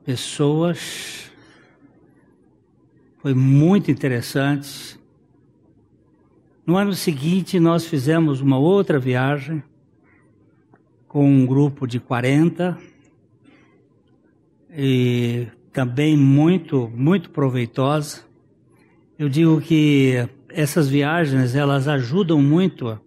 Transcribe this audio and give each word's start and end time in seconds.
pessoas. 0.05 1.31
Foi 3.17 3.33
muito 3.33 3.89
interessante. 3.89 4.99
No 6.63 6.77
ano 6.77 6.93
seguinte, 6.93 7.59
nós 7.59 7.87
fizemos 7.87 8.39
uma 8.39 8.59
outra 8.59 8.99
viagem 8.99 9.63
com 11.07 11.27
um 11.27 11.43
grupo 11.43 11.87
de 11.87 11.99
40 11.99 12.77
e 14.69 15.47
também 15.79 16.17
muito, 16.17 16.91
muito 16.93 17.29
proveitosa. 17.29 18.25
Eu 19.17 19.29
digo 19.29 19.61
que 19.61 20.27
essas 20.49 20.89
viagens, 20.89 21.55
elas 21.55 21.87
ajudam 21.87 22.41
muito 22.41 22.99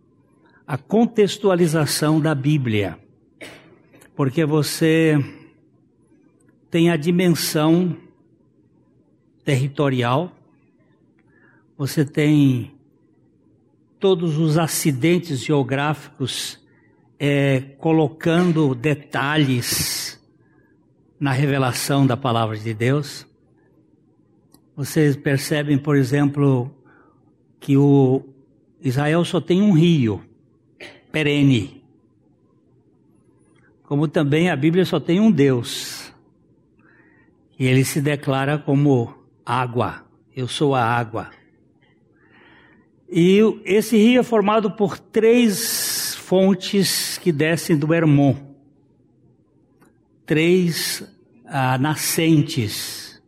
a 0.66 0.78
contextualização 0.78 2.18
da 2.18 2.34
Bíblia, 2.34 2.98
porque 4.16 4.46
você 4.46 5.22
tem 6.70 6.88
a 6.88 6.96
dimensão 6.96 7.94
territorial, 9.44 10.32
você 11.76 12.06
tem 12.06 12.72
todos 14.00 14.38
os 14.38 14.56
acidentes 14.56 15.44
geográficos 15.44 16.58
é, 17.18 17.60
colocando 17.76 18.74
detalhes 18.74 20.21
na 21.22 21.30
revelação 21.30 22.04
da 22.04 22.16
palavra 22.16 22.56
de 22.56 22.74
Deus. 22.74 23.24
Vocês 24.74 25.14
percebem, 25.14 25.78
por 25.78 25.94
exemplo, 25.96 26.68
que 27.60 27.76
o 27.76 28.24
Israel 28.80 29.24
só 29.24 29.40
tem 29.40 29.62
um 29.62 29.70
rio 29.70 30.20
perene. 31.12 31.84
Como 33.84 34.08
também 34.08 34.50
a 34.50 34.56
Bíblia 34.56 34.84
só 34.84 34.98
tem 34.98 35.20
um 35.20 35.30
Deus. 35.30 36.12
E 37.56 37.68
ele 37.68 37.84
se 37.84 38.00
declara 38.00 38.58
como 38.58 39.14
água. 39.46 40.04
Eu 40.34 40.48
sou 40.48 40.74
a 40.74 40.82
água. 40.82 41.30
E 43.08 43.38
esse 43.64 43.96
rio 43.96 44.18
é 44.18 44.24
formado 44.24 44.72
por 44.72 44.98
três 44.98 46.16
fontes 46.16 47.16
que 47.18 47.30
descem 47.30 47.78
do 47.78 47.94
Hermon 47.94 48.50
três 50.32 51.04
ah, 51.52 51.76
nascentes. 51.76 53.20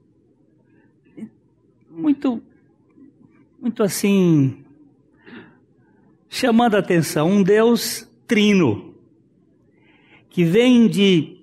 Muito, 1.91 2.41
muito 3.61 3.83
assim, 3.83 4.64
chamando 6.30 6.77
a 6.77 6.78
atenção. 6.78 7.30
Um 7.30 7.42
Deus 7.42 8.08
trino, 8.27 8.95
que 10.30 10.42
vem 10.42 10.89
de 10.89 11.36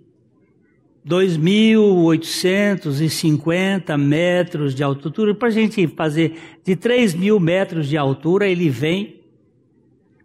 2.850 1.08 3.96
metros 3.96 4.74
de 4.74 4.82
altura. 4.84 5.36
Para 5.36 5.50
a 5.50 5.52
gente 5.52 5.86
fazer 5.88 6.36
de 6.64 6.76
3 6.76 7.14
mil 7.14 7.40
metros 7.40 7.88
de 7.88 7.96
altura, 7.96 8.48
ele 8.48 8.70
vem 8.70 9.22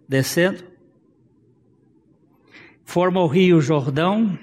descendo, 0.08 0.64
forma 2.82 3.20
o 3.20 3.26
Rio 3.26 3.60
Jordão, 3.60 4.38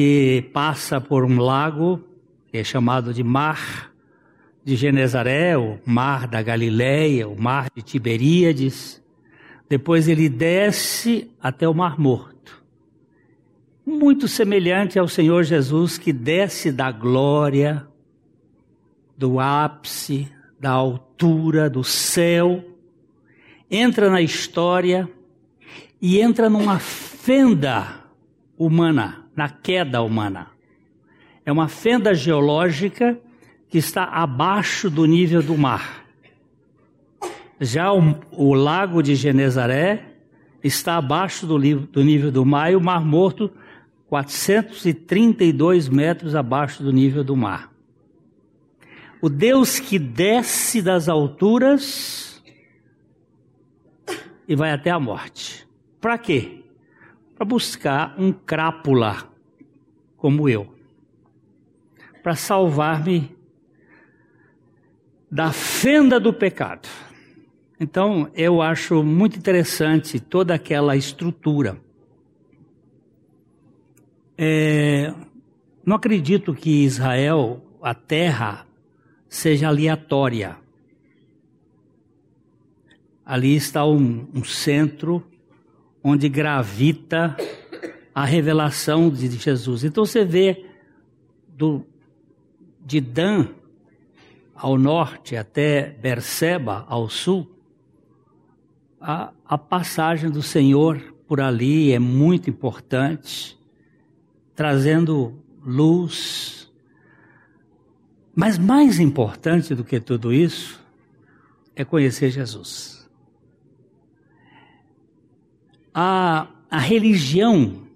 que 0.00 0.48
passa 0.54 0.98
por 0.98 1.26
um 1.26 1.38
lago 1.38 2.02
que 2.50 2.56
é 2.56 2.64
chamado 2.64 3.12
de 3.12 3.22
Mar 3.22 3.92
de 4.64 4.74
Genezaré, 4.74 5.58
o 5.58 5.78
Mar 5.84 6.26
da 6.26 6.40
Galileia, 6.40 7.28
o 7.28 7.38
Mar 7.38 7.68
de 7.76 7.82
Tiberíades. 7.82 9.04
Depois 9.68 10.08
ele 10.08 10.26
desce 10.30 11.30
até 11.38 11.68
o 11.68 11.74
Mar 11.74 12.00
Morto. 12.00 12.64
Muito 13.84 14.26
semelhante 14.26 14.98
ao 14.98 15.06
Senhor 15.06 15.44
Jesus 15.44 15.98
que 15.98 16.14
desce 16.14 16.72
da 16.72 16.90
glória, 16.90 17.86
do 19.18 19.38
ápice, 19.38 20.32
da 20.58 20.70
altura, 20.70 21.68
do 21.68 21.84
céu, 21.84 22.64
entra 23.70 24.08
na 24.08 24.22
história 24.22 25.06
e 26.00 26.18
entra 26.18 26.48
numa 26.48 26.78
fenda 26.78 28.02
humana 28.56 29.19
na 29.40 29.48
queda 29.48 30.02
humana. 30.02 30.48
É 31.46 31.50
uma 31.50 31.66
fenda 31.66 32.12
geológica 32.12 33.18
que 33.70 33.78
está 33.78 34.04
abaixo 34.04 34.90
do 34.90 35.06
nível 35.06 35.42
do 35.42 35.56
mar. 35.56 36.04
Já 37.58 37.90
o, 37.90 38.20
o 38.32 38.52
lago 38.52 39.02
de 39.02 39.14
Genezaré 39.14 40.04
está 40.62 40.98
abaixo 40.98 41.46
do, 41.46 41.58
do 41.58 42.04
nível 42.04 42.30
do 42.30 42.44
mar 42.44 42.70
e 42.70 42.76
o 42.76 42.82
Mar 42.82 43.02
Morto 43.02 43.50
432 44.08 45.88
metros 45.88 46.34
abaixo 46.34 46.82
do 46.82 46.92
nível 46.92 47.24
do 47.24 47.34
mar. 47.34 47.72
O 49.22 49.30
Deus 49.30 49.80
que 49.80 49.98
desce 49.98 50.82
das 50.82 51.08
alturas 51.08 52.42
e 54.46 54.54
vai 54.54 54.70
até 54.70 54.90
a 54.90 55.00
morte. 55.00 55.66
Para 55.98 56.18
quê? 56.18 56.62
Para 57.34 57.46
buscar 57.46 58.14
um 58.18 58.32
crápula 58.32 59.29
como 60.20 60.46
eu, 60.50 60.68
para 62.22 62.36
salvar-me 62.36 63.34
da 65.30 65.50
fenda 65.50 66.20
do 66.20 66.30
pecado. 66.30 66.86
Então, 67.80 68.30
eu 68.34 68.60
acho 68.60 69.02
muito 69.02 69.38
interessante 69.38 70.20
toda 70.20 70.54
aquela 70.54 70.94
estrutura. 70.94 71.80
É, 74.36 75.14
não 75.84 75.96
acredito 75.96 76.52
que 76.52 76.84
Israel, 76.84 77.62
a 77.82 77.94
terra, 77.94 78.66
seja 79.26 79.68
aleatória. 79.68 80.58
Ali 83.24 83.56
está 83.56 83.86
um, 83.86 84.28
um 84.34 84.44
centro 84.44 85.24
onde 86.04 86.28
gravita 86.28 87.34
a 88.14 88.24
revelação 88.24 89.10
de 89.10 89.28
Jesus. 89.28 89.84
Então 89.84 90.04
você 90.04 90.24
vê 90.24 90.66
do, 91.48 91.84
de 92.84 93.00
Dan 93.00 93.48
ao 94.54 94.76
norte 94.76 95.36
até 95.36 95.90
Berseba 95.90 96.84
ao 96.88 97.08
sul, 97.08 97.50
a, 99.00 99.32
a 99.46 99.56
passagem 99.56 100.30
do 100.30 100.42
Senhor 100.42 101.14
por 101.26 101.40
ali 101.40 101.92
é 101.92 101.98
muito 101.98 102.50
importante, 102.50 103.58
trazendo 104.54 105.42
luz. 105.64 106.70
Mas 108.34 108.58
mais 108.58 108.98
importante 108.98 109.74
do 109.74 109.84
que 109.84 110.00
tudo 110.00 110.32
isso 110.32 110.78
é 111.74 111.84
conhecer 111.84 112.30
Jesus. 112.30 113.08
A, 115.94 116.48
a 116.70 116.78
religião 116.78 117.89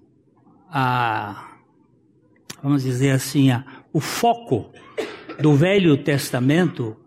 a, 0.77 1.55
vamos 2.61 2.83
dizer 2.83 3.11
assim, 3.11 3.49
a, 3.49 3.63
o 3.93 4.01
foco 4.01 4.69
do 5.39 5.55
Velho 5.55 5.95
Testamento 5.95 6.97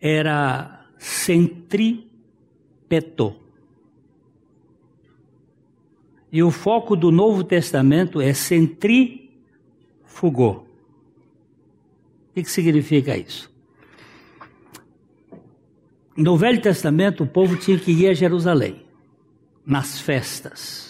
era 0.00 0.86
centripeto. 0.96 2.08
E 6.32 6.42
o 6.42 6.50
foco 6.50 6.96
do 6.96 7.12
Novo 7.12 7.44
Testamento 7.44 8.18
é 8.18 8.32
centrífugo. 8.32 9.28
O 10.40 10.66
que, 12.34 12.42
que 12.44 12.50
significa 12.50 13.14
isso? 13.14 13.54
No 16.16 16.34
Velho 16.38 16.62
Testamento, 16.62 17.24
o 17.24 17.26
povo 17.26 17.56
tinha 17.56 17.78
que 17.78 17.92
ir 17.92 18.08
a 18.08 18.14
Jerusalém, 18.14 18.86
nas 19.66 20.00
festas. 20.00 20.85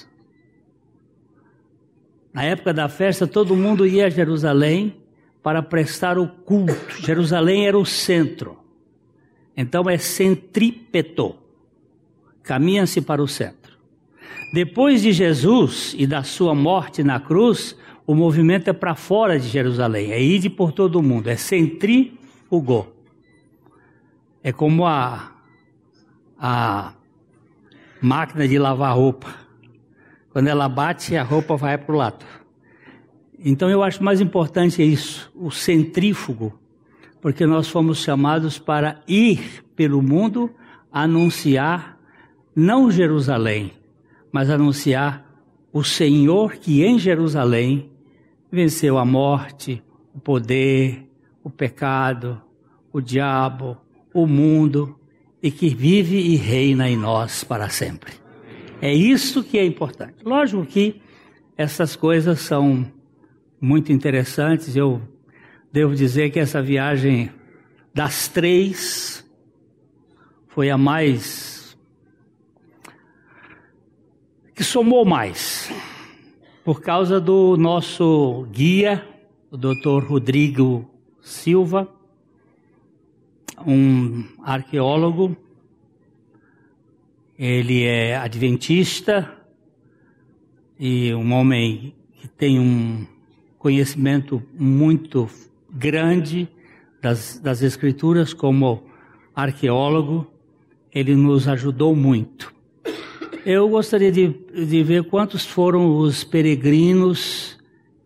Na 2.37 2.43
época 2.43 2.75
da 2.75 2.87
festa, 2.87 3.27
todo 3.27 3.57
mundo 3.57 3.87
ia 3.87 4.09
a 4.09 4.11
Jerusalém 4.11 4.95
para 5.43 5.63
prestar 5.63 6.19
o 6.19 6.29
culto. 6.29 7.01
Jerusalém 7.01 7.67
era 7.67 7.79
o 7.79 7.87
centro. 7.87 8.59
Então 9.57 9.89
é 9.89 9.97
centrípeto. 9.97 11.35
Caminha-se 12.43 13.01
para 13.01 13.23
o 13.23 13.27
centro. 13.27 13.79
Depois 14.53 15.01
de 15.01 15.13
Jesus 15.13 15.95
e 15.97 16.07
da 16.07 16.23
sua 16.23 16.55
morte 16.55 17.03
na 17.03 17.19
cruz, 17.19 17.75
o 18.07 18.15
movimento 18.15 18.69
é 18.69 18.75
para 18.75 18.95
fora 18.95 19.41
de 19.41 19.49
Jerusalém, 19.49 20.13
é 20.13 20.21
ir 20.21 20.51
por 20.51 20.73
todo 20.73 20.97
o 20.97 21.03
mundo, 21.03 21.29
é 21.29 21.37
centrífugo. 21.37 22.93
É 24.45 24.53
como 24.53 24.85
a, 24.85 25.33
a 26.39 26.93
máquina 27.99 28.47
de 28.47 28.59
lavar 28.59 28.95
roupa. 28.95 29.46
Quando 30.37 30.49
ela 30.49 30.69
bate, 30.69 31.17
a 31.17 31.23
roupa 31.23 31.57
vai 31.57 31.79
para 31.79 31.95
o 31.95 31.97
lado. 31.97 32.27
Então 33.39 33.71
eu 33.71 33.83
acho 33.83 34.05
mais 34.05 34.21
importante 34.21 34.83
é 34.83 34.85
isso, 34.85 35.33
o 35.35 35.51
centrífugo, 35.51 36.53
porque 37.23 37.47
nós 37.47 37.69
fomos 37.69 38.01
chamados 38.01 38.59
para 38.59 39.01
ir 39.09 39.65
pelo 39.75 40.03
mundo 40.03 40.51
anunciar 40.93 41.99
não 42.55 42.91
Jerusalém, 42.91 43.73
mas 44.31 44.51
anunciar 44.51 45.25
o 45.73 45.83
Senhor 45.83 46.57
que 46.57 46.85
em 46.85 46.99
Jerusalém 46.99 47.91
venceu 48.53 48.99
a 48.99 49.07
morte, 49.07 49.83
o 50.15 50.21
poder, 50.21 51.09
o 51.43 51.49
pecado, 51.49 52.43
o 52.93 53.01
diabo, 53.01 53.79
o 54.13 54.27
mundo 54.27 55.01
e 55.43 55.51
que 55.51 55.71
vive 55.71 56.19
e 56.19 56.37
reina 56.37 56.91
em 56.91 56.97
nós 56.99 57.43
para 57.43 57.71
sempre. 57.71 58.26
É 58.81 58.93
isso 58.93 59.43
que 59.43 59.59
é 59.59 59.65
importante. 59.65 60.25
Lógico 60.25 60.65
que 60.67 61.01
essas 61.57 61.97
coisas 61.97 62.41
são 62.41 62.91
muito 63.61 63.93
interessantes. 63.93 64.77
Eu 64.77 65.01
devo 65.73 65.95
dizer 65.95 66.31
que 66.31 66.39
essa 66.39 66.61
viagem 66.61 67.31
das 67.95 68.29
três 68.29 69.25
foi 70.49 70.71
a 70.71 70.77
mais 70.77 71.77
que 74.55 74.65
somou 74.65 75.05
mais 75.05 75.71
por 76.65 76.81
causa 76.81 77.21
do 77.21 77.57
nosso 77.57 78.47
guia, 78.51 79.07
o 79.51 79.57
Dr. 79.57 80.03
Rodrigo 80.05 80.91
Silva, 81.21 81.89
um 83.67 84.25
arqueólogo. 84.43 85.37
Ele 87.39 87.85
é 87.85 88.17
adventista 88.17 89.31
e 90.79 91.13
um 91.15 91.33
homem 91.33 91.95
que 92.19 92.29
tem 92.29 92.59
um 92.59 93.07
conhecimento 93.59 94.43
muito 94.59 95.29
grande 95.71 96.49
das, 97.03 97.39
das 97.39 97.63
Escrituras 97.63 98.33
como 98.33 98.85
arqueólogo. 99.35 100.27
Ele 100.91 101.15
nos 101.15 101.47
ajudou 101.47 101.95
muito. 101.95 102.55
Eu 103.45 103.69
gostaria 103.69 104.11
de, 104.11 104.29
de 104.29 104.83
ver 104.83 105.05
quantos 105.05 105.45
foram 105.45 105.99
os 105.99 106.25
peregrinos 106.25 107.59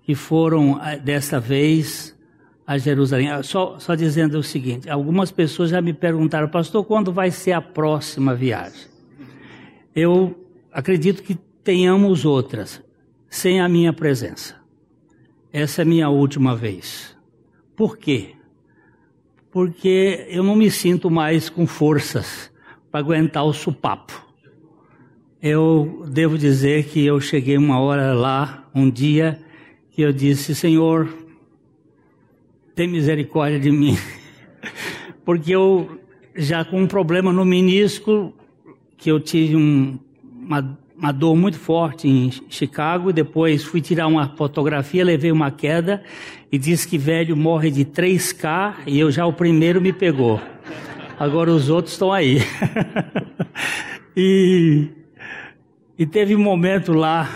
que 0.02 0.14
foram 0.14 0.80
eh, 0.84 0.98
desta 0.98 1.38
vez 1.38 2.18
a 2.66 2.76
Jerusalém. 2.76 3.30
Ah, 3.30 3.42
só, 3.42 3.78
só 3.78 3.94
dizendo 3.94 4.38
o 4.38 4.42
seguinte: 4.42 4.90
algumas 4.90 5.30
pessoas 5.30 5.70
já 5.70 5.80
me 5.80 5.92
perguntaram, 5.92 6.48
pastor, 6.48 6.84
quando 6.84 7.12
vai 7.12 7.30
ser 7.30 7.52
a 7.52 7.60
próxima 7.62 8.34
viagem? 8.34 8.90
Eu 9.94 10.46
acredito 10.72 11.22
que 11.22 11.34
tenhamos 11.64 12.24
outras, 12.24 12.82
sem 13.28 13.60
a 13.60 13.68
minha 13.68 13.92
presença. 13.92 14.56
Essa 15.52 15.82
é 15.82 15.84
a 15.84 15.86
minha 15.86 16.08
última 16.08 16.54
vez. 16.54 17.16
Por 17.76 17.98
quê? 17.98 18.34
Porque 19.50 20.26
eu 20.28 20.44
não 20.44 20.54
me 20.54 20.70
sinto 20.70 21.10
mais 21.10 21.48
com 21.48 21.66
forças 21.66 22.52
para 22.90 23.00
aguentar 23.00 23.44
o 23.44 23.52
supapo. 23.52 24.26
Eu 25.42 26.04
devo 26.08 26.38
dizer 26.38 26.84
que 26.84 27.04
eu 27.04 27.20
cheguei 27.20 27.56
uma 27.56 27.80
hora 27.80 28.12
lá, 28.12 28.68
um 28.74 28.88
dia, 28.88 29.40
que 29.90 30.02
eu 30.02 30.12
disse: 30.12 30.54
Senhor, 30.54 31.08
tem 32.74 32.86
misericórdia 32.86 33.58
de 33.58 33.70
mim. 33.70 33.96
Porque 35.24 35.50
eu 35.50 35.98
já 36.34 36.64
com 36.64 36.82
um 36.82 36.86
problema 36.86 37.32
no 37.32 37.44
menisco, 37.44 38.32
que 39.00 39.10
eu 39.10 39.18
tive 39.18 39.56
um, 39.56 39.98
uma, 40.22 40.78
uma 40.96 41.10
dor 41.10 41.34
muito 41.34 41.58
forte 41.58 42.06
em 42.06 42.30
Chicago, 42.50 43.12
depois 43.12 43.64
fui 43.64 43.80
tirar 43.80 44.06
uma 44.06 44.28
fotografia, 44.36 45.02
levei 45.02 45.32
uma 45.32 45.50
queda 45.50 46.04
e 46.52 46.58
disse 46.58 46.86
que 46.86 46.98
velho 46.98 47.34
morre 47.34 47.70
de 47.70 47.84
3K 47.84 48.74
e 48.86 49.00
eu 49.00 49.10
já 49.10 49.24
o 49.24 49.32
primeiro 49.32 49.80
me 49.80 49.92
pegou. 49.92 50.38
Agora 51.18 51.50
os 51.50 51.70
outros 51.70 51.94
estão 51.94 52.12
aí. 52.12 52.38
e, 54.14 54.88
e 55.98 56.06
teve 56.06 56.36
um 56.36 56.42
momento 56.42 56.92
lá 56.92 57.28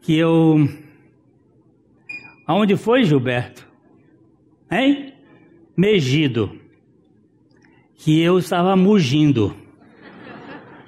que 0.00 0.16
eu. 0.16 0.68
Aonde 2.46 2.76
foi, 2.76 3.04
Gilberto? 3.04 3.66
Hein? 4.70 5.12
Megido. 5.76 6.52
Que 7.96 8.20
eu 8.20 8.38
estava 8.38 8.74
mugindo. 8.76 9.54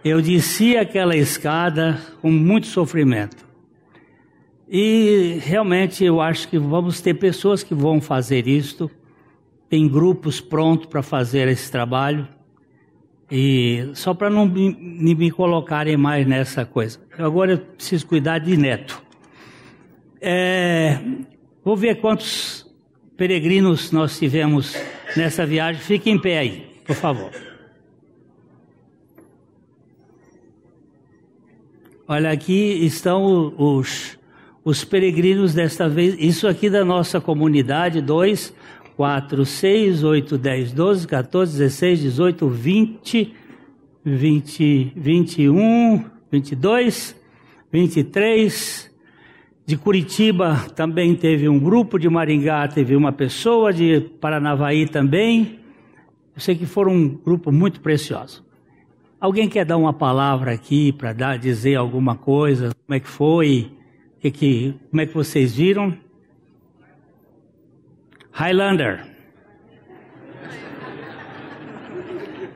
Eu 0.04 0.22
desci 0.22 0.78
aquela 0.78 1.14
escada 1.14 2.00
com 2.22 2.30
muito 2.30 2.66
sofrimento. 2.66 3.46
E 4.66 5.38
realmente 5.42 6.04
eu 6.04 6.20
acho 6.20 6.48
que 6.48 6.58
vamos 6.58 7.00
ter 7.00 7.14
pessoas 7.14 7.62
que 7.62 7.74
vão 7.74 8.00
fazer 8.00 8.46
isto. 8.46 8.90
Tem 9.68 9.86
grupos 9.86 10.40
prontos 10.40 10.86
para 10.86 11.02
fazer 11.02 11.48
esse 11.48 11.70
trabalho. 11.70 12.26
E 13.30 13.90
só 13.94 14.14
para 14.14 14.30
não 14.30 14.46
me, 14.46 14.74
me, 15.14 15.30
colocarem 15.30 15.96
mais 15.96 16.26
nessa 16.26 16.64
coisa. 16.64 16.98
Agora 17.18 17.52
eu 17.52 17.58
preciso 17.58 18.06
cuidar 18.06 18.38
de 18.38 18.56
neto. 18.56 19.02
É, 20.20 20.98
vou 21.64 21.76
ver 21.76 22.00
quantos 22.00 22.66
peregrinos 23.16 23.92
nós 23.92 24.18
tivemos 24.18 24.74
nessa 25.16 25.44
viagem. 25.44 25.82
Fiquem 25.82 26.14
em 26.14 26.18
pé 26.18 26.38
aí, 26.38 26.66
por 26.86 26.96
favor. 26.96 27.49
Olha, 32.12 32.32
aqui 32.32 32.84
estão 32.84 33.54
os, 33.56 34.18
os 34.64 34.82
peregrinos 34.82 35.54
desta 35.54 35.88
vez. 35.88 36.16
Isso 36.18 36.48
aqui 36.48 36.68
da 36.68 36.84
nossa 36.84 37.20
comunidade: 37.20 38.00
2, 38.00 38.52
4, 38.96 39.46
6, 39.46 40.02
8, 40.02 40.36
10, 40.36 40.72
12, 40.72 41.06
14, 41.06 41.58
16, 41.58 42.00
18, 42.00 42.48
20, 42.48 43.34
20, 44.04 44.92
21, 44.96 46.04
22, 46.32 47.16
23, 47.70 48.90
de 49.64 49.76
Curitiba 49.76 50.66
também 50.74 51.14
teve 51.14 51.48
um 51.48 51.60
grupo, 51.60 51.96
de 51.96 52.08
Maringá 52.08 52.66
teve 52.66 52.96
uma 52.96 53.12
pessoa, 53.12 53.72
de 53.72 54.00
Paranavaí 54.20 54.88
também. 54.88 55.60
Eu 56.34 56.40
sei 56.40 56.56
que 56.56 56.66
foram 56.66 56.92
um 56.92 57.08
grupo 57.08 57.52
muito 57.52 57.80
precioso. 57.80 58.49
Alguém 59.20 59.50
quer 59.50 59.66
dar 59.66 59.76
uma 59.76 59.92
palavra 59.92 60.52
aqui 60.52 60.92
para 60.92 61.12
dar, 61.12 61.38
dizer 61.38 61.74
alguma 61.74 62.16
coisa? 62.16 62.70
Como 62.86 62.96
é 62.96 63.00
que 63.00 63.08
foi? 63.08 63.76
Que, 64.18 64.30
que, 64.30 64.80
como 64.88 65.02
é 65.02 65.06
que 65.06 65.12
vocês 65.12 65.54
viram? 65.54 65.94
Highlander. 68.32 69.06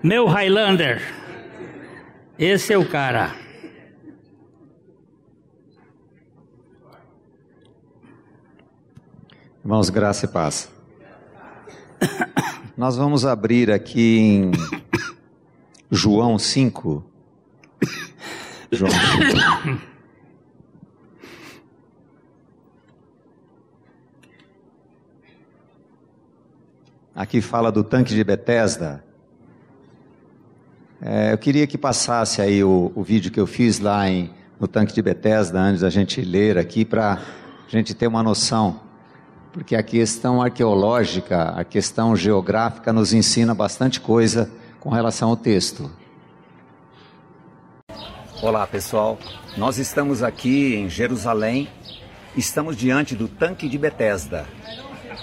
Meu 0.02 0.26
Highlander. 0.26 1.02
Esse 2.38 2.72
é 2.72 2.78
o 2.78 2.88
cara. 2.88 3.34
Irmãos, 9.62 9.90
graça 9.90 10.24
e 10.24 10.28
paz. 10.28 10.72
Nós 12.74 12.96
vamos 12.96 13.26
abrir 13.26 13.70
aqui 13.70 14.18
em 14.18 14.50
João 15.94 16.38
5. 16.38 17.04
João 18.72 18.90
5. 18.90 19.80
Aqui 27.14 27.40
fala 27.40 27.70
do 27.70 27.84
tanque 27.84 28.12
de 28.12 28.24
Betesda. 28.24 29.04
É, 31.00 31.32
eu 31.32 31.38
queria 31.38 31.66
que 31.66 31.78
passasse 31.78 32.42
aí 32.42 32.64
o, 32.64 32.90
o 32.94 33.02
vídeo 33.04 33.30
que 33.30 33.38
eu 33.38 33.46
fiz 33.46 33.78
lá 33.78 34.08
em, 34.08 34.30
no 34.58 34.66
tanque 34.66 34.92
de 34.92 35.00
Betesda 35.00 35.60
antes 35.60 35.82
da 35.82 35.90
gente 35.90 36.20
ler 36.20 36.58
aqui 36.58 36.84
para 36.84 37.20
a 37.66 37.70
gente 37.70 37.94
ter 37.94 38.08
uma 38.08 38.22
noção 38.22 38.80
porque 39.54 39.76
a 39.76 39.84
questão 39.84 40.42
arqueológica, 40.42 41.50
a 41.50 41.62
questão 41.62 42.16
geográfica 42.16 42.92
nos 42.92 43.12
ensina 43.12 43.54
bastante 43.54 44.00
coisa 44.00 44.50
com 44.84 44.90
relação 44.90 45.30
ao 45.30 45.36
texto. 45.36 45.90
Olá 48.42 48.66
pessoal, 48.66 49.18
nós 49.56 49.78
estamos 49.78 50.22
aqui 50.22 50.74
em 50.74 50.90
Jerusalém, 50.90 51.70
estamos 52.36 52.76
diante 52.76 53.16
do 53.16 53.26
tanque 53.26 53.66
de 53.66 53.78
Betesda. 53.78 54.46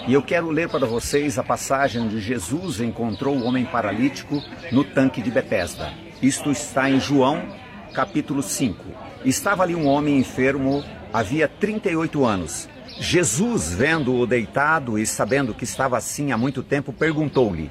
E 0.08 0.14
eu 0.14 0.20
quero 0.20 0.50
ler 0.50 0.68
para 0.68 0.84
vocês 0.84 1.38
a 1.38 1.44
passagem 1.44 2.02
onde 2.02 2.20
Jesus 2.20 2.80
encontrou 2.80 3.36
o 3.36 3.44
homem 3.44 3.64
paralítico 3.64 4.42
no 4.72 4.82
tanque 4.82 5.22
de 5.22 5.30
Betesda. 5.30 5.92
Isto 6.20 6.50
está 6.50 6.90
em 6.90 6.98
João, 6.98 7.40
capítulo 7.94 8.42
5. 8.42 8.84
Estava 9.24 9.62
ali 9.62 9.76
um 9.76 9.86
homem 9.86 10.18
enfermo, 10.18 10.82
havia 11.12 11.46
38 11.46 12.24
anos. 12.24 12.68
Jesus, 12.98 13.72
vendo-o 13.72 14.26
deitado 14.26 14.98
e 14.98 15.06
sabendo 15.06 15.54
que 15.54 15.62
estava 15.62 15.96
assim 15.96 16.32
há 16.32 16.36
muito 16.36 16.64
tempo, 16.64 16.92
perguntou-lhe: 16.92 17.70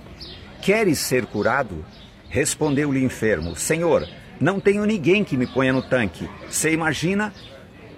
Queres 0.62 1.00
ser 1.00 1.26
curado? 1.26 1.84
Respondeu-lhe 2.30 3.00
o 3.00 3.04
enfermo: 3.04 3.56
Senhor, 3.56 4.08
não 4.40 4.60
tenho 4.60 4.86
ninguém 4.86 5.24
que 5.24 5.36
me 5.36 5.48
ponha 5.48 5.74
no 5.74 5.82
tanque. 5.82 6.30
Você 6.48 6.72
imagina 6.72 7.34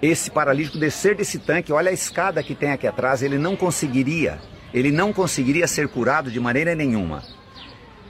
esse 0.00 0.30
paralítico 0.30 0.78
descer 0.78 1.14
desse 1.14 1.38
tanque, 1.38 1.72
olha 1.72 1.90
a 1.90 1.94
escada 1.94 2.42
que 2.42 2.54
tem 2.54 2.72
aqui 2.72 2.86
atrás, 2.86 3.22
ele 3.22 3.36
não 3.36 3.54
conseguiria, 3.54 4.38
ele 4.72 4.90
não 4.90 5.12
conseguiria 5.12 5.66
ser 5.66 5.88
curado 5.88 6.30
de 6.30 6.40
maneira 6.40 6.74
nenhuma. 6.74 7.22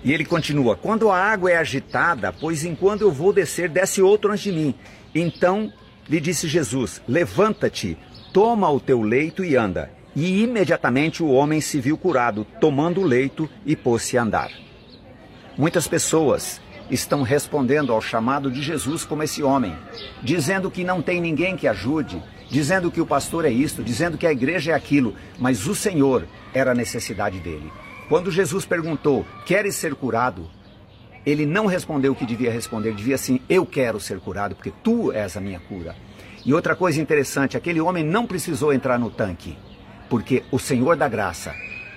E 0.04 0.12
ele 0.12 0.24
continua: 0.24 0.76
Quando 0.76 1.10
a 1.10 1.18
água 1.18 1.50
é 1.50 1.56
agitada, 1.56 2.32
pois 2.32 2.64
enquanto 2.64 3.00
eu 3.00 3.10
vou 3.10 3.32
descer, 3.32 3.68
desce 3.68 4.00
outro 4.00 4.30
antes 4.30 4.44
de 4.44 4.52
mim. 4.52 4.74
Então 5.12 5.72
lhe 6.08 6.20
disse 6.20 6.46
Jesus: 6.46 7.02
Levanta-te, 7.08 7.98
toma 8.32 8.70
o 8.70 8.78
teu 8.78 9.02
leito 9.02 9.44
e 9.44 9.56
anda. 9.56 9.90
E 10.16 10.42
imediatamente 10.42 11.22
o 11.22 11.30
homem 11.30 11.60
se 11.60 11.80
viu 11.80 11.98
curado, 11.98 12.46
tomando 12.60 13.00
o 13.00 13.04
leito 13.04 13.48
e 13.66 13.74
pôs-se 13.74 14.16
a 14.16 14.22
andar. 14.22 14.50
Muitas 15.58 15.88
pessoas 15.88 16.60
estão 16.90 17.22
respondendo 17.22 17.92
ao 17.92 18.00
chamado 18.00 18.50
de 18.50 18.62
Jesus 18.62 19.04
como 19.04 19.22
esse 19.22 19.42
homem, 19.42 19.76
dizendo 20.22 20.70
que 20.70 20.84
não 20.84 21.00
tem 21.00 21.20
ninguém 21.20 21.56
que 21.56 21.66
ajude, 21.66 22.22
dizendo 22.50 22.90
que 22.90 23.00
o 23.00 23.06
pastor 23.06 23.44
é 23.44 23.50
isto, 23.50 23.82
dizendo 23.82 24.18
que 24.18 24.26
a 24.26 24.32
igreja 24.32 24.72
é 24.72 24.74
aquilo, 24.74 25.14
mas 25.38 25.66
o 25.66 25.74
Senhor 25.74 26.26
era 26.52 26.72
a 26.72 26.74
necessidade 26.74 27.40
dele. 27.40 27.72
Quando 28.08 28.30
Jesus 28.30 28.64
perguntou: 28.64 29.26
Queres 29.46 29.74
ser 29.74 29.94
curado? 29.94 30.48
Ele 31.24 31.46
não 31.46 31.66
respondeu 31.66 32.12
o 32.12 32.14
que 32.14 32.26
devia 32.26 32.52
responder, 32.52 32.94
devia 32.94 33.14
assim: 33.14 33.40
Eu 33.48 33.64
quero 33.64 33.98
ser 33.98 34.20
curado, 34.20 34.54
porque 34.54 34.72
tu 34.82 35.10
és 35.10 35.36
a 35.36 35.40
minha 35.40 35.58
cura. 35.58 35.96
E 36.44 36.52
outra 36.52 36.76
coisa 36.76 37.00
interessante: 37.00 37.56
aquele 37.56 37.80
homem 37.80 38.04
não 38.04 38.26
precisou 38.26 38.72
entrar 38.72 38.98
no 38.98 39.10
tanque, 39.10 39.56
porque 40.08 40.44
o 40.50 40.58
Senhor 40.58 40.96
da 40.96 41.08
graça 41.08 41.54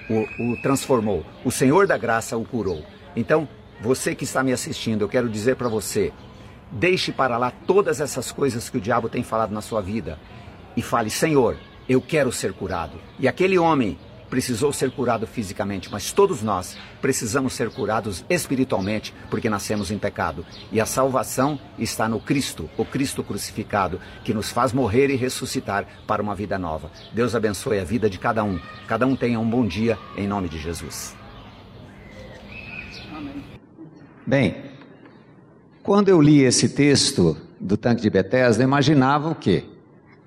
o, 0.09 0.51
o 0.51 0.61
transformou, 0.61 1.25
o 1.43 1.51
Senhor 1.51 1.87
da 1.87 1.97
graça 1.97 2.37
o 2.37 2.45
curou. 2.45 2.83
Então, 3.15 3.47
você 3.81 4.15
que 4.15 4.23
está 4.23 4.43
me 4.43 4.53
assistindo, 4.53 5.03
eu 5.03 5.09
quero 5.09 5.29
dizer 5.29 5.55
para 5.55 5.67
você: 5.67 6.11
deixe 6.71 7.11
para 7.11 7.37
lá 7.37 7.51
todas 7.51 7.99
essas 7.99 8.31
coisas 8.31 8.69
que 8.69 8.77
o 8.77 8.81
diabo 8.81 9.09
tem 9.09 9.23
falado 9.23 9.51
na 9.51 9.61
sua 9.61 9.81
vida 9.81 10.19
e 10.75 10.81
fale: 10.81 11.09
Senhor, 11.09 11.57
eu 11.87 12.01
quero 12.01 12.31
ser 12.31 12.53
curado. 12.53 12.97
E 13.19 13.27
aquele 13.27 13.57
homem 13.57 13.97
precisou 14.29 14.71
ser 14.73 14.91
curado 14.91 15.25
fisicamente, 15.25 15.89
mas 15.91 16.11
todos 16.11 16.41
nós 16.41 16.77
precisamos 17.01 17.53
ser 17.53 17.69
curados 17.69 18.23
espiritualmente, 18.29 19.13
porque 19.29 19.49
nascemos 19.49 19.91
em 19.91 19.97
pecado. 19.97 20.45
E 20.71 20.79
a 20.79 20.85
salvação 20.85 21.59
está 21.77 22.07
no 22.07 22.19
Cristo, 22.19 22.69
o 22.77 22.85
Cristo 22.85 23.23
crucificado, 23.23 23.99
que 24.23 24.33
nos 24.33 24.51
faz 24.51 24.73
morrer 24.73 25.09
e 25.09 25.15
ressuscitar 25.15 25.85
para 26.05 26.21
uma 26.21 26.35
vida 26.35 26.57
nova. 26.57 26.91
Deus 27.13 27.35
abençoe 27.35 27.79
a 27.79 27.83
vida 27.83 28.09
de 28.09 28.19
cada 28.19 28.43
um. 28.43 28.59
Cada 28.87 29.05
um 29.05 29.15
tenha 29.15 29.39
um 29.39 29.49
bom 29.49 29.65
dia 29.65 29.97
em 30.15 30.27
nome 30.27 30.49
de 30.49 30.59
Jesus. 30.59 31.15
Amém. 33.15 33.43
Bem, 34.25 34.55
quando 35.81 36.09
eu 36.09 36.21
li 36.21 36.41
esse 36.41 36.69
texto 36.69 37.37
do 37.59 37.77
tanque 37.77 38.01
de 38.01 38.09
Bethesda, 38.09 38.61
eu 38.61 38.67
imaginava 38.67 39.29
o 39.29 39.35
quê? 39.35 39.63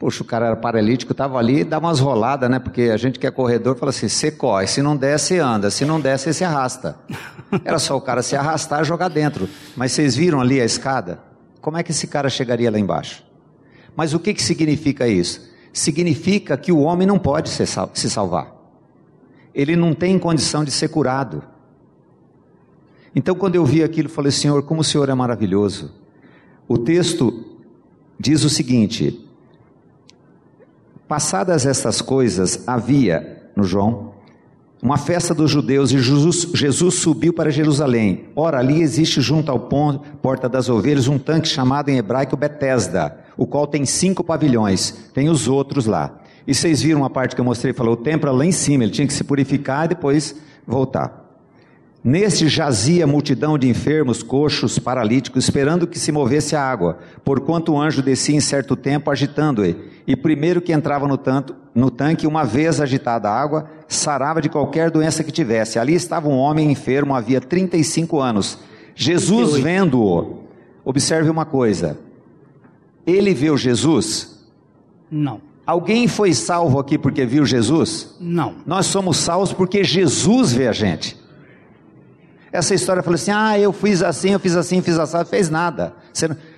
Poxa, 0.01 0.23
o 0.23 0.25
cara 0.25 0.47
era 0.47 0.57
paralítico, 0.57 1.13
estava 1.13 1.39
ali, 1.39 1.63
dá 1.63 1.79
umas 1.79 2.01
roladas, 2.01 2.49
né? 2.49 2.59
Porque 2.59 2.85
a 2.85 2.97
gente 2.97 3.19
que 3.19 3.27
é 3.27 3.31
corredor 3.31 3.77
fala 3.77 3.91
assim: 3.91 4.09
você 4.09 4.31
corre, 4.31 4.67
se 4.67 4.81
não 4.81 4.97
der, 4.97 5.19
você 5.19 5.39
anda, 5.39 5.71
se 5.71 5.85
não 5.85 6.01
der, 6.01 6.19
você 6.19 6.33
se 6.33 6.43
arrasta. 6.43 6.97
Era 7.63 7.79
só 7.79 7.99
o 7.99 8.01
cara 8.01 8.23
se 8.23 8.35
arrastar 8.35 8.81
e 8.81 8.85
jogar 8.85 9.09
dentro. 9.09 9.47
Mas 9.77 9.93
vocês 9.93 10.17
viram 10.17 10.41
ali 10.41 10.59
a 10.59 10.65
escada? 10.65 11.21
Como 11.61 11.77
é 11.77 11.83
que 11.83 11.91
esse 11.91 12.07
cara 12.07 12.31
chegaria 12.31 12.71
lá 12.71 12.79
embaixo? 12.79 13.23
Mas 13.95 14.15
o 14.15 14.19
que, 14.19 14.33
que 14.33 14.43
significa 14.43 15.07
isso? 15.07 15.51
Significa 15.71 16.57
que 16.57 16.73
o 16.73 16.79
homem 16.79 17.07
não 17.07 17.19
pode 17.19 17.51
se 17.51 17.67
salvar. 18.09 18.55
Ele 19.55 19.77
não 19.77 19.93
tem 19.93 20.19
condição 20.19 20.65
de 20.65 20.71
ser 20.71 20.89
curado. 20.89 21.43
Então, 23.15 23.35
quando 23.35 23.57
eu 23.57 23.67
vi 23.67 23.85
aquilo, 23.85 24.09
falei: 24.09 24.33
Senhor, 24.33 24.63
como 24.63 24.81
o 24.81 24.85
Senhor 24.85 25.11
é 25.11 25.15
maravilhoso. 25.15 25.93
O 26.67 26.79
texto 26.79 27.45
diz 28.19 28.45
o 28.45 28.49
seguinte: 28.49 29.27
Passadas 31.11 31.67
estas 31.67 32.01
coisas, 32.01 32.63
havia, 32.69 33.51
no 33.57 33.65
João, 33.65 34.13
uma 34.81 34.97
festa 34.97 35.35
dos 35.35 35.51
judeus 35.51 35.91
e 35.91 35.99
Jesus, 35.99 36.47
Jesus, 36.55 36.95
subiu 37.01 37.33
para 37.33 37.51
Jerusalém. 37.51 38.27
Ora, 38.37 38.61
ali 38.61 38.81
existe 38.81 39.21
junto 39.21 39.51
ao 39.51 39.59
ponto, 39.59 40.05
Porta 40.19 40.49
das 40.49 40.69
Ovelhas 40.69 41.09
um 41.09 41.19
tanque 41.19 41.49
chamado 41.49 41.89
em 41.89 41.99
hebraico 41.99 42.37
Betesda, 42.37 43.19
o 43.37 43.45
qual 43.45 43.67
tem 43.67 43.85
cinco 43.85 44.23
pavilhões, 44.23 45.11
tem 45.13 45.29
os 45.29 45.49
outros 45.49 45.85
lá. 45.85 46.17
E 46.47 46.55
vocês 46.55 46.81
viram 46.81 47.05
a 47.05 47.11
parte 47.11 47.35
que 47.35 47.41
eu 47.41 47.45
mostrei, 47.45 47.73
falou, 47.73 47.95
o 47.95 47.97
templo 47.97 48.31
é 48.31 48.33
lá 48.33 48.47
em 48.47 48.53
cima, 48.53 48.85
ele 48.85 48.93
tinha 48.93 49.09
que 49.09 49.13
se 49.13 49.25
purificar 49.25 49.87
e 49.87 49.89
depois 49.89 50.37
voltar. 50.65 51.20
Neste 52.03 52.49
jazia 52.49 53.07
multidão 53.07 53.59
de 53.59 53.69
enfermos, 53.69 54.23
coxos, 54.23 54.79
paralíticos, 54.79 55.45
esperando 55.45 55.87
que 55.87 55.99
se 55.99 56.11
movesse 56.11 56.57
a 56.57 56.63
água, 56.63 56.99
porquanto 57.23 57.73
o 57.73 57.81
anjo 57.81 58.01
descia 58.01 58.35
em 58.35 58.41
certo 58.41 58.75
tempo 58.75 59.11
agitando-o. 59.11 59.77
E 60.07 60.17
primeiro 60.17 60.63
que 60.63 60.73
entrava 60.73 61.07
no, 61.07 61.19
tanto, 61.19 61.55
no 61.75 61.91
tanque, 61.91 62.27
uma 62.27 62.43
vez 62.43 62.81
agitada 62.81 63.29
a 63.29 63.39
água, 63.39 63.69
sarava 63.87 64.41
de 64.41 64.49
qualquer 64.49 64.91
doença 64.91 65.23
que 65.23 65.31
tivesse. 65.31 65.79
Ali 65.79 65.95
estava 65.95 66.27
um 66.27 66.39
homem 66.39 66.73
enfermo, 66.73 67.15
havia 67.15 67.41
35 67.41 68.19
anos. 68.19 68.59
Jesus 68.95 69.59
vendo-o, 69.59 70.45
observe 70.83 71.29
uma 71.29 71.45
coisa. 71.45 71.99
Ele 73.07 73.35
viu 73.35 73.59
Jesus? 73.59 74.41
Não. 75.11 75.43
Alguém 75.67 76.09
foi 76.09 76.33
salvo 76.33 76.79
aqui 76.79 76.97
porque 76.97 77.27
viu 77.27 77.45
Jesus? 77.45 78.17
Não. 78.19 78.55
Nós 78.67 78.87
somos 78.87 79.19
salvos 79.19 79.53
porque 79.53 79.85
Jesus 79.85 80.53
vê 80.53 80.67
a 80.67 80.73
gente. 80.73 81.21
Essa 82.53 82.75
história 82.75 83.03
falou 83.03 83.15
assim: 83.15 83.31
ah, 83.31 83.59
eu 83.59 83.73
fiz 83.73 84.03
assim, 84.03 84.31
eu 84.31 84.41
fiz 84.41 84.57
assim, 84.57 84.83
fiz 84.83 84.99
assim, 84.99 85.25
fez 85.25 85.49
nada. 85.49 85.95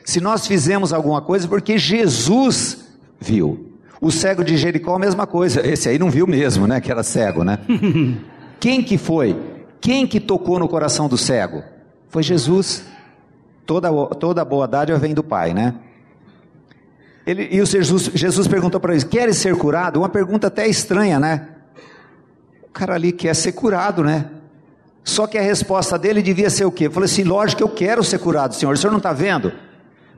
Se 0.05 0.21
nós 0.21 0.47
fizemos 0.47 0.93
alguma 0.93 1.21
coisa, 1.21 1.47
porque 1.47 1.77
Jesus 1.79 2.79
viu. 3.21 3.69
O 4.01 4.11
cego 4.11 4.43
de 4.43 4.57
Jericó, 4.57 4.97
a 4.97 4.99
mesma 4.99 5.27
coisa. 5.27 5.65
Esse 5.65 5.89
aí 5.89 5.99
não 5.99 6.11
viu 6.11 6.27
mesmo, 6.27 6.67
né? 6.67 6.81
Que 6.81 6.91
era 6.91 7.03
cego, 7.03 7.45
né? 7.45 7.59
Quem 8.59 8.83
que 8.83 8.99
foi? 8.99 9.37
Quem 9.81 10.07
que 10.07 10.19
tocou 10.19 10.59
no 10.59 10.69
coração 10.69 11.09
do 11.09 11.17
cego? 11.17 11.63
Foi 12.09 12.23
Jesus. 12.23 12.85
Toda, 13.65 13.91
toda 14.17 14.45
boa 14.45 14.67
dádiva 14.67 14.99
vem 14.99 15.15
do 15.15 15.23
Pai, 15.23 15.55
né? 15.55 15.75
Ele, 17.25 17.49
e 17.53 17.61
o 17.61 17.67
Jesus, 17.67 18.11
Jesus 18.13 18.49
perguntou 18.49 18.81
para 18.81 18.93
eles: 18.93 19.05
Queres 19.05 19.37
ser 19.37 19.57
curado? 19.57 20.01
Uma 20.01 20.09
pergunta 20.09 20.49
até 20.49 20.67
estranha, 20.67 21.21
né? 21.21 21.49
O 22.65 22.73
cara 22.73 22.95
ali 22.95 23.13
quer 23.13 23.35
ser 23.35 23.53
curado, 23.53 24.03
né? 24.03 24.31
Só 25.05 25.27
que 25.27 25.37
a 25.37 25.43
resposta 25.43 25.99
dele 25.99 26.23
devia 26.23 26.49
ser 26.49 26.65
o 26.65 26.73
quê? 26.73 26.89
Falou 26.89 27.05
assim: 27.05 27.25
lógico 27.25 27.59
que 27.59 27.65
eu 27.65 27.69
quero 27.69 28.05
ser 28.05 28.19
curado, 28.19 28.55
Senhor, 28.55 28.73
o 28.73 28.77
Senhor 28.77 28.91
não 28.91 28.99
está 28.99 29.13
vendo? 29.13 29.53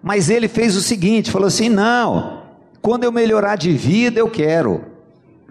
Mas 0.02 0.28
ele 0.28 0.48
fez 0.48 0.76
o 0.76 0.80
seguinte: 0.82 1.30
falou 1.30 1.48
assim: 1.48 1.68
não, 1.68 2.42
quando 2.82 3.04
eu 3.04 3.12
melhorar 3.12 3.56
de 3.56 3.72
vida, 3.72 4.20
eu 4.20 4.28
quero. 4.28 4.84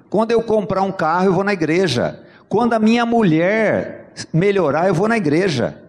Quando 0.09 0.31
eu 0.31 0.43
comprar 0.43 0.83
um 0.83 0.91
carro, 0.91 1.25
eu 1.25 1.33
vou 1.33 1.43
na 1.43 1.53
igreja. 1.53 2.19
Quando 2.47 2.73
a 2.73 2.79
minha 2.79 3.05
mulher 3.05 4.11
melhorar, 4.31 4.87
eu 4.87 4.93
vou 4.93 5.07
na 5.07 5.17
igreja. 5.17 5.81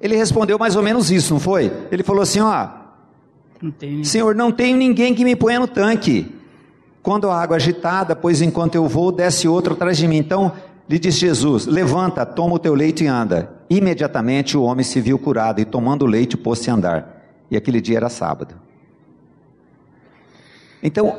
Ele 0.00 0.16
respondeu 0.16 0.58
mais 0.58 0.76
ou 0.76 0.82
menos 0.82 1.10
isso, 1.10 1.34
não 1.34 1.40
foi? 1.40 1.70
Ele 1.92 2.02
falou 2.02 2.22
assim: 2.22 2.40
ó, 2.40 2.68
não 3.60 3.70
Senhor, 4.02 4.34
não 4.34 4.50
tenho 4.50 4.78
ninguém 4.78 5.14
que 5.14 5.24
me 5.24 5.36
ponha 5.36 5.60
no 5.60 5.68
tanque. 5.68 6.34
Quando 7.02 7.28
a 7.30 7.40
água 7.40 7.56
é 7.56 7.58
agitada, 7.58 8.16
pois 8.16 8.40
enquanto 8.40 8.74
eu 8.74 8.86
vou, 8.86 9.12
desce 9.12 9.46
outro 9.46 9.74
atrás 9.74 9.98
de 9.98 10.08
mim. 10.08 10.16
Então, 10.16 10.52
lhe 10.90 10.98
disse 10.98 11.20
Jesus: 11.20 11.66
Levanta, 11.66 12.26
toma 12.26 12.56
o 12.56 12.58
teu 12.58 12.74
leito 12.74 13.04
e 13.04 13.06
anda. 13.06 13.52
Imediatamente 13.70 14.56
o 14.56 14.62
homem 14.64 14.82
se 14.82 15.00
viu 15.00 15.16
curado 15.20 15.60
e, 15.60 15.64
tomando 15.64 16.02
o 16.02 16.08
leite, 16.08 16.36
pôs-se 16.36 16.68
a 16.68 16.74
andar. 16.74 17.22
E 17.48 17.56
aquele 17.56 17.80
dia 17.80 17.96
era 17.96 18.08
sábado. 18.08 18.56
Então, 20.82 21.16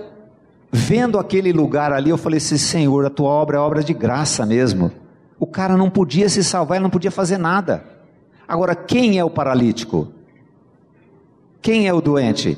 vendo 0.69 1.17
aquele 1.17 1.53
lugar 1.53 1.93
ali, 1.93 2.09
eu 2.09 2.17
falei 2.17 2.37
assim: 2.37 2.57
Senhor, 2.57 3.05
a 3.05 3.09
tua 3.09 3.29
obra 3.29 3.57
é 3.57 3.59
obra 3.61 3.81
de 3.81 3.93
graça 3.93 4.45
mesmo. 4.45 4.91
O 5.39 5.47
cara 5.47 5.77
não 5.77 5.89
podia 5.89 6.27
se 6.27 6.43
salvar, 6.43 6.75
ele 6.75 6.83
não 6.83 6.89
podia 6.89 7.09
fazer 7.09 7.37
nada. 7.37 7.83
Agora, 8.45 8.75
quem 8.75 9.17
é 9.17 9.23
o 9.23 9.29
paralítico? 9.29 10.11
Quem 11.61 11.87
é 11.87 11.93
o 11.93 12.01
doente? 12.01 12.57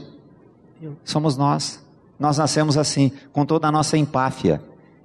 Somos 1.04 1.38
nós. 1.38 1.80
Nós 2.20 2.40
nascemos 2.40 2.76
assim, 2.76 3.12
com 3.32 3.46
toda 3.46 3.68
a 3.68 3.72
nossa 3.72 3.98
empáfia 3.98 4.62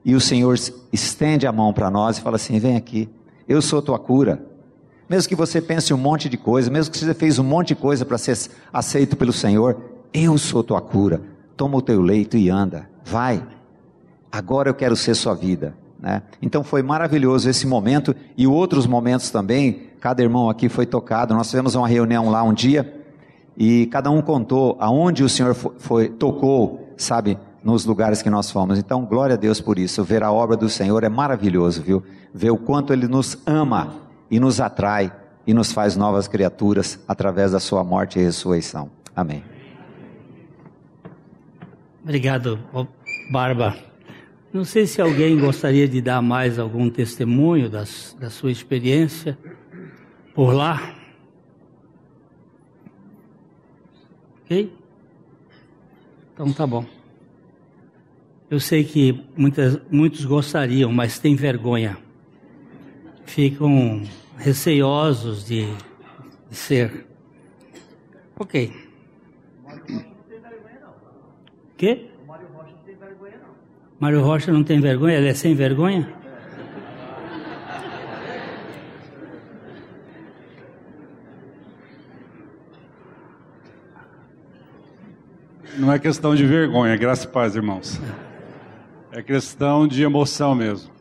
e 0.08 0.14
o 0.14 0.20
Senhor 0.22 0.58
estende 0.90 1.46
a 1.46 1.52
mão 1.52 1.70
para 1.70 1.90
nós 1.90 2.16
e 2.16 2.22
fala 2.22 2.36
assim: 2.36 2.58
vem 2.58 2.76
aqui, 2.76 3.10
eu 3.46 3.60
sou 3.60 3.82
tua 3.82 3.98
cura. 3.98 4.42
Mesmo 5.06 5.28
que 5.28 5.34
você 5.34 5.60
pense 5.60 5.92
um 5.92 5.98
monte 5.98 6.30
de 6.30 6.38
coisa, 6.38 6.70
mesmo 6.70 6.90
que 6.90 6.98
você 6.98 7.12
fez 7.12 7.38
um 7.38 7.44
monte 7.44 7.68
de 7.68 7.74
coisa 7.74 8.06
para 8.06 8.16
ser 8.16 8.38
aceito 8.72 9.18
pelo 9.18 9.34
Senhor, 9.34 9.76
eu 10.14 10.38
sou 10.38 10.64
tua 10.64 10.80
cura. 10.80 11.20
Toma 11.58 11.76
o 11.76 11.82
teu 11.82 12.00
leito 12.00 12.38
e 12.38 12.48
anda. 12.48 12.88
Vai. 13.04 13.46
Agora 14.32 14.70
eu 14.70 14.74
quero 14.74 14.96
ser 14.96 15.14
sua 15.14 15.34
vida. 15.34 15.74
Né? 15.98 16.22
Então 16.40 16.64
foi 16.64 16.82
maravilhoso 16.82 17.50
esse 17.50 17.66
momento 17.66 18.16
e 18.34 18.46
outros 18.46 18.86
momentos 18.86 19.28
também. 19.28 19.88
Cada 20.00 20.22
irmão 20.22 20.48
aqui 20.48 20.70
foi 20.70 20.86
tocado. 20.86 21.34
Nós 21.34 21.50
tivemos 21.50 21.74
uma 21.74 21.86
reunião 21.86 22.30
lá 22.30 22.42
um 22.42 22.54
dia 22.54 23.04
e 23.58 23.84
cada 23.86 24.10
um 24.10 24.22
contou 24.22 24.74
aonde 24.80 25.22
o 25.22 25.28
Senhor 25.28 25.54
foi, 25.54 25.72
foi 25.76 26.08
tocou, 26.08 26.94
sabe, 26.96 27.36
nos 27.68 27.84
lugares 27.84 28.22
que 28.22 28.30
nós 28.30 28.50
fomos. 28.50 28.78
Então, 28.78 29.04
glória 29.04 29.34
a 29.34 29.36
Deus 29.36 29.60
por 29.60 29.78
isso. 29.78 30.02
Ver 30.02 30.22
a 30.22 30.32
obra 30.32 30.56
do 30.56 30.70
Senhor 30.70 31.04
é 31.04 31.08
maravilhoso, 31.10 31.82
viu? 31.82 32.02
Ver 32.32 32.50
o 32.50 32.56
quanto 32.56 32.94
Ele 32.94 33.06
nos 33.06 33.36
ama 33.44 33.94
e 34.30 34.40
nos 34.40 34.58
atrai 34.58 35.12
e 35.46 35.52
nos 35.52 35.70
faz 35.70 35.94
novas 35.94 36.26
criaturas 36.26 36.98
através 37.06 37.52
da 37.52 37.60
Sua 37.60 37.84
morte 37.84 38.18
e 38.18 38.22
ressurreição. 38.22 38.90
Amém. 39.14 39.44
Obrigado, 42.02 42.58
Barba. 43.30 43.76
Não 44.50 44.64
sei 44.64 44.86
se 44.86 45.02
alguém 45.02 45.38
gostaria 45.38 45.86
de 45.86 46.00
dar 46.00 46.22
mais 46.22 46.58
algum 46.58 46.88
testemunho 46.88 47.68
das, 47.68 48.16
da 48.18 48.30
sua 48.30 48.50
experiência 48.50 49.36
por 50.34 50.54
lá. 50.54 50.94
Ok? 54.42 54.72
Então 56.32 56.50
tá 56.50 56.66
bom. 56.66 56.97
Eu 58.50 58.58
sei 58.58 58.82
que 58.82 59.24
muitas, 59.36 59.78
muitos 59.90 60.24
gostariam, 60.24 60.90
mas 60.90 61.18
têm 61.18 61.36
vergonha. 61.36 61.98
Ficam 63.26 64.02
receiosos 64.38 65.44
de, 65.44 65.66
de 66.48 66.56
ser. 66.56 67.06
Ok. 68.38 68.72
Quê? 71.76 72.06
Mário 74.00 74.22
Rocha 74.22 74.50
não 74.50 74.64
tem 74.64 74.80
vergonha? 74.80 75.16
Ele 75.16 75.28
é 75.28 75.34
sem 75.34 75.54
vergonha? 75.54 76.16
Não 85.76 85.92
é 85.92 85.98
questão 85.98 86.34
de 86.34 86.46
vergonha, 86.46 86.96
graças 86.96 87.24
e 87.24 87.28
paz, 87.28 87.54
irmãos. 87.54 88.00
É 89.18 89.22
questão 89.22 89.88
de 89.88 90.04
emoção 90.04 90.54
mesmo. 90.54 90.92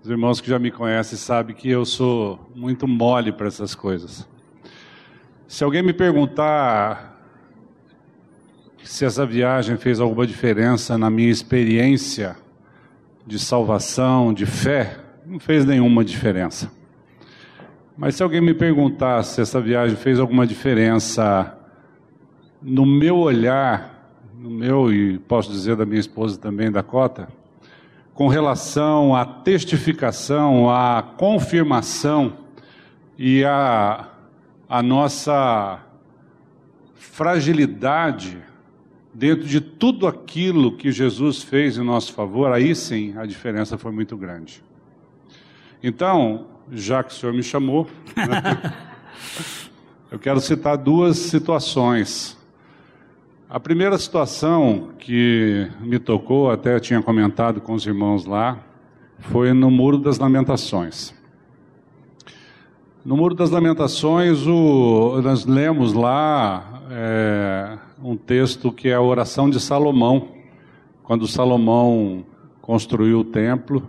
Os 0.00 0.08
irmãos 0.08 0.40
que 0.40 0.48
já 0.48 0.60
me 0.60 0.70
conhecem 0.70 1.18
sabem 1.18 1.56
que 1.56 1.68
eu 1.68 1.84
sou 1.84 2.38
muito 2.54 2.86
mole 2.86 3.32
para 3.32 3.48
essas 3.48 3.74
coisas. 3.74 4.28
Se 5.48 5.64
alguém 5.64 5.82
me 5.82 5.92
perguntar 5.92 7.20
se 8.84 9.04
essa 9.04 9.26
viagem 9.26 9.76
fez 9.76 9.98
alguma 9.98 10.24
diferença 10.24 10.96
na 10.96 11.10
minha 11.10 11.30
experiência 11.30 12.36
de 13.26 13.40
salvação, 13.40 14.32
de 14.32 14.46
fé, 14.46 14.96
não 15.26 15.40
fez 15.40 15.64
nenhuma 15.64 16.04
diferença. 16.04 16.70
Mas 17.96 18.14
se 18.14 18.22
alguém 18.22 18.40
me 18.40 18.54
perguntar 18.54 19.24
se 19.24 19.40
essa 19.40 19.60
viagem 19.60 19.96
fez 19.96 20.20
alguma 20.20 20.46
diferença 20.46 21.58
no 22.62 22.86
meu 22.86 23.16
olhar, 23.16 24.14
no 24.38 24.48
meu 24.48 24.92
e 24.92 25.18
posso 25.18 25.50
dizer 25.50 25.74
da 25.74 25.84
minha 25.84 25.98
esposa 25.98 26.38
também, 26.38 26.70
da 26.70 26.84
Cota, 26.84 27.36
com 28.18 28.26
relação 28.26 29.14
à 29.14 29.24
testificação, 29.24 30.68
à 30.68 31.00
confirmação 31.00 32.32
e 33.16 33.44
à, 33.44 34.08
à 34.68 34.82
nossa 34.82 35.78
fragilidade 36.96 38.36
dentro 39.14 39.46
de 39.46 39.60
tudo 39.60 40.04
aquilo 40.04 40.76
que 40.76 40.90
Jesus 40.90 41.44
fez 41.44 41.78
em 41.78 41.84
nosso 41.84 42.12
favor, 42.12 42.50
aí 42.50 42.74
sim 42.74 43.16
a 43.16 43.24
diferença 43.24 43.78
foi 43.78 43.92
muito 43.92 44.16
grande. 44.16 44.64
Então, 45.80 46.48
já 46.72 47.04
que 47.04 47.12
o 47.12 47.14
senhor 47.14 47.32
me 47.32 47.44
chamou, 47.44 47.86
né, 48.16 48.74
eu 50.10 50.18
quero 50.18 50.40
citar 50.40 50.76
duas 50.76 51.18
situações. 51.18 52.36
A 53.50 53.58
primeira 53.58 53.96
situação 53.96 54.90
que 54.98 55.70
me 55.80 55.98
tocou, 55.98 56.50
até 56.50 56.78
tinha 56.78 57.00
comentado 57.00 57.62
com 57.62 57.72
os 57.72 57.86
irmãos 57.86 58.26
lá, 58.26 58.58
foi 59.20 59.54
no 59.54 59.70
Muro 59.70 59.96
das 59.96 60.18
Lamentações. 60.18 61.14
No 63.02 63.16
Muro 63.16 63.34
das 63.34 63.48
Lamentações, 63.48 64.46
o, 64.46 65.22
nós 65.22 65.46
lemos 65.46 65.94
lá 65.94 66.82
é, 66.90 67.78
um 68.04 68.18
texto 68.18 68.70
que 68.70 68.90
é 68.90 68.94
a 68.94 69.00
oração 69.00 69.48
de 69.48 69.58
Salomão. 69.58 70.28
Quando 71.02 71.26
Salomão 71.26 72.26
construiu 72.60 73.20
o 73.20 73.24
templo, 73.24 73.88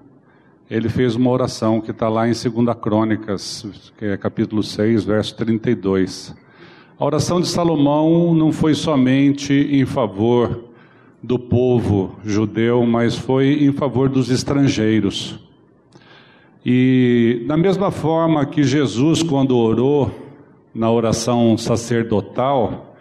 ele 0.69 0.87
fez 0.87 1.17
uma 1.17 1.31
oração 1.31 1.81
que 1.81 1.91
está 1.91 2.07
lá 2.07 2.29
em 2.29 2.31
2 2.31 2.77
Crônicas, 2.81 3.91
é 3.99 4.15
capítulo 4.15 4.63
6, 4.63 5.03
verso 5.03 5.35
32. 5.35 6.33
A 6.99 7.05
oração 7.05 7.39
de 7.39 7.47
Salomão 7.47 8.35
não 8.35 8.51
foi 8.51 8.73
somente 8.73 9.53
em 9.53 9.85
favor 9.85 10.65
do 11.23 11.39
povo 11.39 12.17
judeu, 12.25 12.85
mas 12.85 13.15
foi 13.15 13.63
em 13.63 13.71
favor 13.71 14.09
dos 14.09 14.29
estrangeiros. 14.29 15.39
E 16.65 17.45
da 17.47 17.55
mesma 17.55 17.89
forma 17.89 18.45
que 18.45 18.63
Jesus, 18.63 19.23
quando 19.23 19.57
orou 19.57 20.11
na 20.75 20.91
oração 20.91 21.57
sacerdotal, 21.57 22.97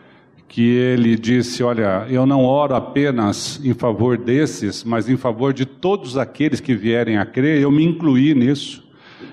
que 0.47 0.63
ele 0.63 1.17
disse: 1.17 1.65
Olha, 1.65 2.07
eu 2.09 2.25
não 2.25 2.45
oro 2.45 2.77
apenas 2.77 3.61
em 3.65 3.75
favor 3.75 4.17
desses, 4.17 4.85
mas 4.85 5.09
em 5.09 5.17
favor 5.17 5.53
de 5.53 5.67
todos 5.67 6.17
aqueles 6.17 6.61
que 6.61 6.73
vierem 6.73 7.19
a 7.19 7.27
crer. 7.27 7.61
Eu 7.61 7.73
me 7.73 7.85
incluí 7.85 8.33
nisso. 8.33 8.87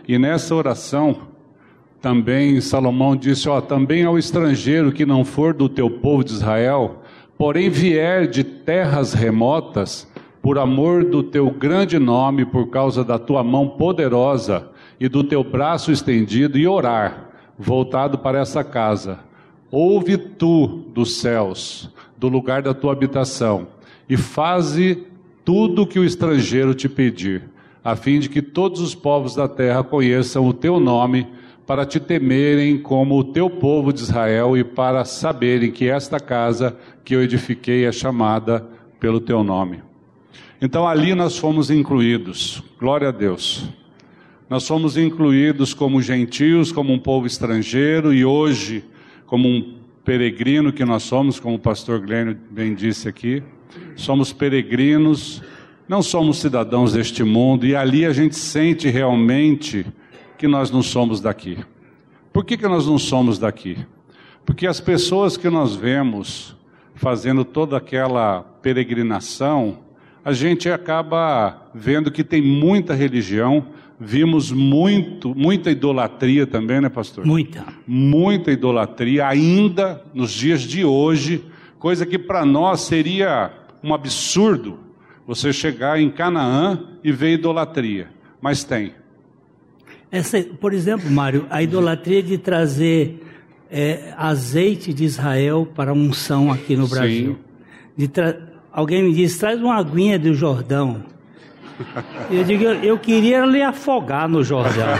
E 0.08 0.17
nessa 0.17 0.56
oração, 0.56 1.35
também 2.05 2.61
Salomão 2.61 3.15
disse: 3.15 3.49
Ó, 3.49 3.59
também 3.59 4.03
ao 4.03 4.15
estrangeiro 4.15 4.91
que 4.91 5.07
não 5.07 5.25
for 5.25 5.55
do 5.55 5.67
teu 5.67 5.89
povo 5.89 6.23
de 6.23 6.33
Israel, 6.33 7.01
porém 7.35 7.67
vier 7.67 8.27
de 8.27 8.43
terras 8.43 9.15
remotas, 9.15 10.07
por 10.39 10.59
amor 10.59 11.03
do 11.03 11.23
teu 11.23 11.49
grande 11.49 11.97
nome, 11.97 12.45
por 12.45 12.69
causa 12.69 13.03
da 13.03 13.17
tua 13.17 13.43
mão 13.43 13.69
poderosa 13.69 14.69
e 14.99 15.09
do 15.09 15.23
teu 15.23 15.43
braço 15.43 15.91
estendido, 15.91 16.59
e 16.59 16.67
orar, 16.67 17.31
voltado 17.57 18.19
para 18.19 18.39
essa 18.39 18.63
casa. 18.63 19.17
Ouve 19.71 20.15
tu 20.15 20.83
dos 20.93 21.17
céus, 21.17 21.89
do 22.15 22.27
lugar 22.27 22.61
da 22.61 22.75
tua 22.75 22.91
habitação, 22.91 23.65
e 24.07 24.15
faze 24.15 25.07
tudo 25.43 25.81
o 25.81 25.87
que 25.87 25.97
o 25.97 26.05
estrangeiro 26.05 26.75
te 26.75 26.87
pedir, 26.87 27.49
a 27.83 27.95
fim 27.95 28.19
de 28.19 28.29
que 28.29 28.43
todos 28.43 28.79
os 28.79 28.93
povos 28.93 29.33
da 29.33 29.47
terra 29.47 29.83
conheçam 29.83 30.47
o 30.47 30.53
teu 30.53 30.79
nome, 30.79 31.25
para 31.65 31.86
te 31.86 31.99
temerem 31.99 32.78
como 32.78 33.17
o 33.17 33.23
teu 33.23 33.49
povo 33.49 33.91
de 33.91 34.01
Israel 34.01 34.56
e 34.58 34.63
para 34.63 35.04
saberem 35.04 35.71
que 35.71 35.89
esta 35.89 36.19
casa 36.19 36.78
que 37.04 37.15
eu 37.15 37.23
edifiquei 37.23 37.86
é 37.86 37.91
chamada 37.91 38.67
pelo 38.99 39.19
teu 39.19 39.43
nome. 39.43 39.82
Então 40.62 40.88
ali 40.88 41.13
nós 41.15 41.38
fomos 41.38 41.69
incluídos, 41.69 42.63
glória 42.80 43.10
a 43.10 43.12
Deus. 43.12 43.67
Nós 44.49 44.67
fomos 44.67 44.95
incluídos 44.95 45.73
como 45.73 46.01
gentios, 46.01 46.71
como 46.71 46.93
um 46.93 46.99
povo 46.99 47.25
estrangeiro, 47.25 48.13
e 48.13 48.23
hoje 48.23 48.84
como 49.25 49.47
um 49.47 49.75
peregrino 50.04 50.71
que 50.71 50.86
nós 50.86 51.01
somos, 51.01 51.39
como 51.39 51.56
o 51.56 51.60
pastor 51.60 51.99
Glênio 51.99 52.38
bem 52.51 52.75
disse 52.75 53.10
aqui, 53.10 53.41
somos 53.95 54.32
peregrinos, 54.32 55.41
não 55.88 56.04
somos 56.04 56.38
cidadãos 56.38 56.93
deste 56.93 57.23
mundo, 57.23 57.65
e 57.65 57.75
ali 57.75 58.06
a 58.06 58.13
gente 58.13 58.36
sente 58.36 58.88
realmente 58.88 59.86
que 60.38 60.48
nós 60.48 60.71
não 60.71 60.84
somos 60.84 61.21
daqui. 61.21 61.58
Por 62.32 62.43
que, 62.43 62.58
que 62.58 62.67
nós 62.67 62.88
não 62.88 62.98
somos 62.98 63.39
daqui? 63.39 63.78
Porque 64.45 64.67
as 64.67 64.80
pessoas 64.80 65.38
que 65.38 65.50
nós 65.50 65.76
vemos 65.76 66.56
fazendo 66.95 67.43
toda 67.43 67.78
aquela 67.78 68.41
peregrinação, 68.62 69.80
a 70.24 70.34
gente 70.34 70.69
acaba 70.69 71.69
vendo 71.74 72.12
que 72.12 72.24
tem 72.24 72.41
muita 72.41 72.93
religião, 72.93 73.67
Vimos 74.00 74.52
muito, 74.52 75.34
muita 75.34 75.71
idolatria 75.71 76.45
também, 76.45 76.82
né, 76.82 76.89
pastor? 76.89 77.26
Muita. 77.26 77.65
Muita 77.88 78.52
idolatria, 78.52 79.26
ainda 79.26 80.04
nos 80.13 80.32
dias 80.32 80.62
de 80.62 80.84
hoje, 80.84 81.45
coisa 81.80 82.06
que 82.06 82.19
para 82.19 82.45
nós 82.45 82.82
seria 82.82 83.54
um 83.82 83.93
absurdo 83.93 84.80
você 85.26 85.54
chegar 85.54 86.00
em 86.00 86.10
Canaã 86.10 86.80
e 87.04 87.12
ver 87.12 87.34
idolatria. 87.34 88.10
Mas 88.41 88.65
tem. 88.65 88.93
Essa, 90.15 90.41
por 90.41 90.73
exemplo, 90.73 91.12
Mário, 91.12 91.45
a 91.49 91.62
idolatria 91.62 92.23
de 92.23 92.38
trazer 92.38 93.21
é, 93.69 94.13
azeite 94.15 94.93
de 94.93 95.04
Israel 95.04 95.67
para 95.75 95.91
unção 95.91 96.49
aqui 96.49 96.78
no 96.78 96.88
Brasil. 96.88 97.38
Alguém 98.71 99.04
me 99.04 99.13
disse, 99.13 99.38
traz 99.39 99.62
uma 99.62 99.75
aguinha 99.75 100.17
do 100.17 100.34
Jordão. 100.34 101.04
Eu 102.32 102.45
digo, 102.45 102.63
eu, 102.63 102.75
eu 102.75 102.97
queria 102.97 103.45
lhe 103.45 103.62
afogar 103.62 104.30
no 104.30 104.41
Jordão. 104.41 104.88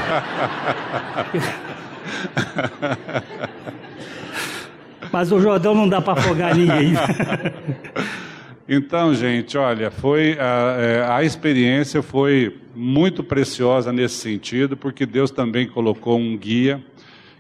Mas 5.14 5.32
o 5.32 5.40
Jordão 5.40 5.74
não 5.74 5.88
dá 5.88 6.02
para 6.02 6.20
afogar 6.20 6.54
ninguém. 6.54 6.94
Então, 8.68 9.14
gente, 9.14 9.56
olha, 9.60 9.92
foi 9.92 10.40
a, 10.40 10.78
é, 10.80 11.06
a, 11.08 11.24
experiência 11.24 12.02
foi 12.02 12.58
muito 12.74 13.24
preciosa 13.24 13.94
nesse 13.94 14.16
sentido, 14.16 14.76
porque 14.76 15.06
Deus 15.06 15.30
também 15.30 15.68
colocou 15.68 16.18
um 16.18 16.36
guia 16.36 16.84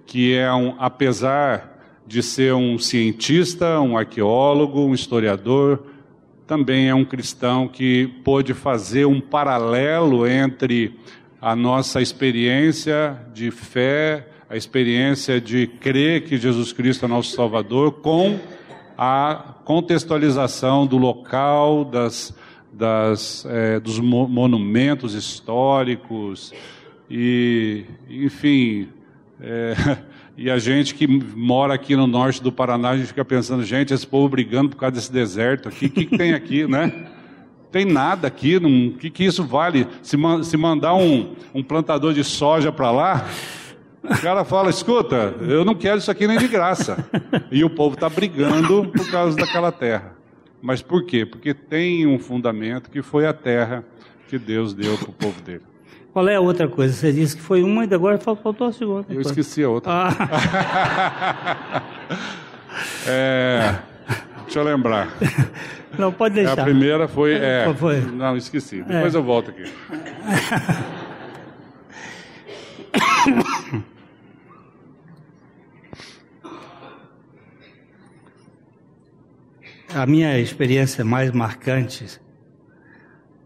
que 0.05 0.35
é 0.35 0.53
um, 0.53 0.75
apesar 0.77 2.03
de 2.05 2.21
ser 2.21 2.53
um 2.53 2.77
cientista, 2.77 3.79
um 3.81 3.97
arqueólogo, 3.97 4.85
um 4.85 4.93
historiador, 4.93 5.83
também 6.45 6.89
é 6.89 6.93
um 6.93 7.03
cristão 7.03 7.67
que 7.67 8.05
pôde 8.23 8.53
fazer 8.53 9.05
um 9.05 9.19
paralelo 9.19 10.27
entre 10.27 10.95
a 11.41 11.55
nossa 11.55 12.03
experiência 12.03 13.19
de 13.33 13.49
fé, 13.49 14.27
a 14.47 14.55
experiência 14.55 15.41
de 15.41 15.65
crer 15.65 16.23
que 16.25 16.37
Jesus 16.37 16.71
Cristo 16.71 17.05
é 17.05 17.07
nosso 17.07 17.35
Salvador, 17.35 17.93
com 17.93 18.39
a 18.97 19.55
contextualização 19.63 20.85
do 20.87 20.97
local, 20.97 21.85
das, 21.85 22.33
das, 22.71 23.45
é, 23.49 23.79
dos 23.79 23.99
monumentos 23.99 25.13
históricos 25.13 26.53
e, 27.09 27.85
enfim, 28.09 28.89
é, 29.39 29.75
e 30.37 30.49
a 30.49 30.57
gente 30.57 30.95
que 30.95 31.07
mora 31.07 31.73
aqui 31.73 31.95
no 31.95 32.07
norte 32.07 32.41
do 32.41 32.51
Paraná, 32.51 32.91
a 32.91 32.97
gente 32.97 33.07
fica 33.07 33.25
pensando, 33.25 33.63
gente, 33.63 33.93
esse 33.93 34.05
povo 34.05 34.29
brigando 34.29 34.69
por 34.69 34.77
causa 34.77 34.95
desse 34.95 35.11
deserto 35.11 35.69
aqui, 35.69 35.85
o 35.85 35.89
que, 35.89 36.05
que 36.05 36.17
tem 36.17 36.33
aqui, 36.33 36.67
né? 36.67 37.09
Tem 37.71 37.83
nada 37.83 38.27
aqui, 38.27 38.55
o 38.55 38.97
que, 38.97 39.09
que 39.09 39.25
isso 39.25 39.43
vale? 39.43 39.85
Se, 40.01 40.17
se 40.43 40.55
mandar 40.55 40.93
um, 40.95 41.35
um 41.53 41.61
plantador 41.61 42.13
de 42.13 42.23
soja 42.23 42.71
para 42.71 42.89
lá, 42.89 43.25
o 44.09 44.21
cara 44.21 44.43
fala: 44.43 44.69
escuta, 44.69 45.35
eu 45.41 45.65
não 45.65 45.75
quero 45.75 45.97
isso 45.97 46.11
aqui 46.11 46.27
nem 46.27 46.37
de 46.37 46.47
graça. 46.47 47.05
E 47.51 47.63
o 47.63 47.69
povo 47.69 47.95
está 47.95 48.09
brigando 48.09 48.91
por 48.95 49.09
causa 49.09 49.35
daquela 49.35 49.71
terra. 49.71 50.13
Mas 50.61 50.81
por 50.81 51.05
quê? 51.05 51.25
Porque 51.25 51.53
tem 51.53 52.07
um 52.07 52.17
fundamento 52.17 52.89
que 52.89 53.01
foi 53.01 53.27
a 53.27 53.33
terra 53.33 53.83
que 54.27 54.37
Deus 54.37 54.73
deu 54.73 54.97
para 54.97 55.09
o 55.09 55.13
povo 55.13 55.41
dele. 55.41 55.61
Qual 56.11 56.27
é 56.27 56.35
a 56.35 56.39
outra 56.39 56.67
coisa? 56.67 56.93
Você 56.93 57.11
disse 57.11 57.35
que 57.35 57.41
foi 57.41 57.61
uma 57.61 57.85
e 57.85 57.93
agora 57.93 58.17
faltou 58.17 58.67
a 58.67 58.71
segunda. 58.71 59.05
Eu 59.09 59.21
esqueci 59.21 59.63
a 59.63 59.69
outra. 59.69 59.91
Ah. 59.91 61.83
é, 63.05 63.75
deixa 64.43 64.59
eu 64.59 64.63
lembrar. 64.63 65.09
Não, 65.97 66.11
pode 66.11 66.35
deixar. 66.35 66.61
A 66.61 66.63
primeira 66.63 67.07
foi. 67.07 67.33
É, 67.33 67.73
foi? 67.77 68.01
Não, 68.01 68.37
esqueci. 68.37 68.81
Depois 68.81 69.13
é. 69.13 69.17
eu 69.17 69.23
volto 69.23 69.51
aqui. 69.51 69.65
a 79.95 80.05
minha 80.05 80.37
experiência 80.37 81.05
mais 81.05 81.31
marcante 81.31 82.19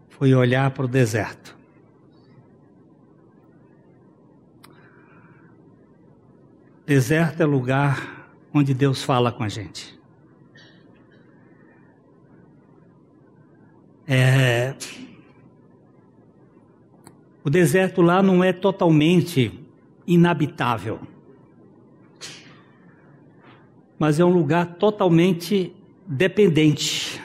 foi 0.08 0.34
olhar 0.34 0.68
para 0.72 0.84
o 0.84 0.88
deserto. 0.88 1.56
Deserto 6.84 7.40
é 7.40 7.46
lugar 7.46 8.34
onde 8.52 8.74
Deus 8.74 9.00
fala 9.00 9.30
com 9.30 9.44
a 9.44 9.48
gente. 9.48 9.96
É... 14.08 14.74
O 17.44 17.48
deserto 17.48 18.02
lá 18.02 18.20
não 18.20 18.42
é 18.42 18.52
totalmente 18.52 19.56
inabitável, 20.04 21.00
mas 23.96 24.18
é 24.18 24.24
um 24.24 24.32
lugar 24.32 24.74
totalmente 24.74 25.76
dependente. 26.10 27.22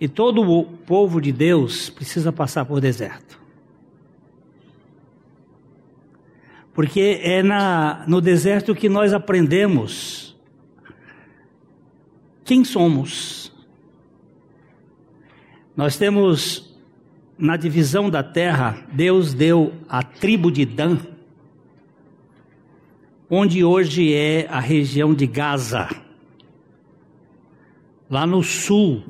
E 0.00 0.08
todo 0.08 0.42
o 0.42 0.64
povo 0.64 1.20
de 1.20 1.30
Deus 1.30 1.88
precisa 1.88 2.32
passar 2.32 2.64
por 2.64 2.80
deserto. 2.80 3.40
Porque 6.72 7.20
é 7.22 7.40
na, 7.40 8.04
no 8.08 8.20
deserto 8.20 8.74
que 8.74 8.88
nós 8.88 9.12
aprendemos 9.12 10.36
quem 12.44 12.64
somos. 12.64 13.52
Nós 15.76 15.96
temos 15.96 16.76
na 17.38 17.56
divisão 17.56 18.10
da 18.10 18.24
terra, 18.24 18.84
Deus 18.92 19.32
deu 19.32 19.72
a 19.88 20.02
tribo 20.02 20.50
de 20.50 20.64
Dan, 20.64 20.98
onde 23.30 23.64
hoje 23.64 24.12
é 24.12 24.48
a 24.50 24.58
região 24.58 25.14
de 25.14 25.26
Gaza 25.26 26.04
lá 28.08 28.26
no 28.26 28.42
sul, 28.42 29.02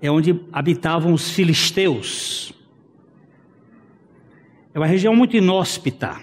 é 0.00 0.10
onde 0.10 0.40
habitavam 0.52 1.12
os 1.12 1.30
filisteus. 1.30 2.52
É 4.72 4.78
uma 4.78 4.86
região 4.86 5.14
muito 5.14 5.36
inóspita. 5.36 6.20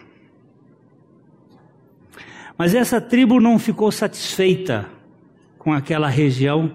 Mas 2.57 2.73
essa 2.73 3.01
tribo 3.01 3.41
não 3.41 3.59
ficou 3.59 3.91
satisfeita 3.91 4.89
com 5.57 5.73
aquela 5.73 6.07
região 6.07 6.71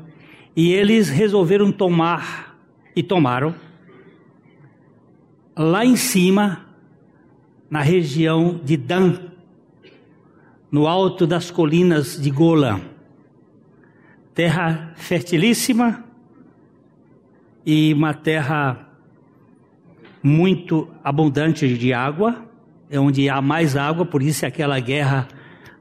e 0.55 0.73
eles 0.73 1.09
resolveram 1.09 1.73
tomar, 1.73 2.59
e 2.95 3.03
tomaram, 3.03 3.55
lá 5.57 5.87
em 5.87 5.97
cima, 5.97 6.67
na 7.71 7.81
região 7.81 8.61
de 8.63 8.77
Dan, 8.77 9.31
no 10.71 10.87
alto 10.87 11.27
das 11.27 11.51
colinas 11.51 12.21
de 12.21 12.31
Golan 12.31 12.90
terra 14.35 14.93
fertilíssima 14.97 16.05
e 17.65 17.93
uma 17.93 18.15
terra 18.15 18.89
muito 20.23 20.89
abundante 21.03 21.77
de 21.77 21.93
água, 21.93 22.45
é 22.89 22.99
onde 22.99 23.29
há 23.29 23.41
mais 23.41 23.77
água, 23.77 24.05
por 24.05 24.23
isso 24.23 24.45
aquela 24.45 24.79
guerra, 24.81 25.29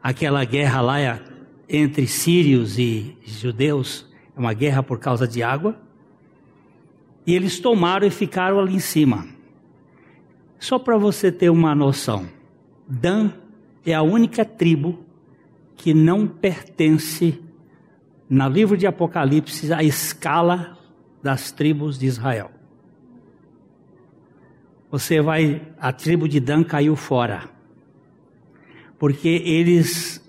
aquela 0.02 0.44
guerra 0.46 0.82
lá 0.82 1.00
é 1.00 1.22
entre 1.68 2.08
sírios 2.08 2.80
e 2.80 3.18
judeus, 3.24 4.08
é 4.36 4.40
uma 4.40 4.54
guerra 4.54 4.82
por 4.82 5.00
causa 5.00 5.28
de 5.28 5.44
água. 5.44 5.76
E 7.26 7.36
eles 7.36 7.60
tomaram 7.60 8.08
e 8.08 8.10
ficaram 8.10 8.60
ali 8.60 8.76
em 8.76 8.80
cima. 8.80 9.28
Só 10.58 10.80
para 10.80 10.98
você 10.98 11.32
ter 11.32 11.50
uma 11.50 11.76
noção, 11.76 12.28
Dan 12.88 13.32
é 13.86 13.94
a 13.94 14.02
única 14.02 14.44
tribo 14.44 15.00
que 15.76 15.94
não 15.94 16.28
pertence 16.28 17.40
no 18.30 18.48
livro 18.48 18.78
de 18.78 18.86
Apocalipse 18.86 19.74
a 19.74 19.84
escala 19.84 20.78
das 21.22 21.52
tribos 21.52 21.98
de 21.98 22.06
Israel. 22.06 22.52
Você 24.92 25.22
vai, 25.22 25.62
a 25.80 25.92
tribo 25.92 26.28
de 26.28 26.40
Dan 26.40 26.64
caiu 26.64 26.96
fora, 26.96 27.50
porque 28.98 29.28
eles 29.46 30.24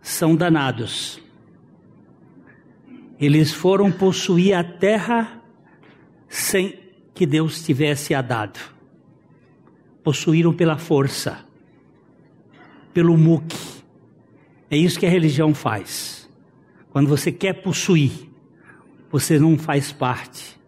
são 0.00 0.34
danados. 0.34 1.20
Eles 3.20 3.52
foram 3.52 3.90
possuir 3.90 4.54
a 4.54 4.64
terra 4.64 5.42
sem 6.28 6.78
que 7.14 7.26
Deus 7.26 7.62
tivesse 7.62 8.14
a 8.14 8.22
dado. 8.22 8.60
Possuíram 10.02 10.54
pela 10.54 10.78
força, 10.78 11.44
pelo 12.94 13.16
muque. 13.16 13.58
É 14.70 14.76
isso 14.76 14.98
que 14.98 15.06
a 15.06 15.10
religião 15.10 15.54
faz. 15.54 16.17
Quando 16.98 17.10
você 17.10 17.30
quer 17.30 17.52
possuir, 17.52 18.10
você 19.08 19.38
não 19.38 19.56
faz 19.56 19.92
parte 19.92 20.58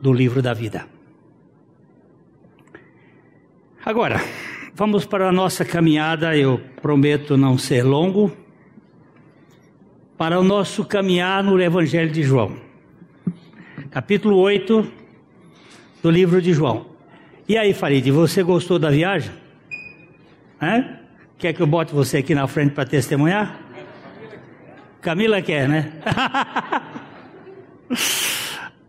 do 0.00 0.10
livro 0.10 0.40
da 0.40 0.54
vida. 0.54 0.86
Agora, 3.84 4.18
vamos 4.74 5.04
para 5.04 5.28
a 5.28 5.32
nossa 5.32 5.62
caminhada, 5.62 6.34
eu 6.34 6.58
prometo 6.80 7.36
não 7.36 7.58
ser 7.58 7.82
longo, 7.82 8.34
para 10.16 10.40
o 10.40 10.42
nosso 10.42 10.86
caminhar 10.86 11.44
no 11.44 11.60
Evangelho 11.60 12.10
de 12.10 12.22
João, 12.22 12.56
capítulo 13.90 14.38
8 14.38 14.90
do 16.02 16.10
livro 16.10 16.40
de 16.40 16.54
João. 16.54 16.86
E 17.46 17.58
aí, 17.58 17.74
Farid, 17.74 18.10
você 18.10 18.42
gostou 18.42 18.78
da 18.78 18.88
viagem? 18.88 19.32
É? 20.62 20.96
Quer 21.36 21.52
que 21.52 21.60
eu 21.60 21.66
bote 21.66 21.92
você 21.92 22.16
aqui 22.16 22.34
na 22.34 22.48
frente 22.48 22.72
para 22.72 22.86
testemunhar? 22.86 23.65
Camila 25.06 25.40
quer, 25.40 25.68
né? 25.68 25.92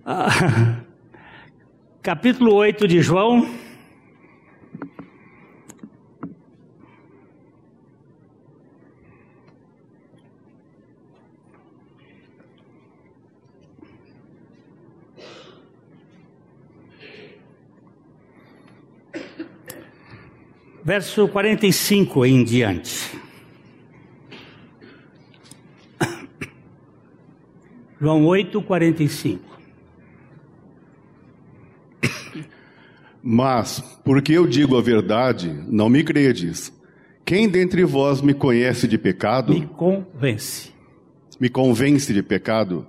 Capítulo 2.01 2.55
8 2.55 2.87
de 2.87 3.01
João. 3.01 3.47
Verso 20.83 21.27
45 21.27 22.25
em 22.25 22.43
diante. 22.43 23.26
João 27.99 28.25
8, 28.25 28.61
45. 28.61 29.57
Mas, 33.21 33.83
porque 34.05 34.31
eu 34.33 34.47
digo 34.47 34.77
a 34.77 34.81
verdade, 34.81 35.53
não 35.67 35.89
me 35.89 36.03
credes. 36.03 36.71
Quem 37.25 37.49
dentre 37.49 37.83
vós 37.83 38.21
me 38.21 38.33
conhece 38.33 38.87
de 38.87 38.97
pecado? 38.97 39.53
Me 39.53 39.65
convence. 39.65 40.71
Me 41.37 41.49
convence 41.49 42.13
de 42.13 42.23
pecado? 42.23 42.87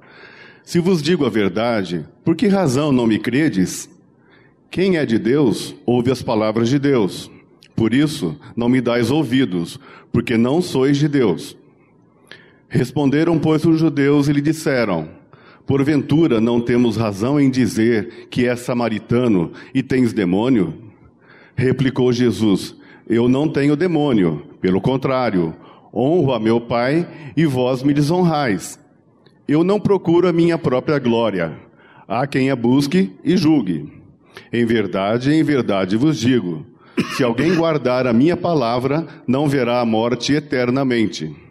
Se 0.62 0.78
vos 0.78 1.02
digo 1.02 1.26
a 1.26 1.28
verdade, 1.28 2.06
por 2.24 2.36
que 2.36 2.46
razão 2.46 2.92
não 2.92 3.04
me 3.04 3.18
credes? 3.18 3.90
Quem 4.70 4.96
é 4.96 5.04
de 5.04 5.18
Deus, 5.18 5.74
ouve 5.84 6.12
as 6.12 6.22
palavras 6.22 6.68
de 6.68 6.78
Deus. 6.78 7.28
Por 7.74 7.92
isso, 7.92 8.38
não 8.54 8.68
me 8.68 8.80
dais 8.80 9.10
ouvidos, 9.10 9.80
porque 10.12 10.36
não 10.36 10.62
sois 10.62 10.96
de 10.98 11.08
Deus. 11.08 11.57
Responderam, 12.68 13.38
pois, 13.38 13.64
os 13.64 13.80
judeus 13.80 14.28
e 14.28 14.32
lhe 14.32 14.42
disseram: 14.42 15.08
Porventura 15.66 16.40
não 16.40 16.60
temos 16.60 16.96
razão 16.96 17.40
em 17.40 17.50
dizer 17.50 18.28
que 18.30 18.46
és 18.46 18.60
samaritano 18.60 19.52
e 19.74 19.82
tens 19.82 20.12
demônio? 20.12 20.74
Replicou 21.56 22.12
Jesus: 22.12 22.76
Eu 23.08 23.28
não 23.28 23.48
tenho 23.48 23.74
demônio, 23.74 24.42
pelo 24.60 24.80
contrário, 24.80 25.54
honro 25.94 26.32
a 26.32 26.40
meu 26.40 26.60
Pai 26.60 27.08
e 27.36 27.46
vós 27.46 27.82
me 27.82 27.94
desonrais. 27.94 28.78
Eu 29.46 29.64
não 29.64 29.80
procuro 29.80 30.28
a 30.28 30.32
minha 30.32 30.58
própria 30.58 30.98
glória. 30.98 31.58
Há 32.06 32.26
quem 32.26 32.50
a 32.50 32.56
busque 32.56 33.12
e 33.24 33.36
julgue. 33.36 33.90
Em 34.52 34.64
verdade, 34.66 35.32
em 35.32 35.42
verdade 35.42 35.96
vos 35.96 36.18
digo: 36.18 36.66
se 37.16 37.24
alguém 37.24 37.54
guardar 37.54 38.06
a 38.06 38.12
minha 38.12 38.36
palavra, 38.36 39.06
não 39.26 39.48
verá 39.48 39.80
a 39.80 39.86
morte 39.86 40.34
eternamente. 40.34 41.47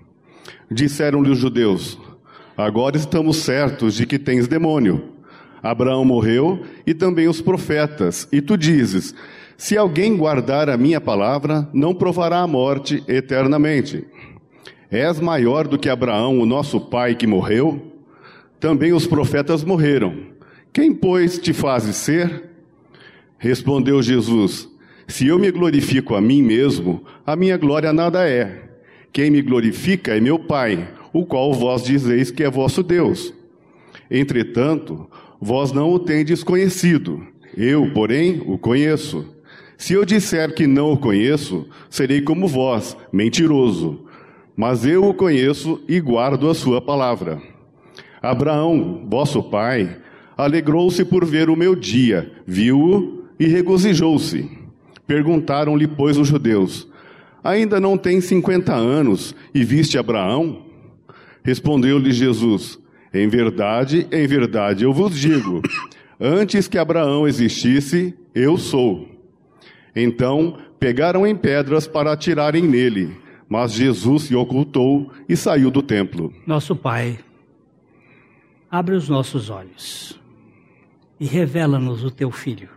Disseram-lhe 0.69 1.29
os 1.29 1.37
judeus: 1.37 1.97
Agora 2.57 2.97
estamos 2.97 3.37
certos 3.37 3.93
de 3.93 4.05
que 4.05 4.19
tens 4.19 4.47
demônio. 4.47 5.13
Abraão 5.61 6.03
morreu 6.05 6.63
e 6.85 6.93
também 6.93 7.27
os 7.27 7.41
profetas, 7.41 8.27
e 8.31 8.41
tu 8.41 8.57
dizes: 8.57 9.13
Se 9.57 9.77
alguém 9.77 10.15
guardar 10.17 10.69
a 10.69 10.77
minha 10.77 10.99
palavra, 10.99 11.67
não 11.73 11.93
provará 11.93 12.39
a 12.39 12.47
morte 12.47 13.03
eternamente. 13.07 14.05
És 14.89 15.19
maior 15.19 15.67
do 15.67 15.77
que 15.77 15.89
Abraão, 15.89 16.39
o 16.39 16.45
nosso 16.45 16.79
pai 16.79 17.15
que 17.15 17.27
morreu? 17.27 17.93
Também 18.59 18.93
os 18.93 19.05
profetas 19.05 19.63
morreram. 19.63 20.15
Quem, 20.73 20.93
pois, 20.93 21.37
te 21.37 21.53
fazes 21.53 21.95
ser? 21.95 22.49
Respondeu 23.37 24.01
Jesus: 24.01 24.69
Se 25.07 25.27
eu 25.27 25.37
me 25.37 25.51
glorifico 25.51 26.15
a 26.15 26.21
mim 26.21 26.41
mesmo, 26.41 27.03
a 27.25 27.35
minha 27.35 27.57
glória 27.57 27.93
nada 27.93 28.27
é. 28.27 28.66
Quem 29.17 29.31
me 29.31 29.41
glorifica 29.41 30.15
é 30.15 30.19
meu 30.19 30.37
Pai 30.37 30.89
o 31.11 31.25
qual 31.25 31.51
vós 31.51 31.83
dizeis 31.83 32.29
que 32.29 32.43
é 32.43 32.51
vosso 32.51 32.83
Deus. 32.83 33.33
Entretanto, 34.11 35.09
vós 35.41 35.71
não 35.71 35.89
o 35.89 35.97
tendes 35.97 36.43
conhecido, 36.43 37.25
eu, 37.57 37.91
porém, 37.95 38.43
o 38.45 38.59
conheço. 38.59 39.25
Se 39.75 39.93
eu 39.93 40.05
disser 40.05 40.53
que 40.53 40.67
não 40.67 40.91
o 40.91 40.97
conheço, 40.99 41.67
serei 41.89 42.21
como 42.21 42.47
vós, 42.47 42.95
mentiroso. 43.11 44.05
Mas 44.55 44.85
eu 44.85 45.09
o 45.09 45.15
conheço 45.15 45.81
e 45.87 45.99
guardo 45.99 46.47
a 46.47 46.53
sua 46.53 46.79
palavra. 46.79 47.41
Abraão, 48.21 49.03
vosso 49.09 49.41
pai, 49.41 49.97
alegrou-se 50.37 51.03
por 51.03 51.25
ver 51.25 51.49
o 51.49 51.55
meu 51.55 51.75
dia, 51.75 52.33
viu-o 52.45 53.23
e 53.39 53.47
regozijou-se. 53.47 54.47
Perguntaram-lhe, 55.07 55.87
pois, 55.87 56.19
os 56.19 56.27
judeus: 56.27 56.87
Ainda 57.43 57.79
não 57.79 57.97
tem 57.97 58.19
cinquenta 58.19 58.73
anos 58.73 59.35
e 59.53 59.63
viste 59.63 59.97
Abraão? 59.97 60.65
Respondeu-lhe 61.43 62.11
Jesus: 62.11 62.79
Em 63.13 63.27
verdade, 63.27 64.07
em 64.11 64.27
verdade 64.27 64.83
eu 64.83 64.91
vos 64.91 65.17
digo, 65.17 65.61
antes 66.19 66.67
que 66.67 66.77
Abraão 66.77 67.27
existisse, 67.27 68.13
eu 68.33 68.57
sou. 68.57 69.07
Então 69.95 70.57
pegaram 70.79 71.25
em 71.25 71.35
pedras 71.35 71.87
para 71.87 72.11
atirarem 72.11 72.63
nele, 72.63 73.15
mas 73.49 73.71
Jesus 73.73 74.23
se 74.23 74.35
ocultou 74.35 75.11
e 75.27 75.35
saiu 75.35 75.71
do 75.71 75.81
templo. 75.81 76.33
Nosso 76.45 76.75
Pai, 76.75 77.17
abre 78.69 78.95
os 78.95 79.09
nossos 79.09 79.49
olhos 79.49 80.19
e 81.19 81.25
revela-nos 81.25 82.03
o 82.03 82.11
teu 82.11 82.29
Filho, 82.29 82.69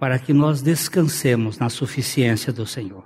para 0.00 0.18
que 0.18 0.32
nós 0.32 0.62
descansemos 0.62 1.58
na 1.58 1.68
suficiência 1.68 2.50
do 2.50 2.66
Senhor. 2.66 3.04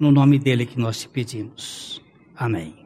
No 0.00 0.10
nome 0.10 0.36
dele 0.36 0.66
que 0.66 0.76
nós 0.76 1.00
te 1.00 1.08
pedimos. 1.08 2.02
Amém. 2.34 2.84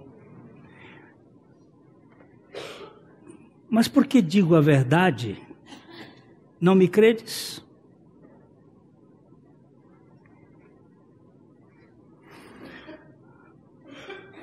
Mas 3.71 3.89
por 3.89 4.07
que 4.07 4.21
digo 4.21 4.55
a 4.55 4.61
verdade? 4.61 5.41
Não 6.61 6.75
me 6.75 6.89
credes? 6.89 7.65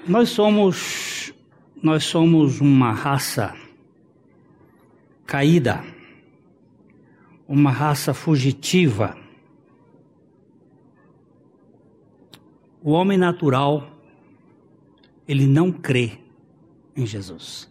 Nós 0.08 0.30
somos 0.30 1.32
nós 1.82 2.04
somos 2.04 2.60
uma 2.60 2.92
raça 2.92 3.56
caída, 5.28 5.84
uma 7.48 7.72
raça 7.72 8.14
fugitiva. 8.14 9.18
O 12.84 12.92
homem 12.92 13.18
natural 13.18 13.96
ele 15.28 15.48
não 15.48 15.72
crê 15.72 16.20
em 16.96 17.06
Jesus. 17.06 17.70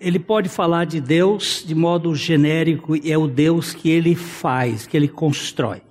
Ele 0.00 0.18
pode 0.18 0.48
falar 0.48 0.84
de 0.84 1.00
Deus 1.00 1.64
de 1.66 1.74
modo 1.74 2.14
genérico 2.14 2.94
e 2.94 3.10
é 3.10 3.18
o 3.18 3.26
Deus 3.26 3.74
que 3.74 3.90
ele 3.90 4.14
faz, 4.14 4.86
que 4.86 4.96
ele 4.96 5.08
constrói. 5.08 5.82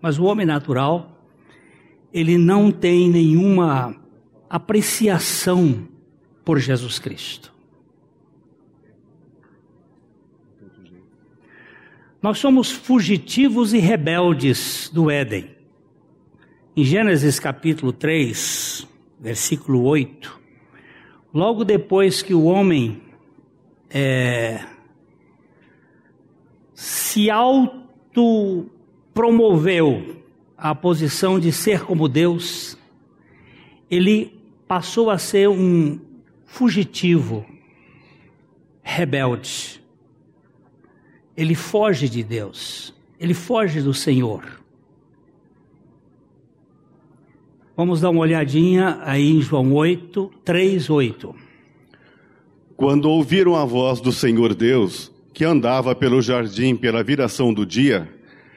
Mas 0.00 0.18
o 0.18 0.24
homem 0.24 0.46
natural, 0.46 1.20
ele 2.12 2.38
não 2.38 2.70
tem 2.70 3.10
nenhuma 3.10 3.94
apreciação 4.48 5.86
por 6.44 6.58
Jesus 6.58 6.98
Cristo. 6.98 7.55
Nós 12.26 12.40
somos 12.40 12.72
fugitivos 12.72 13.72
e 13.72 13.78
rebeldes 13.78 14.90
do 14.92 15.08
Éden. 15.08 15.48
Em 16.76 16.82
Gênesis 16.82 17.38
capítulo 17.38 17.92
3, 17.92 18.84
versículo 19.20 19.84
8, 19.84 20.40
logo 21.32 21.62
depois 21.62 22.22
que 22.22 22.34
o 22.34 22.42
homem 22.42 23.00
é, 23.88 24.60
se 26.74 27.30
autopromoveu 27.30 30.20
à 30.58 30.74
posição 30.74 31.38
de 31.38 31.52
ser 31.52 31.84
como 31.84 32.08
Deus, 32.08 32.76
ele 33.88 34.36
passou 34.66 35.10
a 35.10 35.18
ser 35.18 35.48
um 35.48 36.00
fugitivo, 36.44 37.46
rebelde. 38.82 39.85
Ele 41.36 41.54
foge 41.54 42.08
de 42.08 42.22
Deus, 42.22 42.94
ele 43.20 43.34
foge 43.34 43.82
do 43.82 43.92
Senhor. 43.92 44.42
Vamos 47.76 48.00
dar 48.00 48.08
uma 48.08 48.20
olhadinha 48.20 48.98
aí 49.02 49.30
em 49.30 49.42
João 49.42 49.74
8, 49.74 50.32
3, 50.42 50.88
8. 50.88 51.34
Quando 52.74 53.10
ouviram 53.10 53.54
a 53.54 53.66
voz 53.66 54.00
do 54.00 54.10
Senhor 54.10 54.54
Deus, 54.54 55.12
que 55.34 55.44
andava 55.44 55.94
pelo 55.94 56.22
jardim 56.22 56.74
pela 56.74 57.02
viração 57.02 57.52
do 57.52 57.66
dia, 57.66 58.08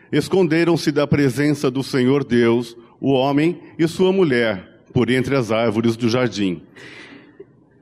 esconderam-se 0.10 0.90
da 0.92 1.06
presença 1.06 1.70
do 1.70 1.84
Senhor 1.84 2.24
Deus, 2.24 2.78
o 3.02 3.12
homem 3.12 3.60
e 3.78 3.86
sua 3.90 4.14
mulher, 4.14 4.84
por 4.94 5.10
entre 5.10 5.36
as 5.36 5.52
árvores 5.52 5.98
do 5.98 6.08
jardim. 6.08 6.62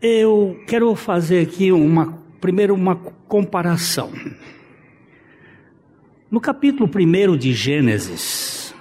Eu 0.01 0.59
quero 0.67 0.93
fazer 0.95 1.41
aqui 1.41 1.71
uma, 1.71 2.17
primeiro 2.41 2.73
uma 2.73 2.95
comparação. 2.95 4.11
No 6.29 6.41
capítulo 6.41 6.89
1 6.93 7.37
de 7.37 7.53
Gênesis, 7.53 8.75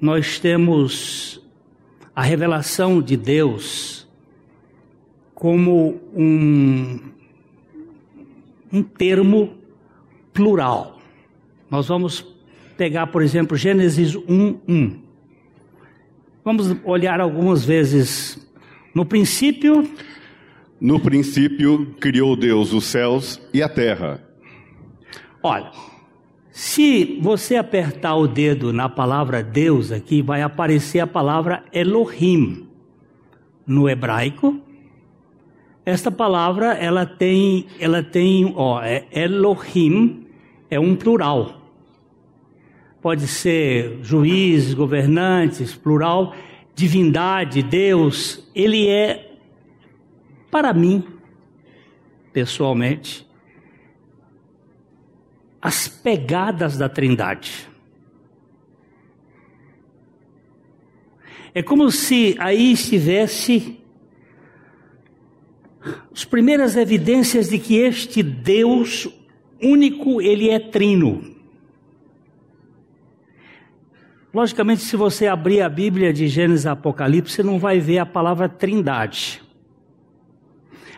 nós 0.00 0.38
temos 0.38 1.38
a 2.16 2.22
revelação 2.22 3.02
de 3.02 3.14
Deus 3.14 4.08
como 5.34 6.00
um, 6.14 6.98
um 8.72 8.82
termo 8.82 9.52
plural. 10.32 10.98
Nós 11.70 11.88
vamos 11.88 12.24
pegar, 12.78 13.08
por 13.08 13.22
exemplo, 13.22 13.54
Gênesis 13.54 14.14
1, 14.14 14.58
1. 14.66 15.02
Vamos 16.42 16.74
olhar 16.84 17.20
algumas 17.20 17.66
vezes. 17.66 18.48
No 18.94 19.04
princípio. 19.04 19.86
No 20.80 20.98
princípio 20.98 21.94
criou 22.00 22.34
Deus 22.34 22.72
os 22.72 22.86
céus 22.86 23.38
e 23.52 23.62
a 23.62 23.68
terra. 23.68 24.26
Olha, 25.42 25.70
se 26.58 27.20
você 27.22 27.54
apertar 27.54 28.16
o 28.16 28.26
dedo 28.26 28.72
na 28.72 28.88
palavra 28.88 29.44
Deus 29.44 29.92
aqui, 29.92 30.20
vai 30.20 30.42
aparecer 30.42 30.98
a 30.98 31.06
palavra 31.06 31.62
Elohim. 31.72 32.66
no 33.64 33.88
hebraico, 33.88 34.60
esta 35.86 36.10
palavra 36.10 36.72
ela 36.72 37.06
tem, 37.06 37.68
ela 37.78 38.02
tem, 38.02 38.52
ó, 38.56 38.82
é 38.82 39.06
Elohim 39.12 40.26
é 40.68 40.80
um 40.80 40.96
plural. 40.96 41.62
Pode 43.00 43.28
ser 43.28 44.00
juízes, 44.02 44.74
governantes, 44.74 45.76
plural, 45.76 46.34
divindade, 46.74 47.62
Deus. 47.62 48.50
Ele 48.52 48.88
é, 48.88 49.32
para 50.50 50.74
mim, 50.74 51.04
pessoalmente, 52.32 53.27
as 55.60 55.88
pegadas 55.88 56.76
da 56.76 56.88
Trindade. 56.88 57.68
É 61.54 61.62
como 61.62 61.90
se 61.90 62.36
aí 62.38 62.72
estivesse 62.72 63.80
as 66.12 66.24
primeiras 66.24 66.76
evidências 66.76 67.48
de 67.48 67.58
que 67.58 67.76
este 67.76 68.22
Deus 68.22 69.08
único, 69.60 70.20
ele 70.20 70.50
é 70.50 70.58
trino. 70.58 71.36
Logicamente, 74.32 74.82
se 74.82 74.96
você 74.96 75.26
abrir 75.26 75.62
a 75.62 75.68
Bíblia 75.68 76.12
de 76.12 76.28
Gênesis 76.28 76.64
e 76.64 76.68
Apocalipse, 76.68 77.34
você 77.34 77.42
não 77.42 77.58
vai 77.58 77.80
ver 77.80 77.98
a 77.98 78.06
palavra 78.06 78.48
trindade. 78.48 79.42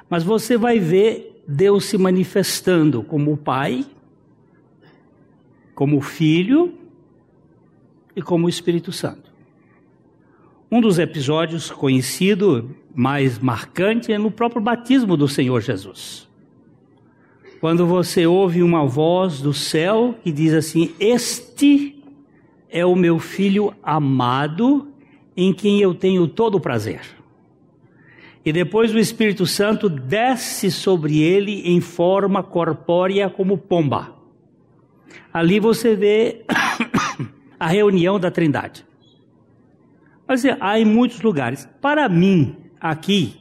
Mas 0.09 0.25
você 0.25 0.57
vai 0.57 0.79
ver 0.79 1.43
Deus 1.47 1.85
se 1.87 1.97
manifestando 1.97 3.03
como 3.03 3.33
o 3.33 3.37
Pai, 3.37 3.87
como 5.81 5.97
o 5.97 6.03
Filho 6.03 6.75
e 8.15 8.21
como 8.21 8.45
o 8.45 8.49
Espírito 8.51 8.93
Santo. 8.93 9.33
Um 10.71 10.79
dos 10.79 10.99
episódios 10.99 11.71
conhecido, 11.71 12.77
mais 12.95 13.39
marcante, 13.39 14.13
é 14.13 14.19
no 14.19 14.31
próprio 14.31 14.61
batismo 14.61 15.17
do 15.17 15.27
Senhor 15.27 15.63
Jesus. 15.63 16.29
Quando 17.63 17.87
você 17.87 18.27
ouve 18.27 18.63
uma 18.63 18.85
voz 18.85 19.41
do 19.41 19.55
céu 19.55 20.15
que 20.23 20.31
diz 20.31 20.53
assim: 20.53 20.95
Este 21.01 21.99
é 22.69 22.85
o 22.85 22.95
meu 22.95 23.19
filho 23.19 23.73
amado, 23.83 24.89
em 25.35 25.51
quem 25.51 25.81
eu 25.81 25.95
tenho 25.95 26.29
todo 26.29 26.57
o 26.57 26.61
prazer. 26.61 27.01
E 28.45 28.53
depois 28.53 28.93
o 28.93 28.99
Espírito 28.99 29.47
Santo 29.47 29.89
desce 29.89 30.71
sobre 30.71 31.23
ele 31.23 31.63
em 31.71 31.81
forma 31.81 32.43
corpórea 32.43 33.31
como 33.31 33.57
pomba. 33.57 34.20
Ali 35.33 35.61
você 35.61 35.95
vê 35.95 36.45
a 37.59 37.67
reunião 37.67 38.19
da 38.19 38.31
Trindade. 38.31 38.85
Mas 40.27 40.45
é, 40.45 40.57
há 40.61 40.79
em 40.79 40.85
muitos 40.85 41.23
lugares. 41.23 41.67
Para 41.81 42.07
mim, 42.09 42.57
aqui, 42.81 43.41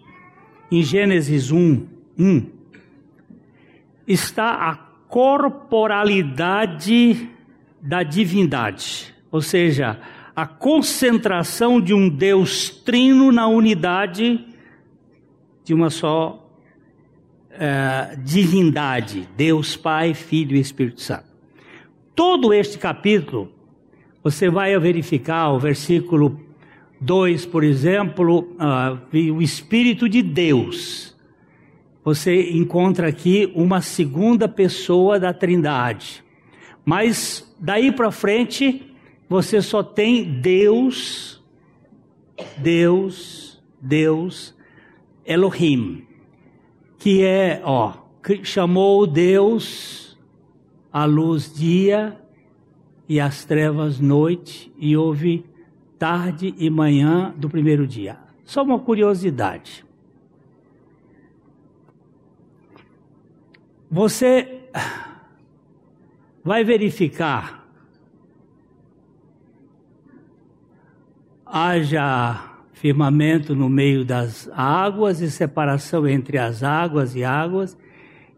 em 0.72 0.82
Gênesis 0.82 1.52
1, 1.52 1.86
1, 2.18 2.50
está 4.08 4.70
a 4.70 4.76
corporalidade 5.08 7.30
da 7.82 8.04
divindade, 8.04 9.14
ou 9.32 9.42
seja, 9.42 10.00
a 10.36 10.46
concentração 10.46 11.82
de 11.82 11.92
um 11.94 12.10
Deus 12.10 12.70
trino 12.70 13.32
na 13.32 13.48
unidade 13.48 14.46
de 15.64 15.74
uma 15.74 15.90
só 15.90 16.46
uh, 17.52 18.22
divindade, 18.24 19.28
Deus 19.36 19.78
Pai, 19.78 20.14
Filho 20.14 20.56
e 20.56 20.60
Espírito 20.60 21.02
Santo. 21.02 21.29
Todo 22.20 22.54
este 22.54 22.78
capítulo, 22.78 23.50
você 24.22 24.50
vai 24.50 24.78
verificar 24.78 25.54
o 25.54 25.58
versículo 25.58 26.38
2, 27.00 27.46
por 27.46 27.64
exemplo, 27.64 28.40
uh, 28.60 29.34
o 29.34 29.42
Espírito 29.42 30.10
de 30.10 30.22
Deus. 30.22 31.16
Você 32.04 32.52
encontra 32.52 33.08
aqui 33.08 33.50
uma 33.56 33.80
segunda 33.80 34.50
pessoa 34.50 35.18
da 35.18 35.32
Trindade. 35.34 36.22
Mas 36.84 37.56
daí 37.58 37.90
para 37.90 38.12
frente, 38.12 38.94
você 39.30 39.62
só 39.62 39.82
tem 39.82 40.42
Deus, 40.42 41.42
Deus, 42.58 43.64
Deus, 43.80 44.54
Elohim, 45.26 46.04
que 46.98 47.24
é, 47.24 47.62
ó, 47.64 47.94
chamou 48.44 49.08
Deus 49.08 50.09
a 50.92 51.06
luz 51.06 51.54
dia 51.54 52.20
e 53.08 53.20
as 53.20 53.44
trevas 53.44 54.00
noite, 54.00 54.72
e 54.78 54.96
houve 54.96 55.46
tarde 55.98 56.54
e 56.58 56.70
manhã 56.70 57.34
do 57.36 57.50
primeiro 57.50 57.88
dia. 57.88 58.18
Só 58.44 58.64
uma 58.64 58.80
curiosidade. 58.80 59.86
Você 63.90 64.70
vai 66.44 66.64
verificar 66.64 67.60
haja 71.46 72.50
firmamento 72.74 73.56
no 73.56 73.68
meio 73.68 74.06
das 74.06 74.50
águas 74.54 75.20
e 75.20 75.30
separação 75.30 76.08
entre 76.08 76.38
as 76.38 76.64
águas 76.64 77.16
e 77.16 77.24
águas, 77.24 77.78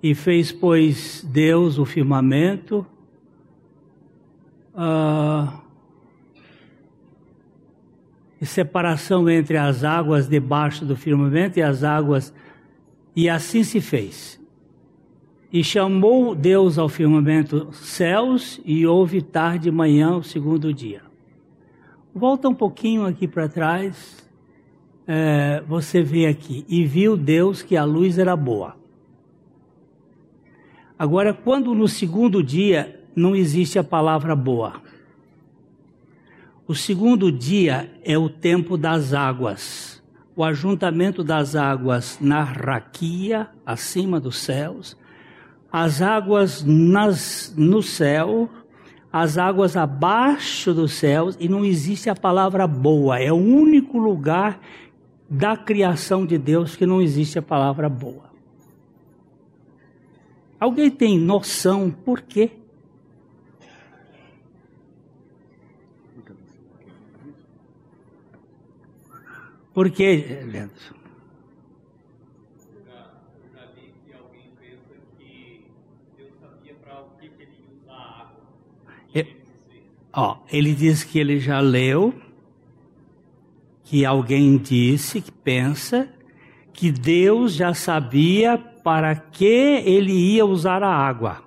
e 0.01 0.15
fez, 0.15 0.51
pois, 0.51 1.25
Deus 1.27 1.77
o 1.77 1.85
firmamento. 1.85 2.85
Uh, 4.73 5.61
e 8.41 8.45
separação 8.45 9.29
entre 9.29 9.55
as 9.55 9.83
águas 9.83 10.27
debaixo 10.27 10.83
do 10.83 10.95
firmamento 10.95 11.59
e 11.59 11.61
as 11.61 11.83
águas, 11.83 12.33
e 13.15 13.29
assim 13.29 13.63
se 13.63 13.79
fez. 13.79 14.41
E 15.53 15.63
chamou 15.63 16.33
Deus 16.33 16.79
ao 16.79 16.89
firmamento 16.89 17.71
céus, 17.71 18.59
e 18.65 18.87
houve 18.87 19.21
tarde 19.21 19.69
e 19.69 19.71
manhã 19.71 20.15
o 20.15 20.23
segundo 20.23 20.73
dia. 20.73 21.03
Volta 22.15 22.49
um 22.49 22.55
pouquinho 22.55 23.05
aqui 23.05 23.27
para 23.27 23.47
trás, 23.47 24.27
é, 25.05 25.61
você 25.67 26.01
vê 26.01 26.25
aqui, 26.25 26.65
e 26.67 26.83
viu 26.83 27.15
Deus 27.15 27.61
que 27.61 27.77
a 27.77 27.83
luz 27.83 28.17
era 28.17 28.35
boa. 28.35 28.80
Agora, 31.01 31.33
quando 31.33 31.73
no 31.73 31.87
segundo 31.87 32.43
dia 32.43 33.01
não 33.15 33.35
existe 33.35 33.79
a 33.79 33.83
palavra 33.83 34.35
boa, 34.35 34.73
o 36.67 36.75
segundo 36.75 37.31
dia 37.31 37.91
é 38.03 38.15
o 38.19 38.29
tempo 38.29 38.77
das 38.77 39.11
águas, 39.11 39.99
o 40.35 40.43
ajuntamento 40.43 41.23
das 41.23 41.55
águas 41.55 42.19
na 42.21 42.43
raquia, 42.43 43.49
acima 43.65 44.19
dos 44.19 44.37
céus, 44.37 44.95
as 45.71 46.03
águas 46.03 46.63
nas, 46.63 47.51
no 47.57 47.81
céu, 47.81 48.47
as 49.11 49.39
águas 49.39 49.75
abaixo 49.75 50.71
dos 50.71 50.93
céus, 50.93 51.35
e 51.39 51.49
não 51.49 51.65
existe 51.65 52.11
a 52.11 52.15
palavra 52.15 52.67
boa. 52.67 53.17
É 53.17 53.33
o 53.33 53.37
único 53.37 53.97
lugar 53.97 54.59
da 55.27 55.57
criação 55.57 56.27
de 56.27 56.37
Deus 56.37 56.75
que 56.75 56.85
não 56.85 57.01
existe 57.01 57.39
a 57.39 57.41
palavra 57.41 57.89
boa. 57.89 58.30
Alguém 60.61 60.91
tem 60.91 61.17
noção 61.17 61.89
por 61.89 62.21
quê? 62.21 62.51
Por 69.73 69.89
que, 69.89 70.17
Leandro? 70.45 71.01
Ó, 80.13 80.37
ele 80.51 80.75
diz 80.75 81.03
que 81.05 81.17
ele 81.17 81.39
já 81.39 81.59
leu, 81.59 82.13
que 83.85 84.05
alguém 84.05 84.57
disse, 84.57 85.21
que 85.21 85.31
pensa, 85.31 86.07
que 86.73 86.91
Deus 86.91 87.53
já 87.53 87.73
sabia 87.73 88.70
para 88.83 89.15
que 89.15 89.81
ele 89.85 90.13
ia 90.13 90.45
usar 90.45 90.83
a 90.83 90.93
água. 90.93 91.43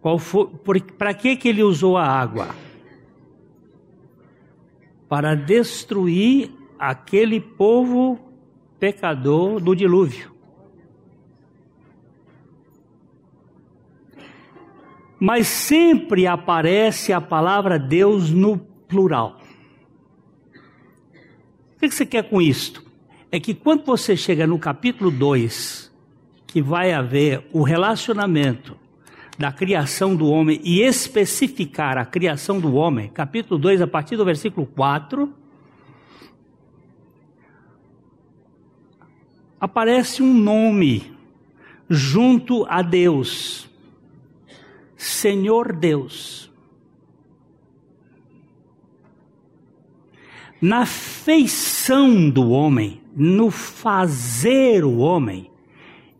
Qual 0.00 0.18
para 0.98 1.14
que, 1.14 1.36
que 1.36 1.48
ele 1.48 1.62
usou 1.62 1.96
a 1.96 2.04
água? 2.04 2.48
para 5.12 5.34
destruir 5.34 6.50
aquele 6.78 7.38
povo 7.38 8.18
pecador 8.80 9.60
do 9.60 9.76
dilúvio. 9.76 10.32
Mas 15.20 15.48
sempre 15.48 16.26
aparece 16.26 17.12
a 17.12 17.20
palavra 17.20 17.78
Deus 17.78 18.30
no 18.30 18.56
plural. 18.56 19.38
O 21.76 21.78
que 21.78 21.90
você 21.90 22.06
quer 22.06 22.30
com 22.30 22.40
isto? 22.40 22.82
é 23.34 23.40
que 23.40 23.54
quando 23.54 23.82
você 23.86 24.14
chega 24.14 24.46
no 24.46 24.58
capítulo 24.58 25.10
2, 25.10 25.90
que 26.46 26.60
vai 26.60 26.92
haver 26.92 27.48
o 27.50 27.62
relacionamento 27.62 28.76
da 29.38 29.50
criação 29.50 30.14
do 30.14 30.26
homem 30.26 30.60
e 30.62 30.82
especificar 30.82 31.96
a 31.96 32.04
criação 32.04 32.60
do 32.60 32.74
homem, 32.74 33.08
capítulo 33.08 33.58
2, 33.58 33.80
a 33.80 33.86
partir 33.86 34.18
do 34.18 34.24
versículo 34.26 34.66
4, 34.66 35.32
aparece 39.58 40.22
um 40.22 40.34
nome 40.34 41.10
junto 41.88 42.66
a 42.68 42.82
Deus, 42.82 43.66
Senhor 44.94 45.72
Deus. 45.72 46.51
Na 50.62 50.86
feição 50.86 52.30
do 52.30 52.50
homem, 52.50 53.00
no 53.16 53.50
fazer 53.50 54.84
o 54.84 54.98
homem, 54.98 55.50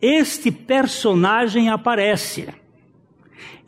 este 0.01 0.51
personagem 0.51 1.69
aparece. 1.69 2.49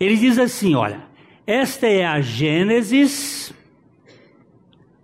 Ele 0.01 0.17
diz 0.17 0.37
assim: 0.37 0.75
olha, 0.75 1.05
esta 1.47 1.87
é 1.87 2.05
a 2.05 2.21
Gênesis 2.21 3.55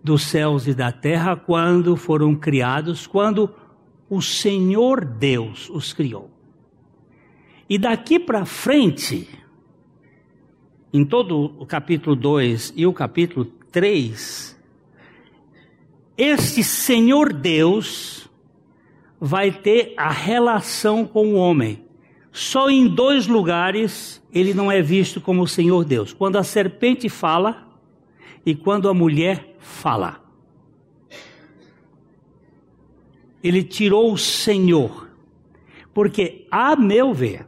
dos 0.02 0.22
céus 0.22 0.66
e 0.66 0.74
da 0.74 0.90
terra 0.90 1.36
quando 1.36 1.94
foram 1.94 2.34
criados, 2.34 3.06
quando 3.06 3.54
o 4.08 4.20
Senhor 4.20 5.04
Deus 5.04 5.70
os 5.70 5.92
criou. 5.92 6.28
E 7.68 7.78
daqui 7.78 8.18
para 8.18 8.44
frente, 8.44 9.28
em 10.92 11.04
todo 11.04 11.54
o 11.60 11.64
capítulo 11.64 12.16
2 12.16 12.72
e 12.74 12.84
o 12.88 12.92
capítulo 12.92 13.44
3, 13.44 14.59
este 16.22 16.62
Senhor 16.62 17.32
Deus 17.32 18.28
vai 19.18 19.50
ter 19.50 19.94
a 19.96 20.10
relação 20.10 21.06
com 21.06 21.32
o 21.32 21.36
homem. 21.36 21.82
Só 22.30 22.68
em 22.68 22.86
dois 22.86 23.26
lugares 23.26 24.22
ele 24.30 24.52
não 24.52 24.70
é 24.70 24.82
visto 24.82 25.18
como 25.18 25.42
o 25.42 25.48
Senhor 25.48 25.82
Deus: 25.82 26.12
quando 26.12 26.36
a 26.36 26.44
serpente 26.44 27.08
fala 27.08 27.66
e 28.44 28.54
quando 28.54 28.86
a 28.86 28.92
mulher 28.92 29.56
fala. 29.58 30.22
Ele 33.42 33.62
tirou 33.62 34.12
o 34.12 34.18
Senhor, 34.18 35.08
porque, 35.94 36.46
a 36.50 36.76
meu 36.76 37.14
ver, 37.14 37.46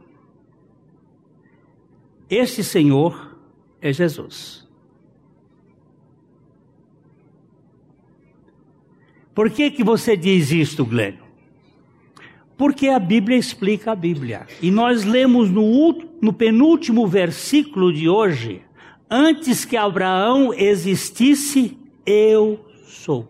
este 2.27 2.63
Senhor 2.63 3.37
é 3.79 3.93
Jesus. 3.93 4.62
Por 9.33 9.49
que, 9.49 9.71
que 9.71 9.83
você 9.83 10.15
diz 10.15 10.51
isto, 10.51 10.85
Glenn? 10.85 11.15
Porque 12.55 12.87
a 12.87 12.99
Bíblia 12.99 13.37
explica 13.37 13.91
a 13.91 13.95
Bíblia. 13.95 14.45
E 14.61 14.69
nós 14.69 15.03
lemos 15.03 15.49
no, 15.49 16.01
no 16.21 16.31
penúltimo 16.31 17.07
versículo 17.07 17.91
de 17.91 18.07
hoje: 18.07 18.61
Antes 19.09 19.65
que 19.65 19.75
Abraão 19.75 20.53
existisse, 20.53 21.77
eu 22.05 22.63
sou. 22.85 23.27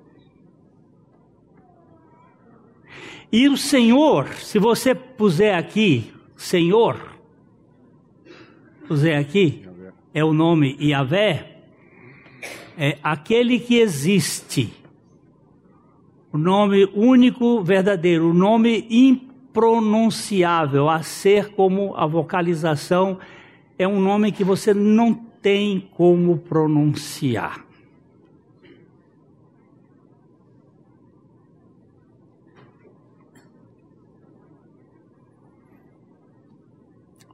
E 3.31 3.47
o 3.47 3.57
Senhor, 3.57 4.27
se 4.35 4.59
você 4.59 4.93
puser 4.93 5.55
aqui, 5.55 6.11
Senhor, 6.35 7.17
puser 8.87 9.17
aqui, 9.17 9.65
é 10.13 10.23
o 10.23 10.33
nome 10.33 10.77
Yahvé, 10.79 11.63
é 12.77 12.97
aquele 13.01 13.59
que 13.59 13.79
existe 13.79 14.82
o 16.33 16.37
nome 16.37 16.85
único, 16.95 17.61
verdadeiro, 17.61 18.31
o 18.31 18.33
nome 18.33 18.87
impronunciável, 18.89 20.89
a 20.89 21.03
ser 21.03 21.53
como 21.53 21.93
a 21.95 22.07
vocalização, 22.07 23.19
é 23.77 23.87
um 23.87 24.01
nome 24.01 24.31
que 24.31 24.43
você 24.43 24.73
não 24.73 25.13
tem 25.13 25.87
como 25.91 26.39
pronunciar. 26.39 27.63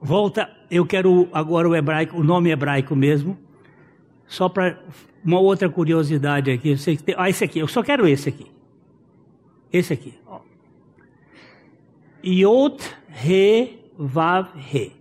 Volta, 0.01 0.49
eu 0.69 0.85
quero 0.85 1.29
agora 1.31 1.69
o 1.69 1.75
hebraico, 1.75 2.17
o 2.17 2.23
nome 2.23 2.49
hebraico 2.49 2.97
mesmo, 2.97 3.37
só 4.27 4.49
para 4.49 4.77
uma 5.23 5.39
outra 5.39 5.69
curiosidade 5.69 6.51
aqui. 6.51 6.75
ah, 7.15 7.29
esse 7.29 7.45
aqui, 7.45 7.59
eu 7.59 7.67
só 7.67 7.81
quero 7.81 8.05
esse 8.05 8.27
aqui. 8.27 8.58
Esse 9.71 9.93
aqui. 9.93 10.13
Ó. 10.25 10.39
Yod, 12.25 12.77
Re, 13.07 13.79
Vav, 13.97 14.49
Re. 14.55 14.93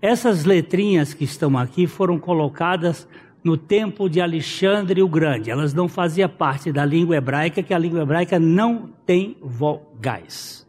Essas 0.00 0.44
letrinhas 0.44 1.12
que 1.12 1.24
estão 1.24 1.58
aqui 1.58 1.86
foram 1.86 2.18
colocadas 2.18 3.08
no 3.42 3.56
tempo 3.56 4.08
de 4.08 4.20
Alexandre 4.20 5.02
o 5.02 5.08
Grande. 5.08 5.50
Elas 5.50 5.74
não 5.74 5.88
faziam 5.88 6.28
parte 6.28 6.70
da 6.70 6.84
língua 6.84 7.16
hebraica, 7.16 7.62
que 7.62 7.74
a 7.74 7.78
língua 7.78 8.02
hebraica 8.02 8.38
não 8.38 8.90
tem 9.04 9.36
vogais. 9.40 10.66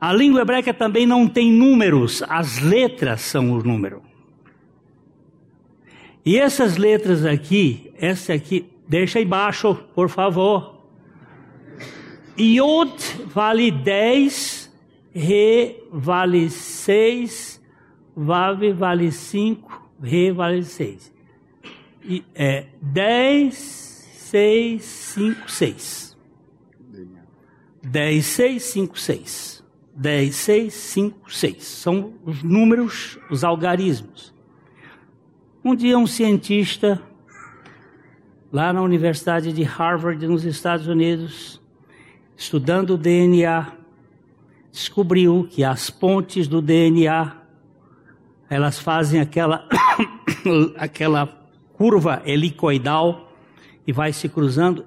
A 0.00 0.12
língua 0.12 0.42
hebraica 0.42 0.74
também 0.74 1.06
não 1.06 1.26
tem 1.26 1.50
números, 1.50 2.22
as 2.28 2.60
letras 2.60 3.22
são 3.22 3.52
o 3.52 3.62
número. 3.62 4.02
E 6.26 6.38
essas 6.38 6.76
letras 6.76 7.24
aqui, 7.24 7.90
essa 7.96 8.34
aqui, 8.34 8.70
deixa 8.86 9.20
embaixo, 9.20 9.74
por 9.94 10.10
favor. 10.10 10.73
Yod 12.38 12.98
vale 13.26 13.70
10, 13.70 14.72
Re 15.14 15.82
vale 15.92 16.50
6, 16.50 17.62
Vav 18.16 18.60
vale 18.74 19.10
5, 19.10 19.82
Re 20.02 20.32
vale 20.32 20.62
6. 20.62 21.12
E, 22.04 22.24
é 22.34 22.66
10, 22.82 23.54
6, 23.54 24.82
5, 24.82 25.50
6. 25.50 26.16
10, 27.82 28.26
6, 28.26 28.62
5, 28.62 28.98
6. 28.98 29.64
10, 29.96 30.34
6, 30.34 30.74
5, 30.74 31.32
6. 31.32 31.64
São 31.64 32.14
os 32.24 32.42
números, 32.42 33.18
os 33.30 33.44
algarismos. 33.44 34.34
Um 35.64 35.74
dia 35.74 35.96
um 35.96 36.06
cientista 36.06 37.00
lá 38.52 38.72
na 38.72 38.82
Universidade 38.82 39.52
de 39.52 39.62
Harvard, 39.62 40.26
nos 40.26 40.44
Estados 40.44 40.86
Unidos, 40.86 41.60
estudando 42.36 42.90
o 42.90 42.98
DNA, 42.98 43.72
descobriu 44.70 45.46
que 45.48 45.62
as 45.62 45.90
pontes 45.90 46.48
do 46.48 46.60
DNA 46.60 47.36
elas 48.48 48.78
fazem 48.78 49.20
aquela 49.20 49.68
aquela 50.76 51.26
curva 51.74 52.22
helicoidal 52.24 53.32
e 53.86 53.92
vai 53.92 54.12
se 54.12 54.28
cruzando. 54.28 54.84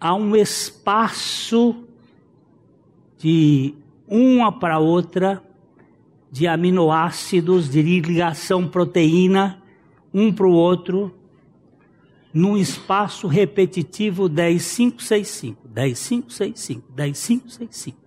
Há 0.00 0.14
um 0.14 0.34
espaço 0.34 1.84
de 3.18 3.74
uma 4.06 4.52
para 4.52 4.78
outra 4.78 5.42
de 6.30 6.46
aminoácidos 6.46 7.70
de 7.70 7.82
ligação 7.82 8.66
proteína 8.66 9.62
um 10.12 10.32
para 10.32 10.46
o 10.46 10.52
outro 10.52 11.14
num 12.32 12.56
espaço 12.56 13.26
repetitivo 13.26 14.28
10565, 14.28 15.68
10565, 15.68 16.92
10565. 16.94 17.98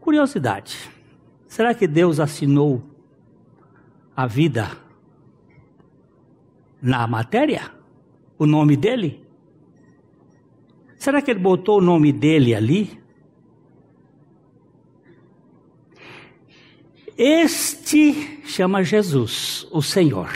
Curiosidade. 0.00 0.90
Será 1.46 1.74
que 1.74 1.86
Deus 1.86 2.18
assinou 2.18 2.82
a 4.16 4.26
vida 4.26 4.70
na 6.80 7.06
matéria? 7.06 7.70
O 8.38 8.46
nome 8.46 8.76
dele? 8.76 9.22
Será 10.96 11.20
que 11.20 11.30
ele 11.30 11.40
botou 11.40 11.78
o 11.78 11.82
nome 11.82 12.12
dele 12.12 12.54
ali? 12.54 13.02
Este 17.16 18.40
chama 18.44 18.82
Jesus, 18.82 19.68
o 19.70 19.82
Senhor. 19.82 20.30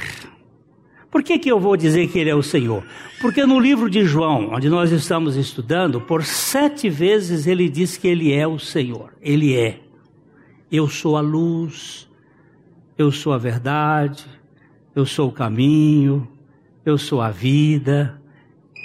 Por 1.16 1.22
que, 1.22 1.38
que 1.38 1.50
eu 1.50 1.58
vou 1.58 1.78
dizer 1.78 2.08
que 2.08 2.18
ele 2.18 2.28
é 2.28 2.34
o 2.34 2.42
Senhor? 2.42 2.84
Porque 3.22 3.46
no 3.46 3.58
livro 3.58 3.88
de 3.88 4.04
João, 4.04 4.50
onde 4.52 4.68
nós 4.68 4.92
estamos 4.92 5.34
estudando, 5.34 5.98
por 5.98 6.22
sete 6.22 6.90
vezes 6.90 7.46
ele 7.46 7.70
diz 7.70 7.96
que 7.96 8.06
ele 8.06 8.34
é 8.34 8.46
o 8.46 8.58
Senhor. 8.58 9.14
Ele 9.22 9.56
é. 9.56 9.80
Eu 10.70 10.90
sou 10.90 11.16
a 11.16 11.22
luz, 11.22 12.06
eu 12.98 13.10
sou 13.10 13.32
a 13.32 13.38
verdade, 13.38 14.26
eu 14.94 15.06
sou 15.06 15.30
o 15.30 15.32
caminho, 15.32 16.28
eu 16.84 16.98
sou 16.98 17.22
a 17.22 17.30
vida, 17.30 18.20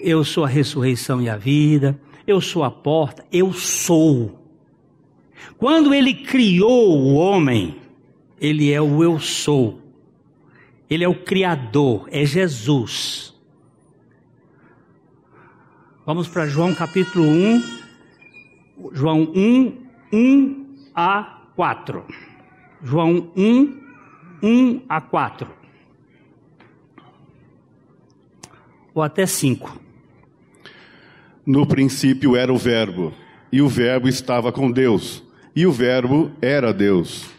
eu 0.01 0.23
sou 0.23 0.45
a 0.45 0.47
ressurreição 0.47 1.21
e 1.21 1.27
a 1.27 1.35
vida, 1.35 1.99
eu 2.25 2.39
sou 2.39 2.63
a 2.63 2.71
porta, 2.71 3.25
eu 3.29 3.51
sou. 3.51 4.39
Quando 5.57 5.93
ele 5.93 6.13
criou 6.13 6.97
o 6.97 7.13
homem, 7.13 7.75
ele 8.39 8.71
é 8.71 8.81
o 8.81 9.03
eu 9.03 9.19
sou. 9.19 9.81
Ele 10.91 11.05
é 11.05 11.07
o 11.07 11.15
Criador, 11.15 12.09
é 12.11 12.25
Jesus. 12.25 13.33
Vamos 16.05 16.27
para 16.27 16.47
João 16.47 16.75
capítulo 16.75 17.25
1, 17.25 17.63
João 18.91 19.31
1, 19.33 19.87
1 20.11 20.75
a 20.93 21.43
4. 21.55 22.05
João 22.83 23.31
1, 23.37 23.79
1 24.43 24.81
a 24.89 24.99
4. 24.99 25.47
Ou 28.93 29.01
até 29.01 29.25
5. 29.25 29.79
No 31.45 31.65
princípio 31.65 32.35
era 32.35 32.51
o 32.51 32.57
Verbo, 32.57 33.13
e 33.49 33.61
o 33.61 33.69
Verbo 33.69 34.09
estava 34.09 34.51
com 34.51 34.69
Deus, 34.69 35.23
e 35.55 35.65
o 35.65 35.71
Verbo 35.71 36.33
era 36.41 36.73
Deus. 36.73 37.29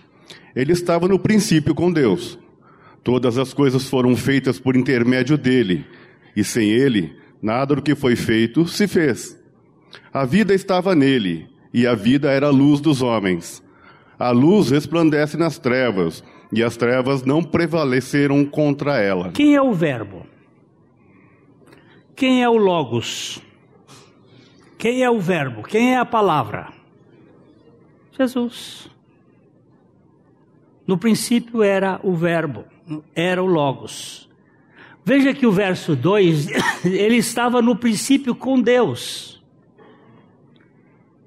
Ele 0.56 0.72
estava 0.72 1.06
no 1.06 1.18
princípio 1.18 1.74
com 1.74 1.92
Deus. 1.92 2.40
Todas 3.02 3.36
as 3.36 3.52
coisas 3.52 3.88
foram 3.88 4.16
feitas 4.16 4.60
por 4.60 4.76
intermédio 4.76 5.36
dele, 5.36 5.84
e 6.36 6.44
sem 6.44 6.70
ele, 6.70 7.16
nada 7.40 7.74
do 7.74 7.82
que 7.82 7.94
foi 7.94 8.14
feito 8.14 8.66
se 8.66 8.86
fez. 8.86 9.38
A 10.12 10.24
vida 10.24 10.54
estava 10.54 10.94
nele, 10.94 11.48
e 11.74 11.86
a 11.86 11.94
vida 11.94 12.30
era 12.30 12.46
a 12.46 12.50
luz 12.50 12.80
dos 12.80 13.02
homens. 13.02 13.62
A 14.18 14.30
luz 14.30 14.70
resplandece 14.70 15.36
nas 15.36 15.58
trevas, 15.58 16.22
e 16.52 16.62
as 16.62 16.76
trevas 16.76 17.24
não 17.24 17.42
prevaleceram 17.42 18.44
contra 18.44 18.98
ela. 19.00 19.32
Quem 19.32 19.56
é 19.56 19.62
o 19.62 19.72
Verbo? 19.72 20.26
Quem 22.14 22.42
é 22.42 22.48
o 22.48 22.56
Logos? 22.56 23.42
Quem 24.78 25.02
é 25.02 25.10
o 25.10 25.18
Verbo? 25.18 25.62
Quem 25.62 25.94
é 25.94 25.98
a 25.98 26.04
palavra? 26.04 26.68
Jesus. 28.16 28.88
No 30.86 30.98
princípio 30.98 31.62
era 31.62 31.98
o 32.02 32.14
Verbo, 32.14 32.64
era 33.14 33.42
o 33.42 33.46
Logos. 33.46 34.28
Veja 35.04 35.34
que 35.34 35.46
o 35.46 35.52
verso 35.52 35.96
2, 35.96 36.48
ele 36.84 37.16
estava 37.16 37.60
no 37.60 37.76
princípio 37.76 38.34
com 38.34 38.60
Deus. 38.60 39.42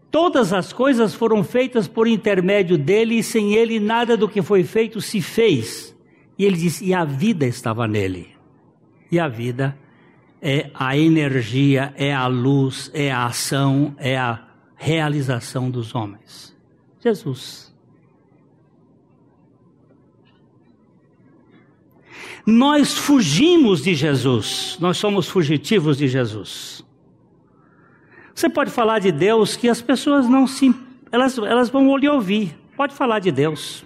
Todas 0.10 0.54
as 0.54 0.72
coisas 0.72 1.14
foram 1.14 1.44
feitas 1.44 1.88
por 1.90 2.08
intermédio 2.08 2.78
dele, 2.78 3.16
e 3.20 3.24
sem 3.24 3.54
ele 3.54 3.80
nada 3.80 4.16
do 4.16 4.30
que 4.30 4.42
foi 4.42 4.64
feito 4.64 5.02
se 5.02 5.22
fez. 5.22 5.94
E 6.40 6.46
ele 6.46 6.56
disse: 6.56 6.86
e 6.86 6.94
a 6.94 7.04
vida 7.04 7.46
estava 7.46 7.86
nele. 7.86 8.30
E 9.12 9.20
a 9.20 9.28
vida 9.28 9.78
é 10.42 10.70
a 10.74 10.98
energia, 10.98 11.94
é 11.98 12.14
a 12.14 12.28
luz, 12.28 12.90
é 12.94 13.12
a 13.12 13.26
ação, 13.26 13.94
é 13.98 14.18
a 14.18 14.48
realização 14.78 15.70
dos 15.70 15.94
homens. 15.94 16.56
Jesus. 17.04 17.75
Nós 22.46 22.94
fugimos 22.94 23.82
de 23.82 23.96
Jesus, 23.96 24.78
nós 24.80 24.98
somos 24.98 25.28
fugitivos 25.28 25.98
de 25.98 26.08
Jesus. 26.08 26.86
Você 28.36 28.50
pode 28.50 28.70
falar 28.70 29.00
de 29.00 29.12
Deus 29.12 29.56
que 29.56 29.68
as 29.68 29.82
pessoas 29.82 30.30
não 30.30 30.46
se. 30.46 30.76
Elas, 31.12 31.38
elas 31.38 31.70
vão 31.70 31.96
lhe 31.98 32.08
ouvir. 32.08 32.56
Pode 32.76 32.94
falar 32.94 33.20
de 33.20 33.32
Deus. 33.32 33.84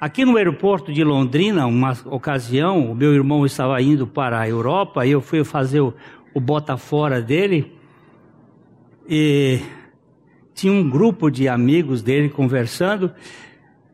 Aqui 0.00 0.24
no 0.24 0.36
aeroporto 0.36 0.92
de 0.92 1.02
Londrina, 1.02 1.66
uma 1.66 1.92
ocasião, 2.06 2.92
o 2.92 2.94
meu 2.94 3.12
irmão 3.12 3.44
estava 3.44 3.82
indo 3.82 4.06
para 4.06 4.40
a 4.40 4.48
Europa 4.48 5.04
e 5.04 5.10
eu 5.10 5.20
fui 5.20 5.42
fazer 5.42 5.80
o, 5.80 5.92
o 6.32 6.40
bota 6.40 6.76
fora 6.76 7.20
dele. 7.20 7.72
E 9.08 9.60
tinha 10.54 10.72
um 10.72 10.88
grupo 10.88 11.28
de 11.30 11.48
amigos 11.48 12.00
dele 12.00 12.28
conversando. 12.28 13.12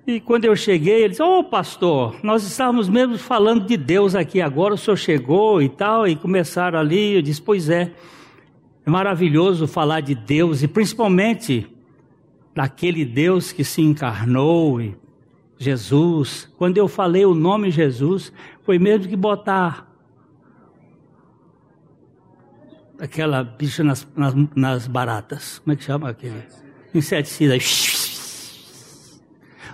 E 0.07 0.21
quando 0.21 0.45
eu 0.45 0.55
cheguei, 0.55 1.03
ele 1.03 1.11
disse: 1.11 1.23
Ô 1.23 1.39
oh, 1.39 1.45
pastor, 1.45 2.17
nós 2.23 2.45
estávamos 2.45 2.89
mesmo 2.89 3.17
falando 3.17 3.65
de 3.67 3.77
Deus 3.77 4.15
aqui 4.15 4.41
agora, 4.41 4.75
o 4.75 4.79
senhor 4.79 4.97
chegou 4.97 5.63
e 5.63 5.69
tal. 5.69 6.07
E 6.07 6.15
começaram 6.15 6.79
ali. 6.79 7.15
Eu 7.15 7.23
disse: 7.23 7.41
Pois 7.41 7.71
é. 7.71 7.93
É 8.87 8.91
maravilhoso 8.91 9.67
falar 9.67 10.01
de 10.01 10.15
Deus 10.15 10.63
e 10.63 10.69
principalmente 10.69 11.67
daquele 12.55 13.03
Deus 13.03 13.51
que 13.51 13.65
se 13.65 13.81
encarnou 13.81 14.79
e 14.79 14.95
Jesus. 15.59 16.53
Quando 16.59 16.77
eu 16.77 16.87
falei 16.87 17.25
o 17.25 17.35
nome 17.35 17.71
Jesus, 17.71 18.31
foi 18.63 18.79
mesmo 18.79 19.09
que 19.09 19.17
botar 19.17 19.91
aquela 22.99 23.43
bicha 23.43 23.83
nas, 23.83 24.07
nas, 24.15 24.35
nas 24.55 24.87
baratas. 24.87 25.61
Como 25.61 25.73
é 25.73 25.77
que 25.77 25.85
chama 25.85 26.11
aquele? 26.11 26.43
Inseticida. 26.95 27.57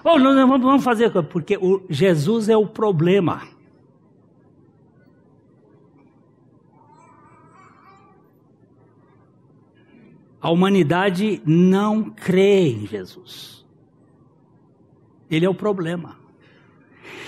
Oh, 0.03 0.19
não, 0.19 0.35
não, 0.35 0.59
vamos 0.59 0.85
fazer, 0.85 1.11
porque 1.25 1.57
o 1.57 1.83
Jesus 1.89 2.49
é 2.49 2.57
o 2.57 2.67
problema. 2.67 3.43
A 10.41 10.51
humanidade 10.51 11.43
não 11.45 12.05
crê 12.05 12.71
em 12.71 12.87
Jesus. 12.87 13.67
Ele 15.31 15.45
é 15.45 15.49
o 15.49 15.55
problema. 15.55 16.17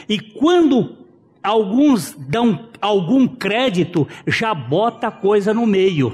E 0.09 0.19
quando 0.19 0.97
alguns 1.43 2.15
dão 2.15 2.71
algum 2.81 3.29
crédito, 3.29 4.09
já 4.27 4.55
bota 4.55 5.11
coisa 5.11 5.53
no 5.53 5.67
meio, 5.67 6.13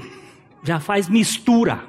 já 0.63 0.79
faz 0.79 1.07
mistura. 1.07 1.83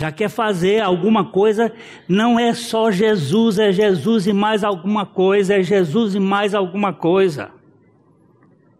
Já 0.00 0.10
quer 0.10 0.30
fazer 0.30 0.80
alguma 0.80 1.26
coisa, 1.26 1.70
não 2.08 2.40
é 2.40 2.54
só 2.54 2.90
Jesus, 2.90 3.58
é 3.58 3.70
Jesus 3.70 4.26
e 4.26 4.32
mais 4.32 4.64
alguma 4.64 5.04
coisa, 5.04 5.56
é 5.56 5.62
Jesus 5.62 6.14
e 6.14 6.18
mais 6.18 6.54
alguma 6.54 6.90
coisa. 6.90 7.50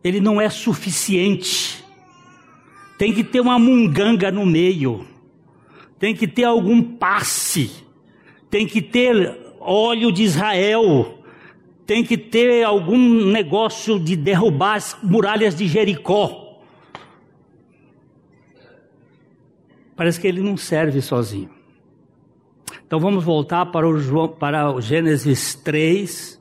Ele 0.02 0.18
não 0.18 0.40
é 0.40 0.48
suficiente. 0.48 1.84
Tem 2.96 3.12
que 3.12 3.22
ter 3.22 3.38
uma 3.38 3.58
munganga 3.58 4.30
no 4.30 4.46
meio. 4.46 5.06
Tem 5.98 6.14
que 6.14 6.26
ter 6.26 6.44
algum 6.44 6.80
passe. 6.80 7.70
Tem 8.48 8.66
que 8.66 8.80
ter 8.80 9.54
óleo 9.60 10.10
de 10.10 10.22
Israel. 10.22 11.18
Tem 11.84 12.02
que 12.02 12.16
ter 12.16 12.64
algum 12.64 13.26
negócio 13.26 14.00
de 14.00 14.16
derrubar 14.16 14.76
as 14.76 14.96
muralhas 15.02 15.54
de 15.54 15.68
Jericó. 15.68 16.49
Parece 20.00 20.18
que 20.18 20.26
ele 20.26 20.40
não 20.40 20.56
serve 20.56 21.02
sozinho. 21.02 21.50
Então 22.86 22.98
vamos 22.98 23.22
voltar 23.22 23.66
para 23.66 23.86
o, 23.86 23.98
João, 23.98 24.28
para 24.28 24.72
o 24.72 24.80
Gênesis 24.80 25.54
3, 25.54 26.40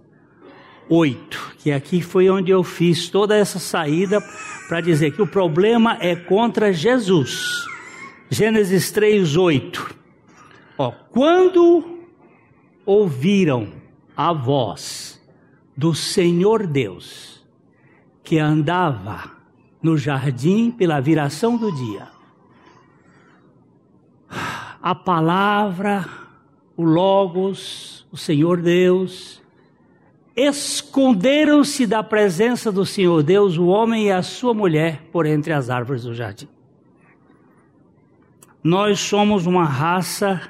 8, 0.88 1.56
que 1.58 1.70
aqui 1.70 2.02
foi 2.02 2.30
onde 2.30 2.52
eu 2.52 2.64
fiz 2.64 3.10
toda 3.10 3.36
essa 3.36 3.60
saída 3.60 4.22
para 4.70 4.80
dizer 4.80 5.12
que 5.12 5.22
o 5.22 5.28
problema 5.28 5.98
é 6.00 6.16
contra 6.16 6.72
Jesus. 6.72 7.66
Gênesis 8.30 8.94
3, 8.94 9.36
8. 9.36 9.94
Ó, 10.78 10.92
quando 11.10 12.00
ouviram 12.86 13.74
a 14.16 14.32
voz 14.32 15.22
do 15.76 15.94
Senhor 15.94 16.66
Deus, 16.66 17.46
que 18.24 18.40
andava 18.40 19.32
no 19.84 19.98
jardim 19.98 20.72
pela 20.72 21.02
viração 21.02 21.58
do 21.58 21.70
dia, 21.76 22.19
a 24.82 24.96
palavra, 24.96 26.06
o 26.76 26.84
Logos, 26.84 28.06
o 28.12 28.18
Senhor 28.18 28.62
Deus, 28.62 29.42
esconderam-se 30.36 31.86
da 31.86 32.02
presença 32.02 32.72
do 32.72 32.86
Senhor 32.86 33.22
Deus 33.22 33.58
o 33.58 33.68
homem 33.68 34.08
e 34.08 34.12
a 34.12 34.24
sua 34.24 34.54
mulher 34.54 35.04
por 35.12 35.26
entre 35.26 35.52
as 35.52 35.70
árvores 35.70 36.04
do 36.04 36.14
jardim. 36.14 36.48
Nós 38.64 39.00
somos 39.00 39.46
uma 39.46 39.66
raça 39.66 40.50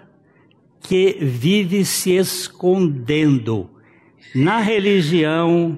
que 0.82 1.18
vive 1.22 1.84
se 1.84 2.12
escondendo 2.12 3.70
na 4.34 4.60
religião, 4.60 5.78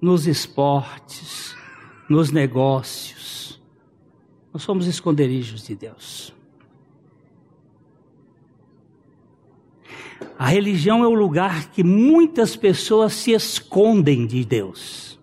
nos 0.00 0.26
esportes, 0.26 1.54
nos 2.08 2.30
negócios. 2.30 3.60
Nós 4.52 4.62
somos 4.62 4.86
esconderijos 4.86 5.66
de 5.66 5.74
Deus. 5.74 6.34
A 10.38 10.46
religião 10.46 11.04
é 11.04 11.06
o 11.06 11.14
lugar 11.14 11.70
que 11.70 11.84
muitas 11.84 12.56
pessoas 12.56 13.12
se 13.12 13.32
escondem 13.32 14.26
de 14.26 14.44
Deus. 14.44 15.18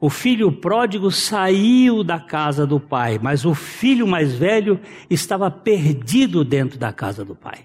O 0.00 0.10
filho 0.10 0.52
pródigo 0.52 1.10
saiu 1.10 2.04
da 2.04 2.20
casa 2.20 2.66
do 2.66 2.78
pai, 2.78 3.18
mas 3.20 3.44
o 3.44 3.54
filho 3.54 4.06
mais 4.06 4.34
velho 4.34 4.80
estava 5.08 5.50
perdido 5.50 6.44
dentro 6.44 6.78
da 6.78 6.92
casa 6.92 7.24
do 7.24 7.34
pai. 7.34 7.64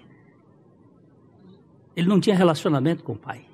Ele 1.94 2.08
não 2.08 2.18
tinha 2.18 2.34
relacionamento 2.34 3.04
com 3.04 3.12
o 3.12 3.18
pai. 3.18 3.51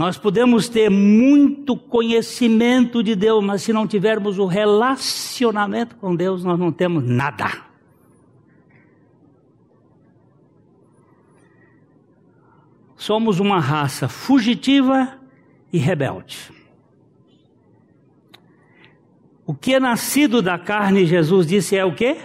Nós 0.00 0.16
podemos 0.16 0.66
ter 0.66 0.88
muito 0.88 1.76
conhecimento 1.76 3.02
de 3.02 3.14
Deus, 3.14 3.44
mas 3.44 3.60
se 3.60 3.70
não 3.70 3.86
tivermos 3.86 4.38
o 4.38 4.46
relacionamento 4.46 5.94
com 5.96 6.16
Deus, 6.16 6.42
nós 6.42 6.58
não 6.58 6.72
temos 6.72 7.04
nada. 7.04 7.50
Somos 12.96 13.40
uma 13.40 13.60
raça 13.60 14.08
fugitiva 14.08 15.18
e 15.70 15.76
rebelde. 15.76 16.50
O 19.44 19.52
que 19.52 19.74
é 19.74 19.78
nascido 19.78 20.40
da 20.40 20.58
carne, 20.58 21.04
Jesus 21.04 21.46
disse, 21.46 21.76
é 21.76 21.84
o 21.84 21.94
quê? 21.94 22.16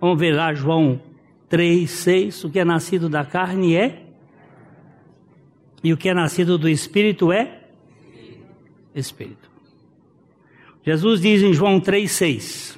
Vamos 0.00 0.16
ver 0.16 0.30
lá, 0.32 0.54
João 0.54 1.02
3, 1.48 1.90
6. 1.90 2.44
O 2.44 2.50
que 2.50 2.60
é 2.60 2.64
nascido 2.64 3.08
da 3.08 3.24
carne 3.24 3.74
é 3.74 4.01
e 5.82 5.92
o 5.92 5.96
que 5.96 6.08
é 6.08 6.14
nascido 6.14 6.56
do 6.56 6.68
Espírito 6.68 7.32
é 7.32 7.60
Espírito. 8.94 9.50
Jesus 10.84 11.20
diz 11.20 11.42
em 11.42 11.54
João 11.54 11.80
3,6: 11.80 12.76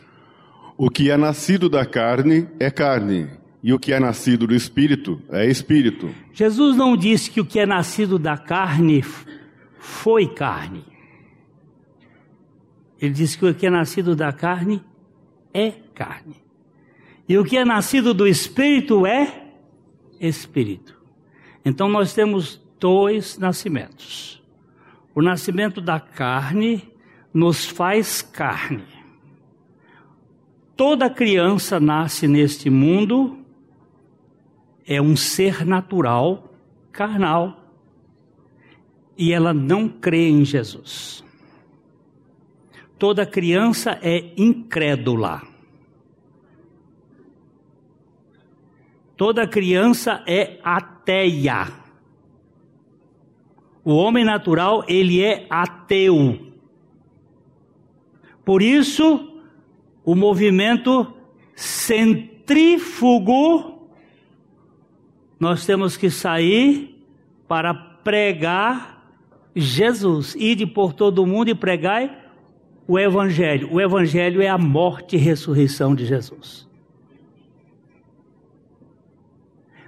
O 0.77 0.91
que 0.91 1.11
é 1.11 1.17
nascido 1.17 1.69
da 1.69 1.87
carne 1.87 2.47
é 2.61 2.71
carne, 2.71 3.31
e 3.63 3.73
o 3.73 3.79
que 3.79 3.93
é 3.93 3.99
nascido 3.99 4.47
do 4.47 4.55
espírito 4.55 5.21
é 5.31 5.47
espírito. 5.47 6.15
Jesus 6.33 6.77
não 6.77 6.97
disse 6.97 7.31
que 7.31 7.41
o 7.41 7.47
que 7.47 7.59
é 7.59 7.65
nascido 7.65 8.19
da 8.19 8.37
carne 8.37 9.03
foi 9.79 10.29
carne. 10.29 10.85
Ele 13.01 13.13
disse 13.13 13.39
que 13.39 13.47
o 13.47 13.55
que 13.55 13.67
é 13.67 13.71
nascido 13.71 14.15
da 14.15 14.33
carne 14.33 14.83
é 15.53 15.71
carne. 15.95 16.37
E 17.27 17.39
o 17.39 17.45
que 17.45 17.57
é 17.57 17.65
nascido 17.65 18.13
do 18.13 18.27
espírito 18.27 19.07
é 19.07 19.47
espírito. 20.21 20.95
Então 21.65 21.89
nós 21.89 22.13
temos 22.13 22.63
dois 22.85 23.39
nascimentos. 23.39 24.43
O 25.15 25.23
nascimento 25.23 25.81
da 25.81 25.99
carne 25.99 26.87
nos 27.33 27.65
faz 27.65 28.21
carne. 28.21 28.85
Toda 30.77 31.09
criança 31.09 31.81
nasce 31.81 32.29
neste 32.29 32.69
mundo 32.69 33.39
é 34.87 35.01
um 35.01 35.17
ser 35.17 35.65
natural, 35.65 36.55
carnal, 36.93 37.73
e 39.17 39.33
ela 39.33 39.55
não 39.55 39.89
crê 39.89 40.29
em 40.29 40.45
Jesus. 40.45 41.25
Toda 42.99 43.25
criança 43.25 43.99
é 44.03 44.35
incrédula. 44.37 45.41
Toda 49.17 49.49
criança 49.49 50.23
é 50.27 50.61
ateia. 50.63 51.84
O 53.85 53.95
homem 53.95 54.25
natural, 54.25 54.83
ele 54.89 55.23
é 55.23 55.47
ateu. 55.51 56.53
Por 58.45 58.63
isso, 58.63 59.43
o 60.05 60.15
movimento 60.15 61.13
centrífugo, 61.55 62.55
nós 65.39 65.67
temos 65.67 65.97
que 65.97 66.11
sair 66.11 67.05
para 67.47 67.75
pregar 67.75 68.95
Jesus. 69.55 70.35
Ide 70.35 70.67
por 70.67 70.93
todo 70.93 71.23
o 71.23 71.27
mundo 71.27 71.49
e 71.51 71.55
pregai 71.55 72.25
o 72.87 72.99
Evangelho. 72.99 73.73
O 73.73 73.81
Evangelho 73.81 74.43
é 74.43 74.49
a 74.49 74.59
morte 74.59 75.17
e 75.17 75.19
ressurreição 75.19 75.95
de 75.95 76.05
Jesus. 76.07 76.69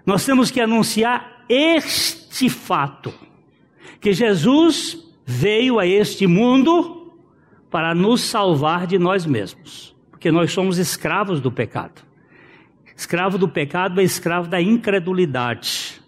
Nós 0.05 0.24
temos 0.24 0.51
que 0.51 0.61
anunciar 0.61 1.44
este 1.49 2.49
fato: 2.49 3.12
que 4.07 4.12
Jesus 4.12 5.04
veio 5.24 5.80
a 5.80 5.84
este 5.84 6.28
mundo 6.28 7.12
para 7.68 7.92
nos 7.92 8.20
salvar 8.20 8.86
de 8.86 9.00
nós 9.00 9.26
mesmos, 9.26 9.96
porque 10.12 10.30
nós 10.30 10.52
somos 10.52 10.78
escravos 10.78 11.40
do 11.40 11.50
pecado. 11.50 12.02
Escravo 12.96 13.36
do 13.36 13.48
pecado 13.48 14.00
é 14.00 14.04
escravo 14.04 14.48
da 14.48 14.62
incredulidade. 14.62 16.00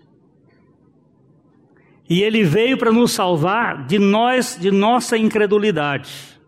E 2.08 2.22
ele 2.22 2.44
veio 2.44 2.78
para 2.78 2.92
nos 2.92 3.10
salvar 3.10 3.84
de 3.84 3.98
nós, 3.98 4.56
de 4.56 4.70
nossa 4.70 5.18
incredulidade. 5.18 6.38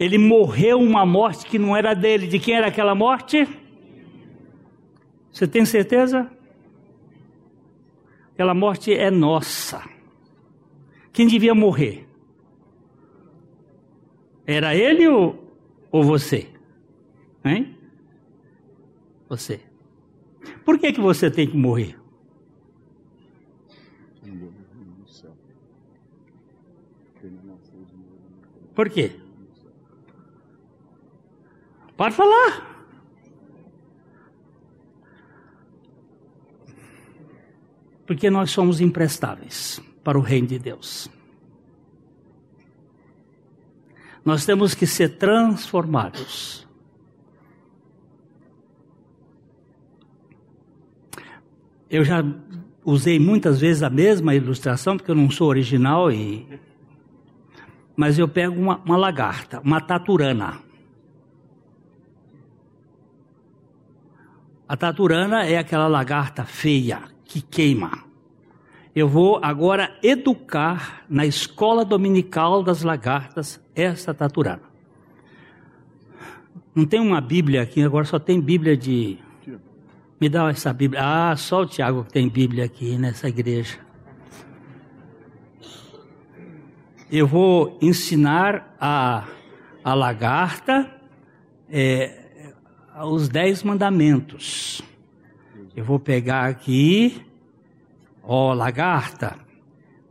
Ele 0.00 0.16
morreu 0.16 0.80
uma 0.80 1.04
morte 1.04 1.44
que 1.44 1.58
não 1.58 1.76
era 1.76 1.92
dele. 1.92 2.26
De 2.26 2.38
quem 2.38 2.54
era 2.54 2.68
aquela 2.68 2.94
morte? 2.94 3.46
Você 5.30 5.46
tem 5.46 5.66
certeza? 5.66 6.37
Aquela 8.38 8.54
morte 8.54 8.94
é 8.94 9.10
nossa. 9.10 9.82
Quem 11.12 11.26
devia 11.26 11.56
morrer? 11.56 12.08
Era 14.46 14.76
ele 14.76 15.08
ou, 15.08 15.58
ou 15.90 16.04
você? 16.04 16.48
Hein? 17.44 17.76
Você. 19.28 19.60
Por 20.64 20.78
que, 20.78 20.92
que 20.92 21.00
você 21.00 21.28
tem 21.28 21.50
que 21.50 21.56
morrer? 21.56 21.98
Por 28.72 28.88
quê? 28.88 29.18
Pode 31.96 32.14
falar. 32.14 32.77
Porque 38.08 38.30
nós 38.30 38.50
somos 38.50 38.80
imprestáveis 38.80 39.82
para 40.02 40.18
o 40.18 40.22
reino 40.22 40.46
de 40.46 40.58
Deus. 40.58 41.10
Nós 44.24 44.46
temos 44.46 44.74
que 44.74 44.86
ser 44.86 45.18
transformados. 45.18 46.66
Eu 51.90 52.02
já 52.02 52.24
usei 52.82 53.18
muitas 53.18 53.60
vezes 53.60 53.82
a 53.82 53.90
mesma 53.90 54.34
ilustração, 54.34 54.96
porque 54.96 55.10
eu 55.10 55.14
não 55.14 55.30
sou 55.30 55.46
original, 55.48 56.10
e... 56.10 56.48
mas 57.94 58.18
eu 58.18 58.26
pego 58.26 58.58
uma, 58.58 58.78
uma 58.86 58.96
lagarta, 58.96 59.60
uma 59.60 59.82
taturana. 59.82 60.62
A 64.66 64.76
taturana 64.78 65.44
é 65.44 65.58
aquela 65.58 65.88
lagarta 65.88 66.46
feia 66.46 67.17
que 67.28 67.42
queima. 67.42 68.08
Eu 68.96 69.06
vou 69.06 69.38
agora 69.42 69.96
educar 70.02 71.04
na 71.08 71.24
escola 71.24 71.84
dominical 71.84 72.62
das 72.64 72.82
lagartas 72.82 73.60
essa 73.76 74.12
taturana. 74.12 74.62
Não 76.74 76.84
tem 76.84 76.98
uma 76.98 77.20
Bíblia 77.20 77.62
aqui, 77.62 77.82
agora 77.82 78.04
só 78.04 78.18
tem 78.18 78.40
Bíblia 78.40 78.76
de. 78.76 79.18
Me 80.20 80.28
dá 80.28 80.48
essa 80.48 80.72
Bíblia. 80.72 81.00
Ah, 81.04 81.36
só 81.36 81.62
o 81.62 81.66
Tiago 81.66 82.04
que 82.04 82.12
tem 82.12 82.28
Bíblia 82.28 82.64
aqui 82.64 82.96
nessa 82.96 83.28
igreja. 83.28 83.78
Eu 87.10 87.26
vou 87.26 87.78
ensinar 87.80 88.76
a, 88.80 89.24
a 89.84 89.94
lagarta 89.94 90.90
é, 91.70 92.52
os 93.04 93.28
dez 93.28 93.62
mandamentos. 93.62 94.82
Eu 95.78 95.84
vou 95.84 96.00
pegar 96.00 96.46
aqui, 96.46 97.24
ó, 98.20 98.52
lagarta. 98.52 99.38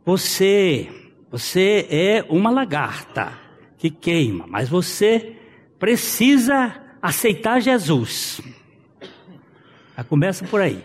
Você, 0.02 0.88
você 1.30 1.86
é 1.90 2.24
uma 2.30 2.50
lagarta 2.50 3.34
que 3.76 3.90
queima, 3.90 4.46
mas 4.48 4.66
você 4.66 5.36
precisa 5.78 6.74
aceitar 7.02 7.60
Jesus. 7.60 8.40
Já 9.94 10.02
começa 10.04 10.46
por 10.46 10.62
aí. 10.62 10.82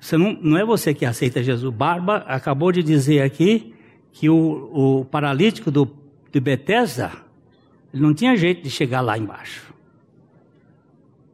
Você 0.00 0.16
não, 0.16 0.32
não 0.32 0.56
é 0.56 0.64
você 0.64 0.94
que 0.94 1.04
aceita 1.04 1.42
Jesus. 1.42 1.74
Barba 1.74 2.24
acabou 2.26 2.72
de 2.72 2.82
dizer 2.82 3.20
aqui 3.20 3.74
que 4.12 4.30
o, 4.30 5.00
o 5.00 5.04
paralítico 5.04 5.70
do, 5.70 5.86
de 6.32 6.40
Betesda 6.40 7.12
ele 7.92 8.02
não 8.02 8.14
tinha 8.14 8.34
jeito 8.34 8.62
de 8.62 8.70
chegar 8.70 9.02
lá 9.02 9.18
embaixo. 9.18 9.67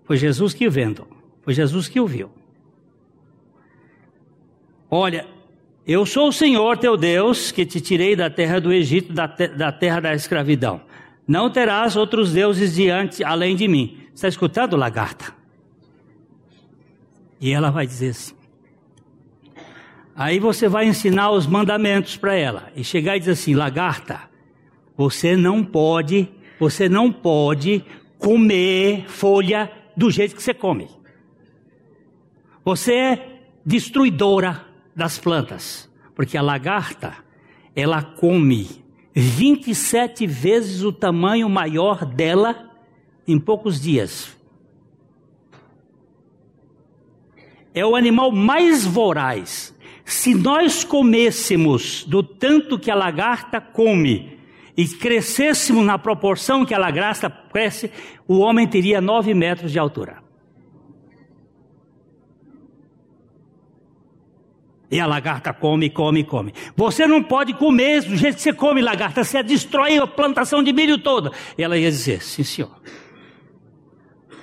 Foi 0.05 0.17
Jesus 0.17 0.53
que 0.53 0.69
vendo, 0.69 1.07
foi 1.43 1.55
Jesus 1.55 1.89
que 1.89 2.01
o 2.01 2.07
viu. 2.07 2.31
Olha, 4.91 5.27
eu 5.87 6.07
sou 6.07 6.29
o 6.29 6.33
Senhor 6.33 6.77
teu 6.79 6.97
Deus 6.97 7.51
que 7.51 7.67
te 7.67 7.81
tirei 7.81 8.15
da 8.15 8.31
terra 8.31 8.61
do 8.61 8.73
Egito, 8.73 9.13
da, 9.13 9.27
te 9.27 9.49
da 9.49 9.73
terra 9.73 10.01
da 10.01 10.15
escravidão. 10.15 10.81
Não 11.27 11.51
terás 11.51 11.97
outros 11.97 12.33
deuses 12.33 12.75
diante, 12.75 13.25
além 13.25 13.57
de 13.57 13.67
mim. 13.67 13.99
Está 14.15 14.29
escutando, 14.29 14.77
lagarta? 14.77 15.35
E 17.41 17.51
ela 17.51 17.71
vai 17.71 17.87
dizer 17.87 18.11
assim. 18.11 18.35
Aí 20.15 20.39
você 20.39 20.69
vai 20.69 20.87
ensinar 20.87 21.31
os 21.31 21.47
mandamentos 21.47 22.17
para 22.17 22.35
ela. 22.35 22.71
E 22.77 22.85
chegar 22.85 23.17
e 23.17 23.21
dizer 23.21 23.33
assim: 23.33 23.55
lagarta, 23.55 24.21
você 24.97 25.37
não 25.37 25.65
pode 25.65 26.29
você 26.59 26.89
não 26.89 27.11
pode 27.13 27.85
comer 28.19 29.05
folha 29.09 29.71
do 29.97 30.11
jeito 30.11 30.34
que 30.34 30.42
você 30.42 30.55
come. 30.55 30.88
Você 32.64 32.95
é 32.95 33.40
destruidora 33.64 34.66
das 34.95 35.18
plantas, 35.18 35.90
porque 36.14 36.36
a 36.36 36.42
lagarta, 36.42 37.14
ela 37.74 38.03
come 38.03 38.84
27 39.14 40.26
vezes 40.26 40.82
o 40.82 40.92
tamanho 40.92 41.49
maior 41.49 42.05
dela 42.05 42.70
em 43.26 43.38
poucos 43.38 43.80
dias. 43.80 44.36
É 47.72 47.84
o 47.84 47.97
animal 47.97 48.30
mais 48.32 48.84
voraz. 48.84 49.74
Se 50.05 50.34
nós 50.34 50.84
comêssemos 50.84 52.05
do 52.05 52.22
tanto 52.22 52.78
que 52.78 52.90
a 52.90 52.95
lagarta 52.95 53.61
come, 53.61 54.34
e 54.77 54.87
crescêssemos 54.89 55.85
na 55.85 55.99
proporção 55.99 56.64
que 56.64 56.75
a 56.75 56.79
lagarta 56.79 57.31
cresce, 57.31 57.91
o 58.27 58.39
homem 58.39 58.66
teria 58.66 59.01
nove 59.01 59.33
metros 59.33 59.70
de 59.70 59.79
altura. 59.79 60.22
E 64.91 65.01
a 65.01 65.07
lagarta 65.07 65.53
come, 65.53 65.91
come, 65.91 66.25
come. 66.25 66.55
Você 66.77 67.07
não 67.07 67.22
pode 67.22 67.55
comer 67.55 68.03
do 68.03 68.16
jeito 68.16 68.37
que 68.37 68.43
você 68.43 68.53
come 68.53 68.81
lagarta, 68.81 69.25
você 69.25 69.43
destrói 69.43 69.99
a 69.99 70.07
plantação 70.07 70.62
de 70.62 70.72
milho 70.72 70.99
toda. 70.99 71.33
E 71.59 71.62
ela 71.62 71.77
ia 71.77 71.91
dizer: 71.91 72.22
sim, 72.22 72.45
senhor. 72.45 72.81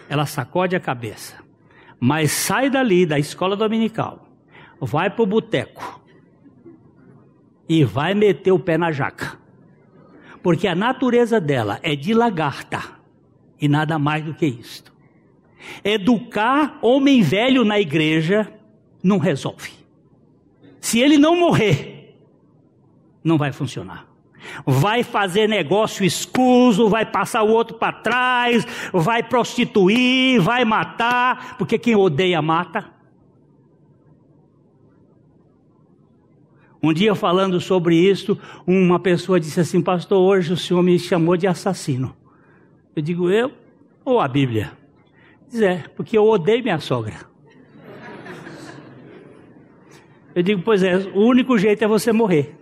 Ela 0.09 0.25
sacode 0.25 0.75
a 0.75 0.79
cabeça, 0.79 1.35
mas 1.99 2.31
sai 2.31 2.69
dali 2.69 3.05
da 3.05 3.17
escola 3.17 3.55
dominical, 3.55 4.27
vai 4.81 5.09
para 5.09 5.23
o 5.23 5.25
boteco 5.25 6.01
e 7.69 7.85
vai 7.85 8.13
meter 8.13 8.51
o 8.51 8.59
pé 8.59 8.77
na 8.77 8.91
jaca. 8.91 9.40
Porque 10.41 10.67
a 10.67 10.75
natureza 10.75 11.39
dela 11.39 11.79
é 11.83 11.95
de 11.95 12.13
lagarta 12.13 12.81
e 13.59 13.67
nada 13.67 13.99
mais 13.99 14.23
do 14.23 14.33
que 14.33 14.45
isto. 14.45 14.91
Educar 15.83 16.79
homem 16.81 17.21
velho 17.21 17.63
na 17.63 17.79
igreja 17.79 18.51
não 19.03 19.17
resolve. 19.17 19.71
Se 20.79 20.99
ele 20.99 21.17
não 21.17 21.35
morrer, 21.39 22.17
não 23.23 23.37
vai 23.37 23.51
funcionar. 23.51 24.07
Vai 24.65 25.03
fazer 25.03 25.47
negócio 25.47 26.03
escuso, 26.03 26.89
vai 26.89 27.05
passar 27.05 27.43
o 27.43 27.51
outro 27.51 27.77
para 27.77 27.93
trás, 27.93 28.65
vai 28.91 29.21
prostituir, 29.21 30.41
vai 30.41 30.65
matar, 30.65 31.55
porque 31.57 31.77
quem 31.77 31.95
odeia 31.95 32.41
mata. 32.41 33.00
Um 36.83 36.91
dia 36.91 37.13
falando 37.13 37.59
sobre 37.59 37.95
isso, 37.95 38.39
uma 38.65 38.99
pessoa 38.99 39.39
disse 39.39 39.59
assim: 39.59 39.81
Pastor, 39.81 40.19
hoje 40.19 40.53
o 40.53 40.57
senhor 40.57 40.81
me 40.81 40.97
chamou 40.97 41.37
de 41.37 41.45
assassino. 41.45 42.15
Eu 42.95 43.01
digo, 43.01 43.29
eu 43.29 43.51
ou 44.03 44.19
a 44.19 44.27
Bíblia? 44.27 44.71
Diz, 45.47 45.61
é, 45.61 45.83
porque 45.95 46.17
eu 46.17 46.25
odeio 46.27 46.63
minha 46.63 46.79
sogra. 46.79 47.29
Eu 50.33 50.41
digo, 50.41 50.61
pois 50.63 50.81
é, 50.81 50.95
o 51.13 51.25
único 51.25 51.57
jeito 51.57 51.83
é 51.83 51.87
você 51.87 52.11
morrer. 52.11 52.55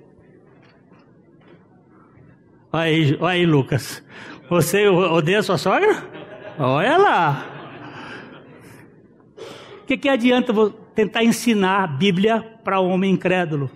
Olha 2.72 2.84
aí, 2.84 3.17
aí 3.22 3.45
Lucas. 3.45 4.03
Você 4.49 4.88
odeia 4.88 5.41
sua 5.43 5.57
sogra? 5.57 6.03
Olha 6.57 6.97
lá. 6.97 7.45
O 9.82 9.86
que, 9.86 9.97
que 9.97 10.09
adianta 10.09 10.53
tentar 10.93 11.24
ensinar 11.24 11.84
a 11.84 11.88
Bíblia 11.88 12.41
para 12.63 12.80
homem 12.80 13.13
incrédulo? 13.13 13.70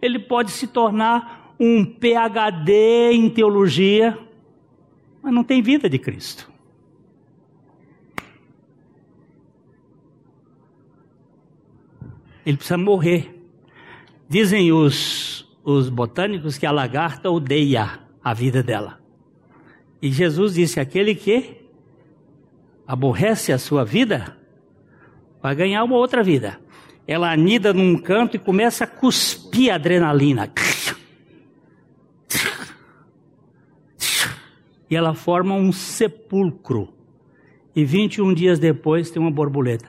Ele 0.00 0.18
pode 0.18 0.50
se 0.50 0.66
tornar 0.66 1.54
um 1.58 1.84
PhD 1.84 3.12
em 3.12 3.28
teologia, 3.28 4.18
mas 5.22 5.32
não 5.32 5.42
tem 5.42 5.60
vida 5.60 5.88
de 5.88 5.98
Cristo. 5.98 6.48
ele 12.48 12.56
precisa 12.56 12.78
morrer. 12.78 13.44
Dizem 14.26 14.72
os, 14.72 15.46
os 15.62 15.90
botânicos 15.90 16.56
que 16.56 16.64
a 16.64 16.70
lagarta 16.70 17.30
odeia 17.30 18.00
a 18.24 18.32
vida 18.32 18.62
dela. 18.62 18.98
E 20.00 20.10
Jesus 20.10 20.54
disse: 20.54 20.80
aquele 20.80 21.14
que 21.14 21.58
aborrece 22.86 23.52
a 23.52 23.58
sua 23.58 23.84
vida 23.84 24.34
vai 25.42 25.54
ganhar 25.54 25.84
uma 25.84 25.96
outra 25.96 26.22
vida. 26.22 26.58
Ela 27.06 27.30
anida 27.30 27.74
num 27.74 27.98
canto 27.98 28.36
e 28.36 28.38
começa 28.38 28.84
a 28.84 28.86
cuspir 28.86 29.37
adrenalina. 29.70 30.52
E 34.90 34.96
ela 34.96 35.14
forma 35.14 35.54
um 35.54 35.70
sepulcro. 35.72 36.88
E 37.74 37.84
21 37.84 38.34
dias 38.34 38.58
depois 38.58 39.10
tem 39.10 39.20
uma 39.20 39.30
borboleta. 39.30 39.88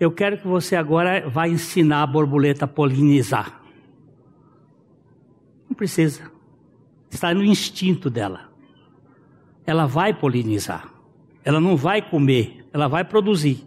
Eu 0.00 0.10
quero 0.10 0.38
que 0.38 0.46
você 0.46 0.76
agora 0.76 1.28
vá 1.28 1.48
ensinar 1.48 2.02
a 2.02 2.06
borboleta 2.06 2.64
a 2.64 2.68
polinizar. 2.68 3.60
Não 5.68 5.76
precisa. 5.76 6.30
Está 7.10 7.34
no 7.34 7.44
instinto 7.44 8.08
dela. 8.08 8.48
Ela 9.66 9.86
vai 9.86 10.14
polinizar. 10.14 10.92
Ela 11.44 11.60
não 11.60 11.76
vai 11.76 12.02
comer, 12.02 12.66
ela 12.72 12.88
vai 12.88 13.04
produzir. 13.04 13.64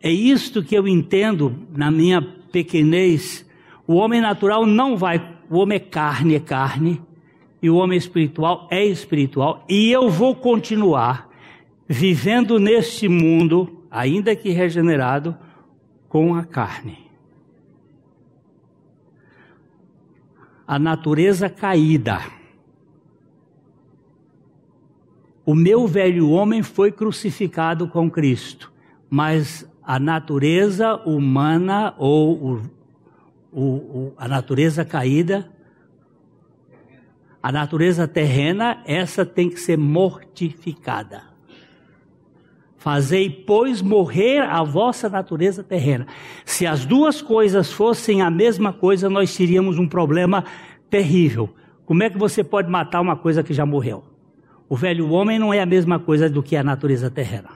É 0.00 0.10
isto 0.10 0.62
que 0.62 0.74
eu 0.74 0.86
entendo 0.86 1.66
na 1.70 1.90
minha 1.90 2.20
pequenez. 2.22 3.43
O 3.86 3.94
homem 3.94 4.20
natural 4.20 4.64
não 4.66 4.96
vai, 4.96 5.36
o 5.50 5.58
homem 5.58 5.76
é 5.76 5.80
carne, 5.80 6.34
é 6.34 6.40
carne, 6.40 7.02
e 7.60 7.68
o 7.68 7.76
homem 7.76 7.98
espiritual 7.98 8.66
é 8.70 8.84
espiritual, 8.84 9.64
e 9.68 9.90
eu 9.90 10.10
vou 10.10 10.34
continuar 10.34 11.28
vivendo 11.88 12.58
neste 12.58 13.08
mundo 13.08 13.84
ainda 13.90 14.34
que 14.34 14.50
regenerado, 14.50 15.36
com 16.08 16.34
a 16.34 16.44
carne. 16.44 16.98
A 20.66 20.78
natureza 20.78 21.48
caída. 21.48 22.20
O 25.46 25.54
meu 25.54 25.86
velho 25.86 26.30
homem 26.30 26.62
foi 26.62 26.90
crucificado 26.90 27.86
com 27.86 28.10
Cristo, 28.10 28.72
mas 29.08 29.68
a 29.82 30.00
natureza 30.00 30.96
humana 31.04 31.94
ou 31.98 32.62
o, 33.54 33.62
o, 33.62 34.14
a 34.18 34.26
natureza 34.26 34.84
caída, 34.84 35.48
a 37.40 37.52
natureza 37.52 38.08
terrena, 38.08 38.82
essa 38.84 39.24
tem 39.24 39.48
que 39.48 39.60
ser 39.60 39.78
mortificada. 39.78 41.22
Fazei, 42.76 43.30
pois, 43.30 43.80
morrer 43.80 44.40
a 44.40 44.62
vossa 44.62 45.08
natureza 45.08 45.62
terrena. 45.62 46.06
Se 46.44 46.66
as 46.66 46.84
duas 46.84 47.22
coisas 47.22 47.72
fossem 47.72 48.20
a 48.20 48.30
mesma 48.30 48.72
coisa, 48.72 49.08
nós 49.08 49.34
teríamos 49.34 49.78
um 49.78 49.88
problema 49.88 50.44
terrível. 50.90 51.54
Como 51.86 52.02
é 52.02 52.10
que 52.10 52.18
você 52.18 52.42
pode 52.42 52.70
matar 52.70 53.00
uma 53.00 53.16
coisa 53.16 53.42
que 53.42 53.54
já 53.54 53.64
morreu? 53.64 54.04
O 54.68 54.76
velho 54.76 55.10
homem 55.10 55.38
não 55.38 55.52
é 55.52 55.60
a 55.60 55.66
mesma 55.66 55.98
coisa 55.98 56.28
do 56.28 56.42
que 56.42 56.56
a 56.56 56.64
natureza 56.64 57.10
terrena. 57.10 57.50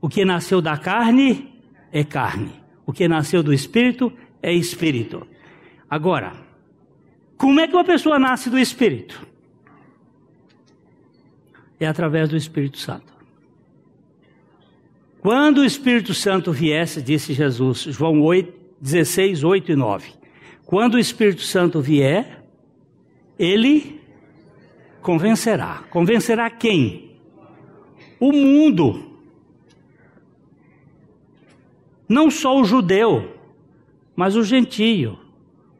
O 0.00 0.08
que 0.08 0.24
nasceu 0.24 0.62
da 0.62 0.76
carne 0.76 1.60
é 1.90 2.04
carne. 2.04 2.65
O 2.86 2.92
que 2.92 3.08
nasceu 3.08 3.42
do 3.42 3.52
espírito 3.52 4.12
é 4.42 4.52
espírito. 4.52 5.26
Agora, 5.90 6.32
como 7.36 7.60
é 7.60 7.68
que 7.68 7.74
uma 7.74 7.84
pessoa 7.84 8.18
nasce 8.18 8.48
do 8.48 8.58
espírito? 8.58 9.26
É 11.78 11.86
através 11.86 12.28
do 12.28 12.36
Espírito 12.36 12.78
Santo. 12.78 13.14
Quando 15.20 15.58
o 15.58 15.64
Espírito 15.64 16.14
Santo 16.14 16.52
viesse, 16.52 17.02
disse 17.02 17.34
Jesus, 17.34 17.80
João 17.80 18.22
8, 18.22 18.52
16, 18.80 19.44
8 19.44 19.72
e 19.72 19.76
9. 19.76 20.12
Quando 20.64 20.94
o 20.94 20.98
Espírito 20.98 21.42
Santo 21.42 21.80
vier, 21.80 22.44
ele 23.38 24.00
convencerá. 25.02 25.84
Convencerá 25.90 26.48
quem? 26.48 27.18
O 28.18 28.32
mundo. 28.32 29.15
Não 32.08 32.30
só 32.30 32.58
o 32.60 32.64
judeu, 32.64 33.36
mas 34.14 34.36
o 34.36 34.42
gentio, 34.42 35.18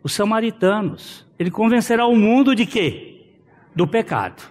os 0.03 0.13
samaritanos. 0.13 1.27
Ele 1.39 1.51
convencerá 1.51 2.07
o 2.07 2.17
mundo 2.17 2.55
de 2.55 2.67
quê? 2.67 3.25
Do 3.75 3.87
pecado, 3.87 4.43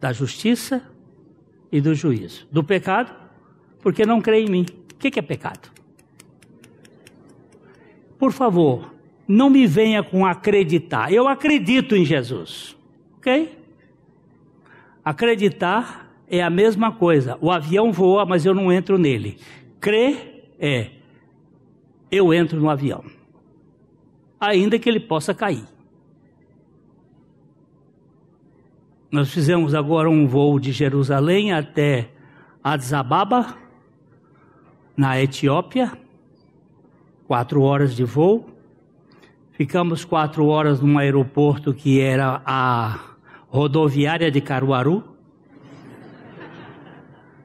da 0.00 0.12
justiça 0.12 0.82
e 1.70 1.80
do 1.80 1.94
juízo. 1.94 2.46
Do 2.50 2.64
pecado, 2.64 3.14
porque 3.80 4.04
não 4.04 4.20
crê 4.20 4.40
em 4.40 4.48
mim. 4.48 4.66
O 4.92 4.96
que 4.96 5.18
é 5.18 5.22
pecado? 5.22 5.70
Por 8.18 8.32
favor, 8.32 8.92
não 9.26 9.50
me 9.50 9.66
venha 9.66 10.02
com 10.02 10.24
acreditar. 10.26 11.12
Eu 11.12 11.26
acredito 11.26 11.96
em 11.96 12.04
Jesus. 12.04 12.76
Ok? 13.16 13.58
Acreditar 15.04 16.12
é 16.28 16.42
a 16.42 16.50
mesma 16.50 16.92
coisa. 16.92 17.36
O 17.40 17.50
avião 17.50 17.92
voa, 17.92 18.24
mas 18.24 18.46
eu 18.46 18.54
não 18.54 18.72
entro 18.72 18.96
nele. 18.96 19.38
Crer 19.82 20.54
é 20.60 20.90
eu 22.08 22.32
entro 22.32 22.60
no 22.60 22.70
avião. 22.70 23.04
Ainda 24.38 24.78
que 24.78 24.88
ele 24.88 25.00
possa 25.00 25.34
cair. 25.34 25.64
Nós 29.10 29.32
fizemos 29.32 29.74
agora 29.74 30.08
um 30.08 30.24
voo 30.24 30.60
de 30.60 30.70
Jerusalém 30.70 31.52
até 31.52 32.10
Addis 32.62 32.92
Ababa, 32.92 33.56
na 34.96 35.20
Etiópia, 35.20 35.92
quatro 37.26 37.62
horas 37.62 37.96
de 37.96 38.04
voo. 38.04 38.48
Ficamos 39.50 40.04
quatro 40.04 40.46
horas 40.46 40.80
num 40.80 40.96
aeroporto 40.96 41.74
que 41.74 42.00
era 42.00 42.40
a 42.46 43.16
rodoviária 43.48 44.30
de 44.30 44.40
Caruaru. 44.40 45.11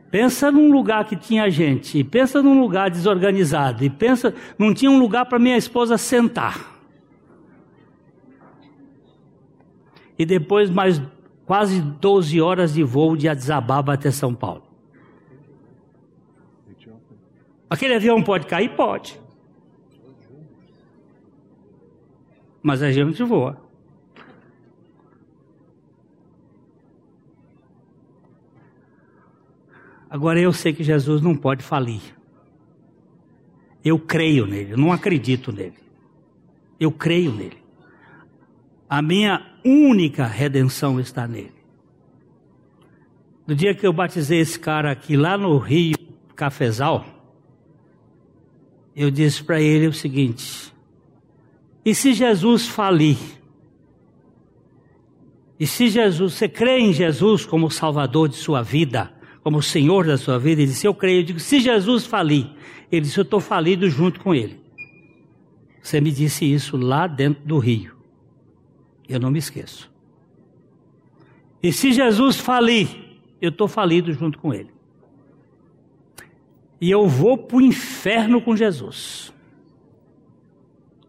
Pensa 0.09 0.51
num 0.51 0.71
lugar 0.71 1.05
que 1.05 1.15
tinha 1.15 1.49
gente, 1.49 1.99
e 1.99 2.03
pensa 2.03 2.41
num 2.41 2.59
lugar 2.59 2.89
desorganizado, 2.89 3.83
e 3.83 3.89
pensa, 3.89 4.33
não 4.57 4.73
tinha 4.73 4.89
um 4.89 4.97
lugar 4.97 5.25
para 5.25 5.37
minha 5.37 5.57
esposa 5.57 5.97
sentar. 5.97 6.77
E 10.17 10.25
depois 10.25 10.69
mais 10.69 11.01
quase 11.45 11.81
12 11.81 12.41
horas 12.41 12.73
de 12.73 12.83
voo 12.83 13.15
de 13.15 13.27
Addis 13.27 13.49
Ababa 13.49 13.93
até 13.93 14.09
São 14.09 14.33
Paulo. 14.33 14.63
Aquele 17.69 17.95
avião 17.95 18.23
pode 18.23 18.47
cair? 18.47 18.69
Pode. 18.69 19.19
Mas 22.63 22.81
a 22.81 22.91
gente 22.91 23.21
voa. 23.23 23.66
Agora 30.09 30.39
eu 30.39 30.53
sei 30.53 30.73
que 30.73 30.83
Jesus 30.83 31.21
não 31.21 31.35
pode 31.35 31.63
falir. 31.63 32.01
Eu 33.83 33.99
creio 33.99 34.45
nele, 34.45 34.73
eu 34.73 34.77
não 34.77 34.91
acredito 34.91 35.51
nele. 35.51 35.77
Eu 36.79 36.91
creio 36.91 37.31
nele. 37.31 37.57
A 38.89 39.01
minha 39.01 39.45
única 39.63 40.25
redenção 40.25 40.99
está 40.99 41.27
nele. 41.27 41.57
No 43.45 43.55
dia 43.55 43.73
que 43.73 43.85
eu 43.85 43.93
batizei 43.93 44.39
esse 44.39 44.59
cara 44.59 44.91
aqui 44.91 45.15
lá 45.15 45.37
no 45.37 45.57
Rio 45.57 45.95
Cafezal, 46.35 47.05
eu 48.95 49.09
disse 49.09 49.43
para 49.43 49.61
ele 49.61 49.87
o 49.87 49.93
seguinte: 49.93 50.73
e 51.87 51.95
se 51.95 52.13
Jesus 52.13 52.67
falir? 52.67 53.17
E 55.57 55.65
se 55.65 55.87
Jesus, 55.87 56.33
você 56.33 56.49
crê 56.49 56.79
em 56.79 56.91
Jesus 56.91 57.45
como 57.45 57.71
Salvador 57.71 58.27
de 58.27 58.35
sua 58.35 58.61
vida, 58.61 59.09
como 59.47 59.63
Senhor 59.63 60.05
da 60.05 60.17
sua 60.17 60.37
vida? 60.37 60.61
Ele 60.61 60.69
disse: 60.69 60.85
Eu 60.85 60.93
creio. 60.93 61.21
Eu 61.21 61.23
digo: 61.23 61.39
Se 61.39 61.61
Jesus 61.61 62.05
falir, 62.05 62.49
ele 62.91 63.03
disse: 63.03 63.17
Eu 63.17 63.21
estou 63.21 63.39
falido 63.39 63.89
junto 63.89 64.19
com 64.19 64.35
ele. 64.35 64.59
Você 65.81 66.01
me 66.01 66.11
disse 66.11 66.43
isso 66.43 66.75
lá 66.75 67.07
dentro 67.07 67.47
do 67.47 67.57
rio. 67.57 67.95
Eu 69.07 69.21
não 69.21 69.31
me 69.31 69.39
esqueço. 69.39 69.89
E 71.63 71.71
se 71.71 71.93
Jesus 71.93 72.35
falir, 72.35 72.89
eu 73.41 73.47
estou 73.47 73.69
falido 73.69 74.11
junto 74.11 74.37
com 74.37 74.53
ele. 74.53 74.69
E 76.81 76.91
eu 76.91 77.07
vou 77.07 77.37
para 77.37 77.55
o 77.55 77.61
inferno 77.61 78.41
com 78.41 78.53
Jesus. 78.53 79.31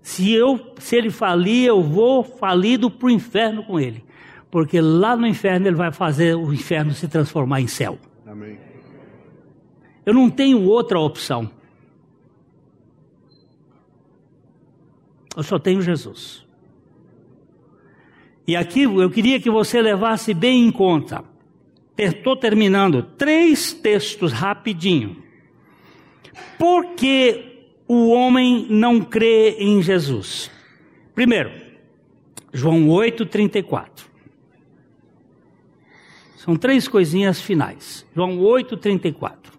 Se, 0.01 0.31
eu, 0.31 0.75
se 0.79 0.95
ele 0.95 1.11
falir, 1.11 1.67
eu 1.67 1.83
vou 1.83 2.23
falido 2.23 2.89
para 2.89 3.09
o 3.09 3.11
inferno 3.11 3.65
com 3.65 3.81
ele. 3.81 4.05
Porque 4.49 4.81
lá 4.81 5.17
no 5.17 5.27
inferno 5.27 5.67
ele 5.67 5.75
vai 5.75 5.91
fazer 5.91 6.37
o 6.37 6.55
inferno 6.55 6.93
se 6.93 7.09
transformar 7.09 7.61
em 7.61 7.67
céu. 7.67 7.99
Amém. 8.39 8.59
Eu 10.07 10.15
não 10.15 10.31
tenho 10.31 10.63
outra 10.63 10.99
opção. 11.01 11.51
Eu 15.37 15.43
só 15.43 15.59
tenho 15.59 15.83
Jesus. 15.83 16.47
E 18.47 18.57
aqui 18.57 18.85
eu 18.85 19.11
queria 19.11 19.41
que 19.41 19.51
você 19.51 19.83
levasse 19.83 20.33
bem 20.33 20.67
em 20.67 20.71
conta 20.71 21.25
Estou 21.99 22.37
terminando. 22.37 23.03
Três 23.03 23.73
textos 23.73 24.33
rapidinho. 24.33 25.17
Por 26.57 26.95
que 26.95 27.73
o 27.89 28.11
homem 28.11 28.69
não 28.71 29.01
crê 29.01 29.57
em 29.59 29.83
Jesus? 29.83 30.49
Primeiro, 31.13 31.51
João 32.53 32.89
8, 32.89 33.27
34. 33.27 34.07
São 36.49 36.57
três 36.57 36.89
coisinhas 36.89 37.43
finais. 37.43 38.07
João 38.17 38.41
8, 38.41 38.75
34. 38.79 39.53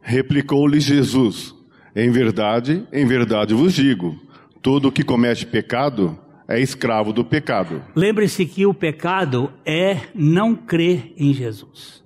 Replicou-lhe 0.00 0.78
Jesus: 0.78 1.52
Em 1.96 2.08
verdade, 2.08 2.86
em 2.92 3.04
verdade 3.04 3.52
vos 3.52 3.74
digo: 3.74 4.16
todo 4.62 4.92
que 4.92 5.02
comete 5.02 5.44
pecado 5.44 6.16
é 6.46 6.60
escravo 6.60 7.12
do 7.12 7.24
pecado. 7.24 7.82
Lembre-se 7.96 8.46
que 8.46 8.64
o 8.64 8.72
pecado 8.72 9.52
é 9.66 10.02
não 10.14 10.54
crer 10.54 11.12
em 11.16 11.34
Jesus. 11.34 12.04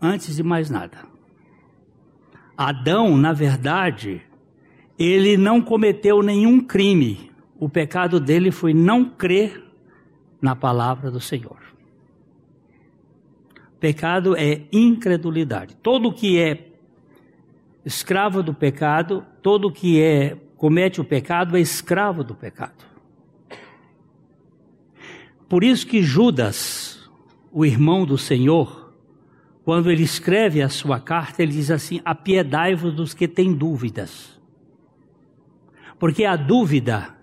Antes 0.00 0.36
de 0.36 0.44
mais 0.44 0.70
nada. 0.70 0.98
Adão, 2.56 3.16
na 3.16 3.32
verdade, 3.32 4.22
ele 4.96 5.36
não 5.36 5.60
cometeu 5.60 6.22
nenhum 6.22 6.60
crime. 6.60 7.32
O 7.58 7.68
pecado 7.68 8.20
dele 8.20 8.52
foi 8.52 8.72
não 8.72 9.04
crer 9.04 9.64
na 10.40 10.54
palavra 10.54 11.10
do 11.10 11.20
Senhor. 11.20 11.67
Pecado 13.80 14.36
é 14.36 14.62
incredulidade. 14.72 15.76
Todo 15.76 16.12
que 16.12 16.38
é 16.38 16.68
escravo 17.84 18.42
do 18.42 18.52
pecado, 18.52 19.24
todo 19.40 19.72
que 19.72 20.00
é 20.00 20.36
comete 20.56 21.00
o 21.00 21.04
pecado 21.04 21.56
é 21.56 21.60
escravo 21.60 22.24
do 22.24 22.34
pecado. 22.34 22.86
Por 25.48 25.64
isso 25.64 25.86
que 25.86 26.02
Judas, 26.02 27.08
o 27.50 27.64
irmão 27.64 28.04
do 28.04 28.18
Senhor, 28.18 28.92
quando 29.64 29.90
ele 29.90 30.02
escreve 30.02 30.60
a 30.60 30.68
sua 30.68 31.00
carta, 31.00 31.42
ele 31.42 31.52
diz 31.52 31.70
assim: 31.70 32.00
apiedai-vos 32.04 32.92
dos 32.92 33.14
que 33.14 33.28
têm 33.28 33.54
dúvidas. 33.54 34.38
Porque 35.98 36.24
a 36.24 36.36
dúvida 36.36 37.14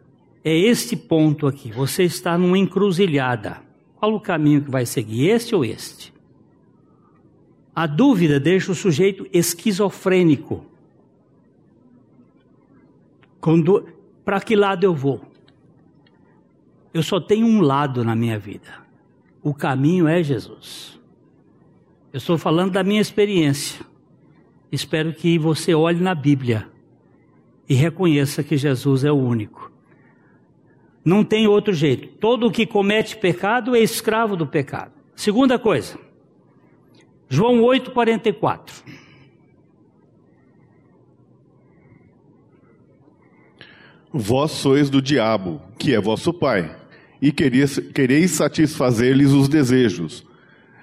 é 0.44 0.56
este 0.56 0.96
ponto 0.96 1.48
aqui. 1.48 1.72
Você 1.72 2.04
está 2.04 2.38
numa 2.38 2.58
encruzilhada. 2.58 3.62
Qual 3.96 4.14
o 4.14 4.20
caminho 4.20 4.64
que 4.64 4.72
vai 4.72 4.86
seguir, 4.86 5.30
este 5.30 5.56
ou 5.56 5.64
este? 5.64 6.15
A 7.76 7.86
dúvida 7.86 8.40
deixa 8.40 8.72
o 8.72 8.76
sujeito 8.76 9.28
esquizofrênico. 9.34 10.66
Para 14.24 14.40
que 14.40 14.56
lado 14.56 14.86
eu 14.86 14.96
vou? 14.96 15.22
Eu 16.94 17.04
só 17.04 17.20
tenho 17.20 17.46
um 17.46 17.60
lado 17.60 18.04
na 18.04 18.16
minha 18.16 18.40
vida. 18.40 18.86
O 19.44 19.54
caminho 19.54 20.08
é 20.08 20.24
Jesus. 20.24 21.00
Eu 22.14 22.18
estou 22.18 22.38
falando 22.38 22.72
da 22.72 22.84
minha 22.84 23.02
experiência. 23.02 23.86
Espero 24.72 25.14
que 25.14 25.38
você 25.38 25.76
olhe 25.76 26.00
na 26.00 26.16
Bíblia 26.16 26.68
e 27.68 27.76
reconheça 27.76 28.42
que 28.42 28.56
Jesus 28.56 29.04
é 29.04 29.12
o 29.12 29.16
único. 29.16 29.72
Não 31.04 31.24
tem 31.24 31.46
outro 31.46 31.74
jeito. 31.74 32.08
Todo 32.18 32.50
que 32.50 32.66
comete 32.66 33.18
pecado 33.18 33.76
é 33.76 33.80
escravo 33.80 34.36
do 34.36 34.48
pecado. 34.48 34.94
Segunda 35.16 35.60
coisa, 35.60 36.00
João 37.30 37.62
8,44. 37.62 38.84
Vós 44.14 44.52
sois 44.52 44.90
do 44.90 45.02
diabo, 45.02 45.62
que 45.78 45.94
é 45.94 46.00
vosso 46.00 46.34
pai 46.34 46.74
e 47.22 47.32
quereis 47.32 48.32
satisfazer-lhes 48.32 49.32
os 49.32 49.50
desejos. 49.50 50.26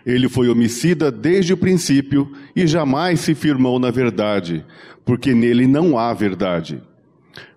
Ele 0.05 0.29
foi 0.29 0.49
homicida 0.49 1.11
desde 1.11 1.53
o 1.53 1.57
princípio 1.57 2.33
e 2.57 2.67
jamais 2.67 3.21
se 3.21 3.35
firmou 3.35 3.79
na 3.79 3.91
verdade, 3.91 4.65
porque 5.05 5.33
nele 5.33 5.67
não 5.67 5.97
há 5.97 6.13
verdade. 6.13 6.83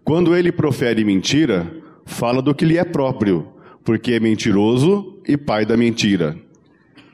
Quando 0.03 0.35
ele 0.35 0.51
profere 0.51 1.03
mentira, 1.03 1.69
fala 2.05 2.41
do 2.41 2.53
que 2.53 2.63
lhe 2.63 2.77
é 2.77 2.83
próprio, 2.83 3.47
porque 3.83 4.13
é 4.13 4.19
mentiroso 4.19 5.19
e 5.27 5.35
pai 5.35 5.65
da 5.65 5.75
mentira. 5.75 6.37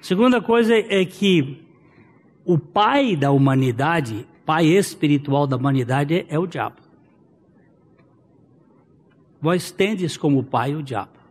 Segunda 0.02 0.42
coisa 0.42 0.76
é 0.76 1.06
que 1.06 1.64
o 2.44 2.58
pai 2.58 3.16
da 3.16 3.32
humanidade, 3.32 4.28
pai 4.44 4.66
espiritual 4.66 5.46
da 5.46 5.56
humanidade, 5.56 6.26
é 6.28 6.40
o 6.40 6.48
diabo. 6.48 6.82
Vós 9.40 9.72
tendes 9.72 10.18
como 10.18 10.44
pai 10.44 10.76
o 10.76 10.82
diabo. 10.82 11.22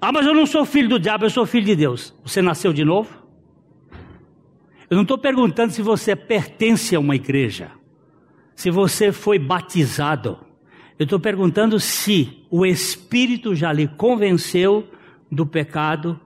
Ah, 0.00 0.12
mas 0.12 0.24
eu 0.24 0.32
não 0.32 0.46
sou 0.46 0.64
filho 0.64 0.88
do 0.88 1.00
diabo, 1.00 1.24
eu 1.24 1.30
sou 1.30 1.44
filho 1.44 1.66
de 1.66 1.74
Deus. 1.74 2.14
Você 2.24 2.40
nasceu 2.40 2.72
de 2.72 2.84
novo? 2.84 3.20
Eu 4.88 4.94
não 4.94 5.02
estou 5.02 5.18
perguntando 5.18 5.72
se 5.72 5.82
você 5.82 6.14
pertence 6.14 6.94
a 6.94 7.00
uma 7.00 7.16
igreja, 7.16 7.72
se 8.54 8.70
você 8.70 9.10
foi 9.10 9.38
batizado. 9.38 10.38
Eu 10.98 11.04
estou 11.04 11.18
perguntando 11.18 11.80
se 11.80 12.44
o 12.50 12.64
Espírito 12.64 13.54
já 13.54 13.72
lhe 13.72 13.88
convenceu 13.88 14.88
do 15.30 15.46
pecado, 15.46 16.18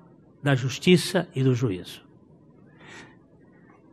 da 0.45 0.55
justiça 0.55 1.26
e 1.34 1.42
do 1.42 1.55
juízo. 1.55 2.03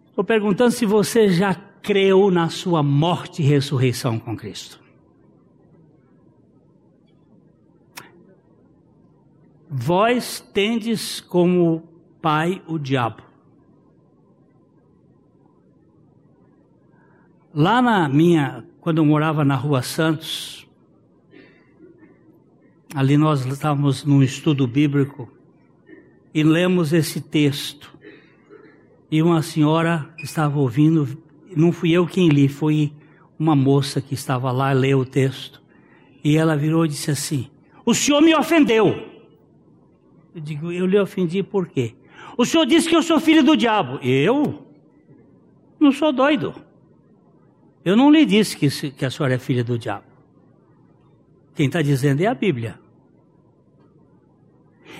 Estou 0.09 0.21
perguntando 0.21 0.71
se 0.71 0.85
você 0.85 1.29
já 1.29 1.55
creu 1.55 2.29
na 2.29 2.49
sua 2.49 2.83
morte 2.83 3.41
e 3.41 3.45
ressurreição 3.45 4.19
com 4.19 4.35
Cristo. 4.35 4.77
Vós 9.69 10.41
tendes 10.53 11.21
como 11.21 11.87
pai 12.21 12.61
o 12.67 12.77
diabo. 12.77 13.23
Lá 17.53 17.81
na 17.81 18.09
minha, 18.09 18.65
quando 18.81 18.97
eu 18.97 19.05
morava 19.05 19.45
na 19.45 19.55
Rua 19.55 19.81
Santos, 19.81 20.67
ali 22.93 23.15
nós 23.15 23.45
estávamos 23.45 24.03
num 24.03 24.21
estudo 24.21 24.67
bíblico 24.67 25.31
e 26.33 26.43
lemos 26.43 26.93
esse 26.93 27.21
texto. 27.21 27.91
E 29.09 29.21
uma 29.21 29.41
senhora 29.41 30.09
estava 30.23 30.57
ouvindo, 30.59 31.17
não 31.55 31.71
fui 31.71 31.91
eu 31.91 32.07
quem 32.07 32.29
li, 32.29 32.47
foi 32.47 32.93
uma 33.37 33.55
moça 33.55 33.99
que 33.99 34.13
estava 34.13 34.51
lá, 34.51 34.71
leu 34.71 34.99
o 34.99 35.05
texto. 35.05 35.61
E 36.23 36.37
ela 36.37 36.55
virou 36.55 36.85
e 36.85 36.89
disse 36.89 37.11
assim: 37.11 37.49
O 37.85 37.93
senhor 37.93 38.21
me 38.21 38.33
ofendeu. 38.35 39.09
Eu 40.33 40.41
digo, 40.41 40.71
eu 40.71 40.85
lhe 40.85 40.97
ofendi 40.97 41.43
por 41.43 41.67
quê? 41.67 41.93
O 42.37 42.45
senhor 42.45 42.65
disse 42.65 42.87
que 42.87 42.95
eu 42.95 43.03
sou 43.03 43.19
filho 43.19 43.43
do 43.43 43.57
diabo. 43.57 43.99
Eu? 44.01 44.65
Não 45.79 45.91
sou 45.91 46.13
doido. 46.13 46.53
Eu 47.83 47.97
não 47.97 48.11
lhe 48.11 48.25
disse 48.25 48.55
que, 48.55 48.69
que 48.91 49.03
a 49.03 49.11
senhora 49.11 49.33
é 49.33 49.37
filha 49.37 49.63
do 49.63 49.77
diabo. 49.77 50.05
Quem 51.53 51.65
está 51.65 51.81
dizendo 51.81 52.21
é 52.21 52.27
a 52.27 52.33
Bíblia. 52.33 52.79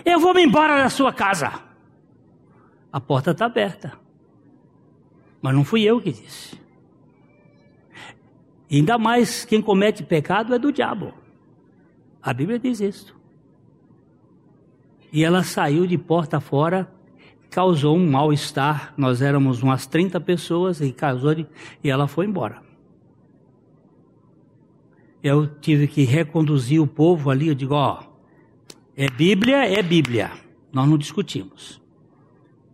Eu 0.06 0.20
vou 0.20 0.34
me 0.34 0.44
embora 0.44 0.82
da 0.82 0.90
sua 0.90 1.14
casa. 1.14 1.52
A 2.92 3.00
porta 3.00 3.32
está 3.32 3.46
aberta. 3.46 3.94
Mas 5.42 5.56
não 5.56 5.64
fui 5.64 5.84
eu 5.84 6.00
que 6.00 6.12
disse. 6.12 6.60
ainda 8.72 8.98
mais 8.98 9.44
quem 9.44 9.62
comete 9.62 10.04
pecado 10.04 10.54
é 10.54 10.60
do 10.60 10.72
diabo. 10.72 11.14
A 12.22 12.34
Bíblia 12.34 12.60
diz 12.60 12.80
isso. 12.80 13.16
E 15.12 15.24
ela 15.24 15.44
saiu 15.44 15.86
de 15.86 15.98
porta 15.98 16.40
fora, 16.40 16.90
causou 17.50 17.98
um 17.98 18.10
mal-estar. 18.10 18.94
Nós 18.96 19.22
éramos 19.22 19.62
umas 19.62 19.86
30 19.86 20.20
pessoas 20.22 20.80
e 20.80 20.92
causou 20.92 21.36
de, 21.36 21.48
e 21.84 21.90
ela 21.90 22.08
foi 22.08 22.26
embora. 22.26 22.62
Eu 25.24 25.48
tive 25.48 25.88
que 25.88 26.04
reconduzir 26.04 26.82
o 26.82 26.88
povo 26.88 27.30
ali. 27.30 27.48
Eu 27.48 27.56
digo: 27.56 27.74
ó, 27.74 28.04
é 28.96 29.10
Bíblia, 29.10 29.66
é 29.68 29.82
Bíblia. 29.82 30.32
Nós 30.72 30.88
não 30.88 30.98
discutimos. 30.98 31.82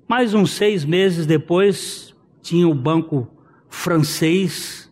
Mais 0.07 0.33
uns 0.33 0.51
seis 0.51 0.85
meses 0.85 1.25
depois, 1.25 2.15
tinha 2.41 2.67
o 2.67 2.73
banco 2.73 3.27
francês, 3.69 4.91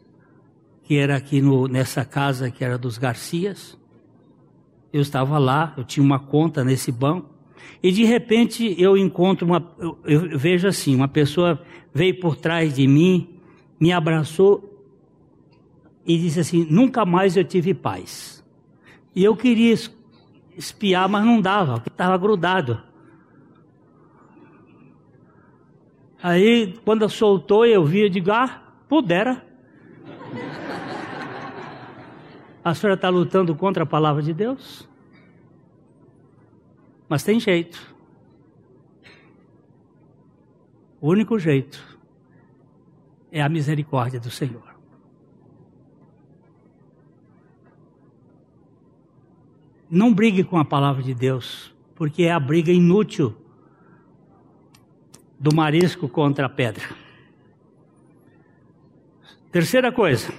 que 0.83 0.97
era 0.97 1.15
aqui 1.15 1.41
no, 1.41 1.67
nessa 1.67 2.03
casa 2.03 2.51
que 2.51 2.63
era 2.63 2.77
dos 2.77 2.97
Garcias. 2.97 3.77
Eu 4.91 5.01
estava 5.01 5.37
lá, 5.37 5.73
eu 5.77 5.83
tinha 5.83 6.03
uma 6.03 6.19
conta 6.19 6.63
nesse 6.63 6.91
banco. 6.91 7.33
E 7.81 7.91
de 7.91 8.03
repente 8.03 8.75
eu 8.77 8.97
encontro 8.97 9.45
uma, 9.45 9.73
eu, 9.79 9.97
eu 10.05 10.37
vejo 10.37 10.67
assim, 10.67 10.95
uma 10.95 11.07
pessoa 11.07 11.61
veio 11.93 12.19
por 12.19 12.35
trás 12.35 12.75
de 12.75 12.87
mim, 12.87 13.39
me 13.79 13.91
abraçou 13.91 14.75
e 16.05 16.17
disse 16.17 16.39
assim: 16.39 16.67
Nunca 16.69 17.05
mais 17.05 17.35
eu 17.35 17.43
tive 17.43 17.73
paz. 17.73 18.43
E 19.15 19.23
eu 19.23 19.35
queria 19.35 19.73
espiar, 20.57 21.07
mas 21.07 21.25
não 21.25 21.41
dava, 21.41 21.75
porque 21.75 21.89
estava 21.89 22.17
grudado. 22.17 22.81
Aí, 26.21 26.79
quando 26.83 27.07
soltou, 27.09 27.65
eu 27.65 27.85
vi, 27.85 28.01
eu 28.01 28.09
digo: 28.09 28.31
Ah, 28.31 28.63
pudera. 28.87 29.45
A 32.63 32.73
senhora 32.73 32.95
está 32.95 33.09
lutando 33.09 33.55
contra 33.55 33.83
a 33.83 33.85
palavra 33.85 34.23
de 34.23 34.33
Deus? 34.33 34.89
Mas 37.07 37.23
tem 37.23 37.39
jeito. 37.39 37.95
O 40.99 41.09
único 41.09 41.37
jeito 41.37 41.99
é 43.31 43.39
a 43.39 43.47
misericórdia 43.47 44.19
do 44.19 44.31
Senhor. 44.31 44.64
Não 49.95 50.13
brigue 50.13 50.43
com 50.43 50.57
a 50.57 50.65
palavra 50.65 51.01
de 51.01 51.13
Deus, 51.13 51.73
porque 51.95 52.23
é 52.23 52.31
a 52.33 52.37
briga 52.37 52.69
inútil 52.69 53.33
do 55.39 55.55
marisco 55.55 56.09
contra 56.09 56.47
a 56.47 56.49
pedra. 56.49 56.83
Terceira 59.53 59.93
coisa. 59.93 60.33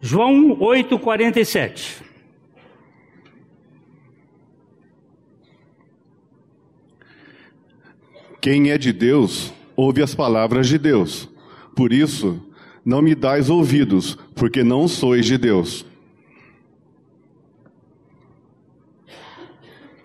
João 0.00 0.58
8:47. 0.58 2.02
Quem 8.40 8.70
é 8.70 8.78
de 8.78 8.90
Deus, 8.90 9.52
ouve 9.76 10.02
as 10.02 10.14
palavras 10.14 10.66
de 10.66 10.78
Deus. 10.78 11.28
Por 11.74 11.92
isso, 11.92 12.42
não 12.82 13.02
me 13.02 13.14
dais 13.14 13.50
ouvidos, 13.50 14.16
porque 14.34 14.64
não 14.64 14.88
sois 14.88 15.26
de 15.26 15.36
Deus. 15.36 15.84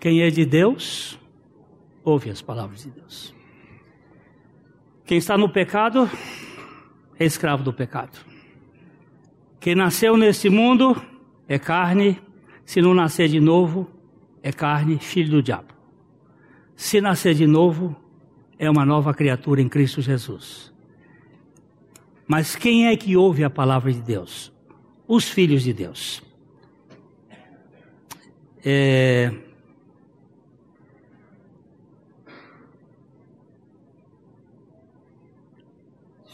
Quem 0.02 0.20
é 0.20 0.30
de 0.30 0.44
Deus, 0.44 1.16
ouve 2.02 2.28
as 2.28 2.42
palavras 2.42 2.82
de 2.82 2.90
Deus. 2.90 3.32
Quem 5.04 5.16
está 5.16 5.38
no 5.38 5.48
pecado, 5.48 6.10
é 7.16 7.24
escravo 7.24 7.62
do 7.62 7.72
pecado. 7.72 8.18
Quem 9.60 9.76
nasceu 9.76 10.16
nesse 10.16 10.50
mundo 10.50 11.00
é 11.46 11.56
carne, 11.56 12.20
se 12.64 12.82
não 12.82 12.94
nascer 12.94 13.28
de 13.28 13.38
novo, 13.38 13.88
é 14.42 14.50
carne, 14.50 14.98
filho 14.98 15.30
do 15.30 15.40
diabo. 15.40 15.72
Se 16.74 17.00
nascer 17.00 17.34
de 17.36 17.46
novo, 17.46 17.94
é 18.58 18.68
uma 18.68 18.84
nova 18.84 19.14
criatura 19.14 19.62
em 19.62 19.68
Cristo 19.68 20.02
Jesus. 20.02 20.74
Mas 22.26 22.56
quem 22.56 22.88
é 22.88 22.96
que 22.96 23.16
ouve 23.16 23.44
a 23.44 23.50
palavra 23.50 23.92
de 23.92 24.02
Deus? 24.02 24.52
Os 25.06 25.28
filhos 25.28 25.62
de 25.62 25.72
Deus. 25.72 26.20
É, 28.64 29.32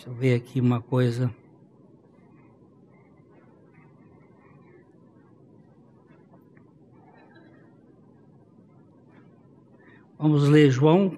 Deixa 0.09 0.11
eu 0.11 0.14
ver 0.14 0.34
aqui 0.36 0.59
uma 0.59 0.80
coisa. 0.80 1.30
Vamos 10.18 10.48
ler 10.48 10.70
João. 10.70 11.14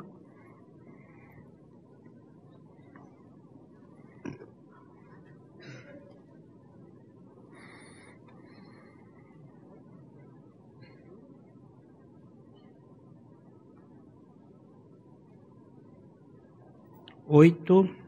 Oito. 17.29 18.00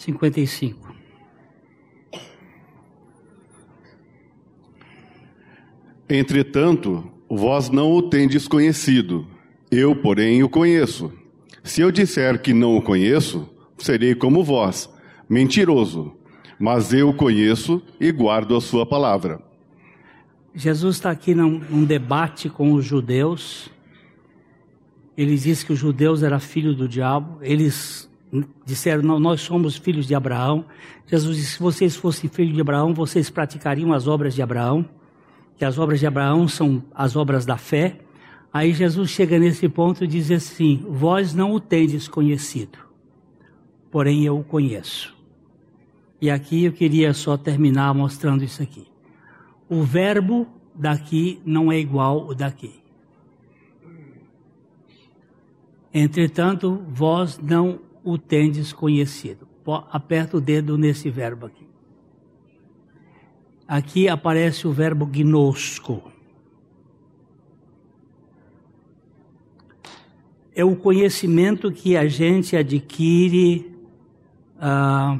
Cinquenta 0.00 0.40
e 0.40 0.46
cinco. 0.46 0.94
Entretanto, 6.08 7.12
vós 7.28 7.68
não 7.68 7.92
o 7.92 8.02
tendes 8.02 8.48
conhecido, 8.48 9.26
eu, 9.70 9.94
porém, 9.94 10.42
o 10.42 10.48
conheço. 10.48 11.12
Se 11.62 11.82
eu 11.82 11.90
disser 11.92 12.40
que 12.40 12.54
não 12.54 12.76
o 12.76 12.82
conheço, 12.82 13.48
serei 13.78 14.14
como 14.14 14.42
vós, 14.42 14.88
mentiroso, 15.28 16.16
mas 16.58 16.92
eu 16.92 17.10
o 17.10 17.14
conheço 17.14 17.82
e 18.00 18.10
guardo 18.10 18.56
a 18.56 18.60
sua 18.60 18.86
palavra. 18.86 19.40
Jesus 20.54 20.96
está 20.96 21.10
aqui 21.10 21.34
num, 21.34 21.60
num, 21.70 21.84
debate 21.84 22.48
com 22.48 22.72
os 22.72 22.84
judeus. 22.84 23.70
Ele 25.16 25.36
diz 25.36 25.62
que 25.62 25.72
os 25.72 25.78
judeus 25.78 26.22
eram 26.22 26.40
filhos 26.40 26.74
do 26.74 26.88
diabo. 26.88 27.38
Eles 27.40 28.09
disseram: 28.64 29.02
não, 29.02 29.20
nós 29.20 29.40
somos 29.40 29.76
filhos 29.76 30.06
de 30.06 30.14
Abraão. 30.14 30.64
Jesus 31.06 31.36
disse: 31.36 31.52
se 31.52 31.60
vocês 31.60 31.96
fossem 31.96 32.28
filhos 32.30 32.54
de 32.54 32.60
Abraão, 32.60 32.94
vocês 32.94 33.30
praticariam 33.30 33.92
as 33.92 34.06
obras 34.06 34.34
de 34.34 34.42
Abraão 34.42 34.88
que 35.60 35.64
as 35.66 35.78
obras 35.78 36.00
de 36.00 36.06
Abraão 36.06 36.48
são 36.48 36.82
as 36.94 37.16
obras 37.16 37.44
da 37.44 37.58
fé. 37.58 37.98
Aí 38.50 38.72
Jesus 38.72 39.10
chega 39.10 39.38
nesse 39.38 39.68
ponto 39.68 40.02
e 40.02 40.06
diz 40.06 40.30
assim: 40.30 40.82
Vós 40.88 41.34
não 41.34 41.52
o 41.52 41.60
tendes 41.60 42.08
conhecido, 42.08 42.78
porém 43.90 44.24
eu 44.24 44.38
o 44.38 44.42
conheço. 44.42 45.14
E 46.18 46.30
aqui 46.30 46.64
eu 46.64 46.72
queria 46.72 47.12
só 47.12 47.36
terminar 47.36 47.92
mostrando 47.92 48.42
isso 48.42 48.62
aqui. 48.62 48.86
O 49.68 49.82
verbo 49.82 50.46
daqui 50.74 51.42
não 51.44 51.70
é 51.70 51.78
igual 51.78 52.20
ao 52.28 52.34
daqui. 52.34 52.80
Entretanto, 55.92 56.82
vós 56.88 57.38
não 57.38 57.80
o 58.04 58.18
tendes 58.18 58.72
conhecido. 58.72 59.48
Aperta 59.90 60.36
o 60.36 60.40
dedo 60.40 60.76
nesse 60.76 61.08
verbo 61.10 61.46
aqui. 61.46 61.68
Aqui 63.68 64.08
aparece 64.08 64.66
o 64.66 64.72
verbo 64.72 65.06
gnosco. 65.06 66.02
É 70.52 70.64
o 70.64 70.74
conhecimento 70.74 71.70
que 71.70 71.96
a 71.96 72.08
gente 72.08 72.56
adquire 72.56 73.72
ah, 74.60 75.16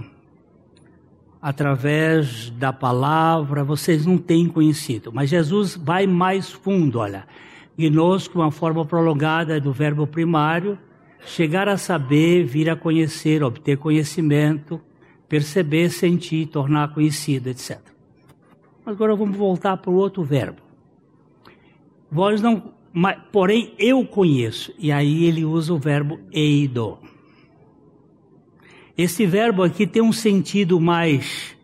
através 1.41 2.51
da 2.51 2.73
palavra. 2.73 3.63
Vocês 3.63 4.05
não 4.05 4.19
têm 4.19 4.49
conhecido, 4.49 5.13
mas 5.13 5.31
Jesus 5.31 5.77
vai 5.77 6.07
mais 6.07 6.51
fundo. 6.51 6.99
Olha, 6.99 7.29
gnosco, 7.79 8.41
uma 8.41 8.51
forma 8.51 8.85
prolongada 8.85 9.61
do 9.61 9.73
verbo 9.73 10.07
primário, 10.07 10.77
chegar 11.27 11.69
a 11.69 11.77
saber, 11.77 12.45
vir 12.45 12.71
a 12.71 12.77
conhecer, 12.77 13.43
obter 13.43 13.77
conhecimento, 13.77 14.81
perceber, 15.29 15.91
sentir, 15.91 16.47
tornar 16.47 16.93
conhecido, 16.93 17.49
etc. 17.49 17.79
Agora 18.85 19.15
vamos 19.15 19.37
voltar 19.37 19.77
para 19.77 19.91
o 19.91 19.95
outro 19.95 20.25
verbo. 20.25 20.61
Vós 22.11 22.43
não, 22.43 22.75
mas, 22.93 23.19
porém 23.31 23.75
eu 23.79 24.05
conheço. 24.05 24.75
E 24.79 24.91
aí 24.91 25.25
ele 25.25 25.45
usa 25.45 25.73
o 25.73 25.79
verbo 25.79 26.19
eido. 26.33 26.99
Esse 28.99 29.25
verbo 29.25 29.63
aqui 29.63 29.87
tem 29.87 30.03
um 30.03 30.13
sentido 30.13 30.81
mais 30.81 31.57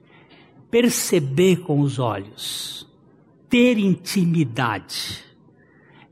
perceber 0.70 1.56
com 1.60 1.80
os 1.80 1.98
olhos, 1.98 2.88
ter 3.48 3.78
intimidade. 3.78 5.24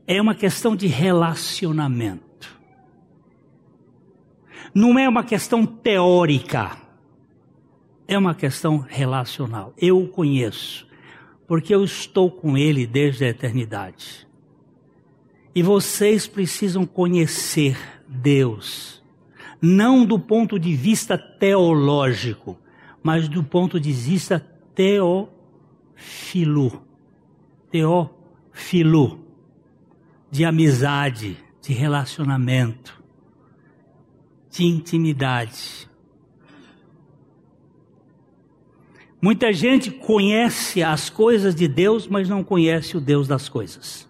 É 0.05 0.21
uma 0.21 0.35
questão 0.35 0.75
de 0.75 0.87
relacionamento. 0.87 2.24
Não 4.75 4.99
é 4.99 5.07
uma 5.07 5.23
questão 5.23 5.65
teórica. 5.65 6.75
É 8.05 8.17
uma 8.17 8.35
questão 8.35 8.79
relacional. 8.79 9.73
Eu 9.77 9.97
o 9.99 10.09
conheço, 10.09 10.85
porque 11.47 11.73
eu 11.73 11.81
estou 11.81 12.29
com 12.29 12.57
ele 12.57 12.85
desde 12.85 13.23
a 13.23 13.29
eternidade. 13.29 14.27
E 15.55 15.63
vocês 15.63 16.27
precisam 16.27 16.85
conhecer 16.85 17.77
Deus, 18.05 19.01
não 19.61 20.05
do 20.05 20.19
ponto 20.19 20.59
de 20.59 20.75
vista 20.75 21.17
teológico, 21.17 22.59
mas 23.01 23.29
do 23.29 23.41
ponto 23.41 23.79
de 23.79 23.93
vista 23.93 24.45
teófilo. 24.75 25.31
Teófilo. 27.71 29.23
De 30.29 30.43
amizade, 30.43 31.37
de 31.61 31.71
relacionamento, 31.71 33.04
de 34.55 34.63
intimidade. 34.63 35.89
Muita 39.21 39.51
gente 39.51 39.91
conhece 39.91 40.81
as 40.81 41.09
coisas 41.09 41.53
de 41.53 41.67
Deus, 41.67 42.07
mas 42.07 42.29
não 42.29 42.43
conhece 42.43 42.95
o 42.95 43.01
Deus 43.01 43.27
das 43.27 43.49
coisas. 43.49 44.07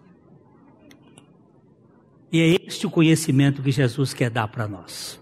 E 2.31 2.41
é 2.41 2.67
este 2.67 2.85
o 2.85 2.91
conhecimento 2.91 3.61
que 3.61 3.71
Jesus 3.71 4.13
quer 4.13 4.29
dar 4.29 4.47
para 4.47 4.67
nós. 4.67 5.19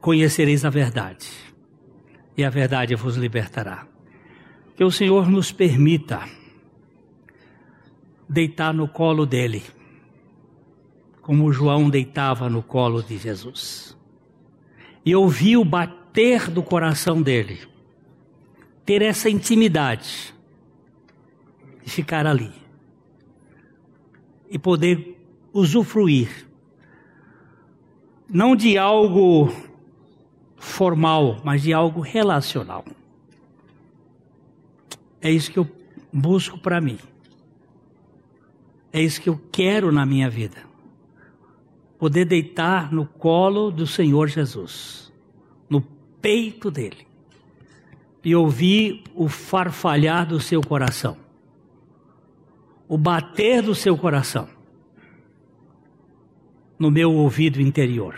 Conhecereis 0.00 0.64
a 0.64 0.70
verdade, 0.70 1.28
e 2.36 2.44
a 2.44 2.50
verdade 2.50 2.94
vos 2.94 3.16
libertará. 3.16 3.86
Que 4.76 4.84
o 4.84 4.90
Senhor 4.90 5.28
nos 5.28 5.52
permita 5.52 6.28
deitar 8.28 8.72
no 8.72 8.88
colo 8.88 9.26
dele, 9.26 9.62
como 11.24 11.52
João 11.52 11.90
deitava 11.90 12.48
no 12.48 12.62
colo 12.62 13.02
de 13.02 13.18
Jesus, 13.18 13.96
e 15.04 15.14
ouvir 15.14 15.56
o 15.56 15.64
bater 15.64 16.04
ter 16.14 16.48
do 16.48 16.62
coração 16.62 17.20
dele, 17.20 17.58
ter 18.86 19.02
essa 19.02 19.28
intimidade 19.28 20.32
e 21.84 21.90
ficar 21.90 22.24
ali 22.24 22.52
e 24.48 24.56
poder 24.56 25.20
usufruir 25.52 26.48
não 28.28 28.54
de 28.54 28.78
algo 28.78 29.52
formal, 30.56 31.40
mas 31.44 31.62
de 31.62 31.72
algo 31.72 32.00
relacional. 32.00 32.84
É 35.20 35.30
isso 35.30 35.50
que 35.50 35.58
eu 35.58 35.68
busco 36.12 36.58
para 36.58 36.80
mim. 36.80 36.98
É 38.92 39.02
isso 39.02 39.20
que 39.20 39.28
eu 39.28 39.40
quero 39.50 39.90
na 39.90 40.06
minha 40.06 40.30
vida. 40.30 40.62
Poder 41.98 42.24
deitar 42.24 42.92
no 42.92 43.06
colo 43.06 43.70
do 43.70 43.86
Senhor 43.86 44.28
Jesus 44.28 45.04
peito 46.24 46.70
dele 46.70 47.06
e 48.24 48.34
ouvir 48.34 49.04
o 49.14 49.28
farfalhar 49.28 50.26
do 50.26 50.40
seu 50.40 50.62
coração, 50.62 51.18
o 52.88 52.96
bater 52.96 53.60
do 53.60 53.74
seu 53.74 53.94
coração 53.94 54.48
no 56.78 56.90
meu 56.90 57.12
ouvido 57.12 57.60
interior, 57.60 58.16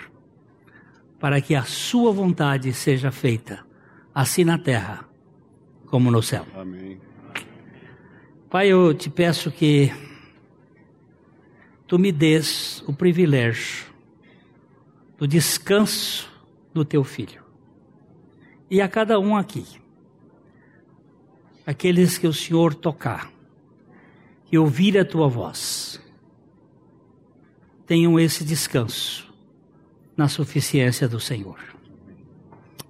para 1.18 1.40
que 1.40 1.52
a 1.52 1.64
sua 1.64 2.12
vontade 2.12 2.72
seja 2.72 3.10
feita, 3.10 3.66
assim 4.14 4.44
na 4.44 4.56
terra 4.56 5.08
como 5.86 6.08
no 6.08 6.22
céu. 6.22 6.46
Amém. 6.54 7.00
Pai, 8.48 8.68
eu 8.68 8.94
te 8.94 9.10
peço 9.10 9.50
que 9.50 9.90
tu 11.86 11.98
me 11.98 12.10
des 12.10 12.82
o 12.86 12.92
privilégio 12.92 13.86
do 15.18 15.26
descanso 15.26 16.30
do 16.74 16.84
teu 16.84 17.02
filho 17.04 17.42
e 18.70 18.80
a 18.80 18.88
cada 18.88 19.18
um 19.18 19.36
aqui. 19.36 19.64
Aqueles 21.66 22.18
que 22.18 22.26
o 22.26 22.32
Senhor 22.32 22.74
tocar 22.74 23.30
e 24.50 24.58
ouvir 24.58 24.96
a 24.98 25.04
tua 25.04 25.28
voz, 25.28 26.00
tenham 27.86 28.18
esse 28.18 28.44
descanso 28.44 29.32
na 30.16 30.28
suficiência 30.28 31.08
do 31.08 31.20
Senhor. 31.20 31.58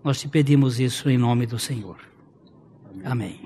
Nós 0.04 0.20
te 0.20 0.28
pedimos 0.28 0.78
isso 0.78 1.10
em 1.10 1.18
nome 1.18 1.46
do 1.46 1.58
Senhor. 1.58 1.98
Amém. 3.04 3.45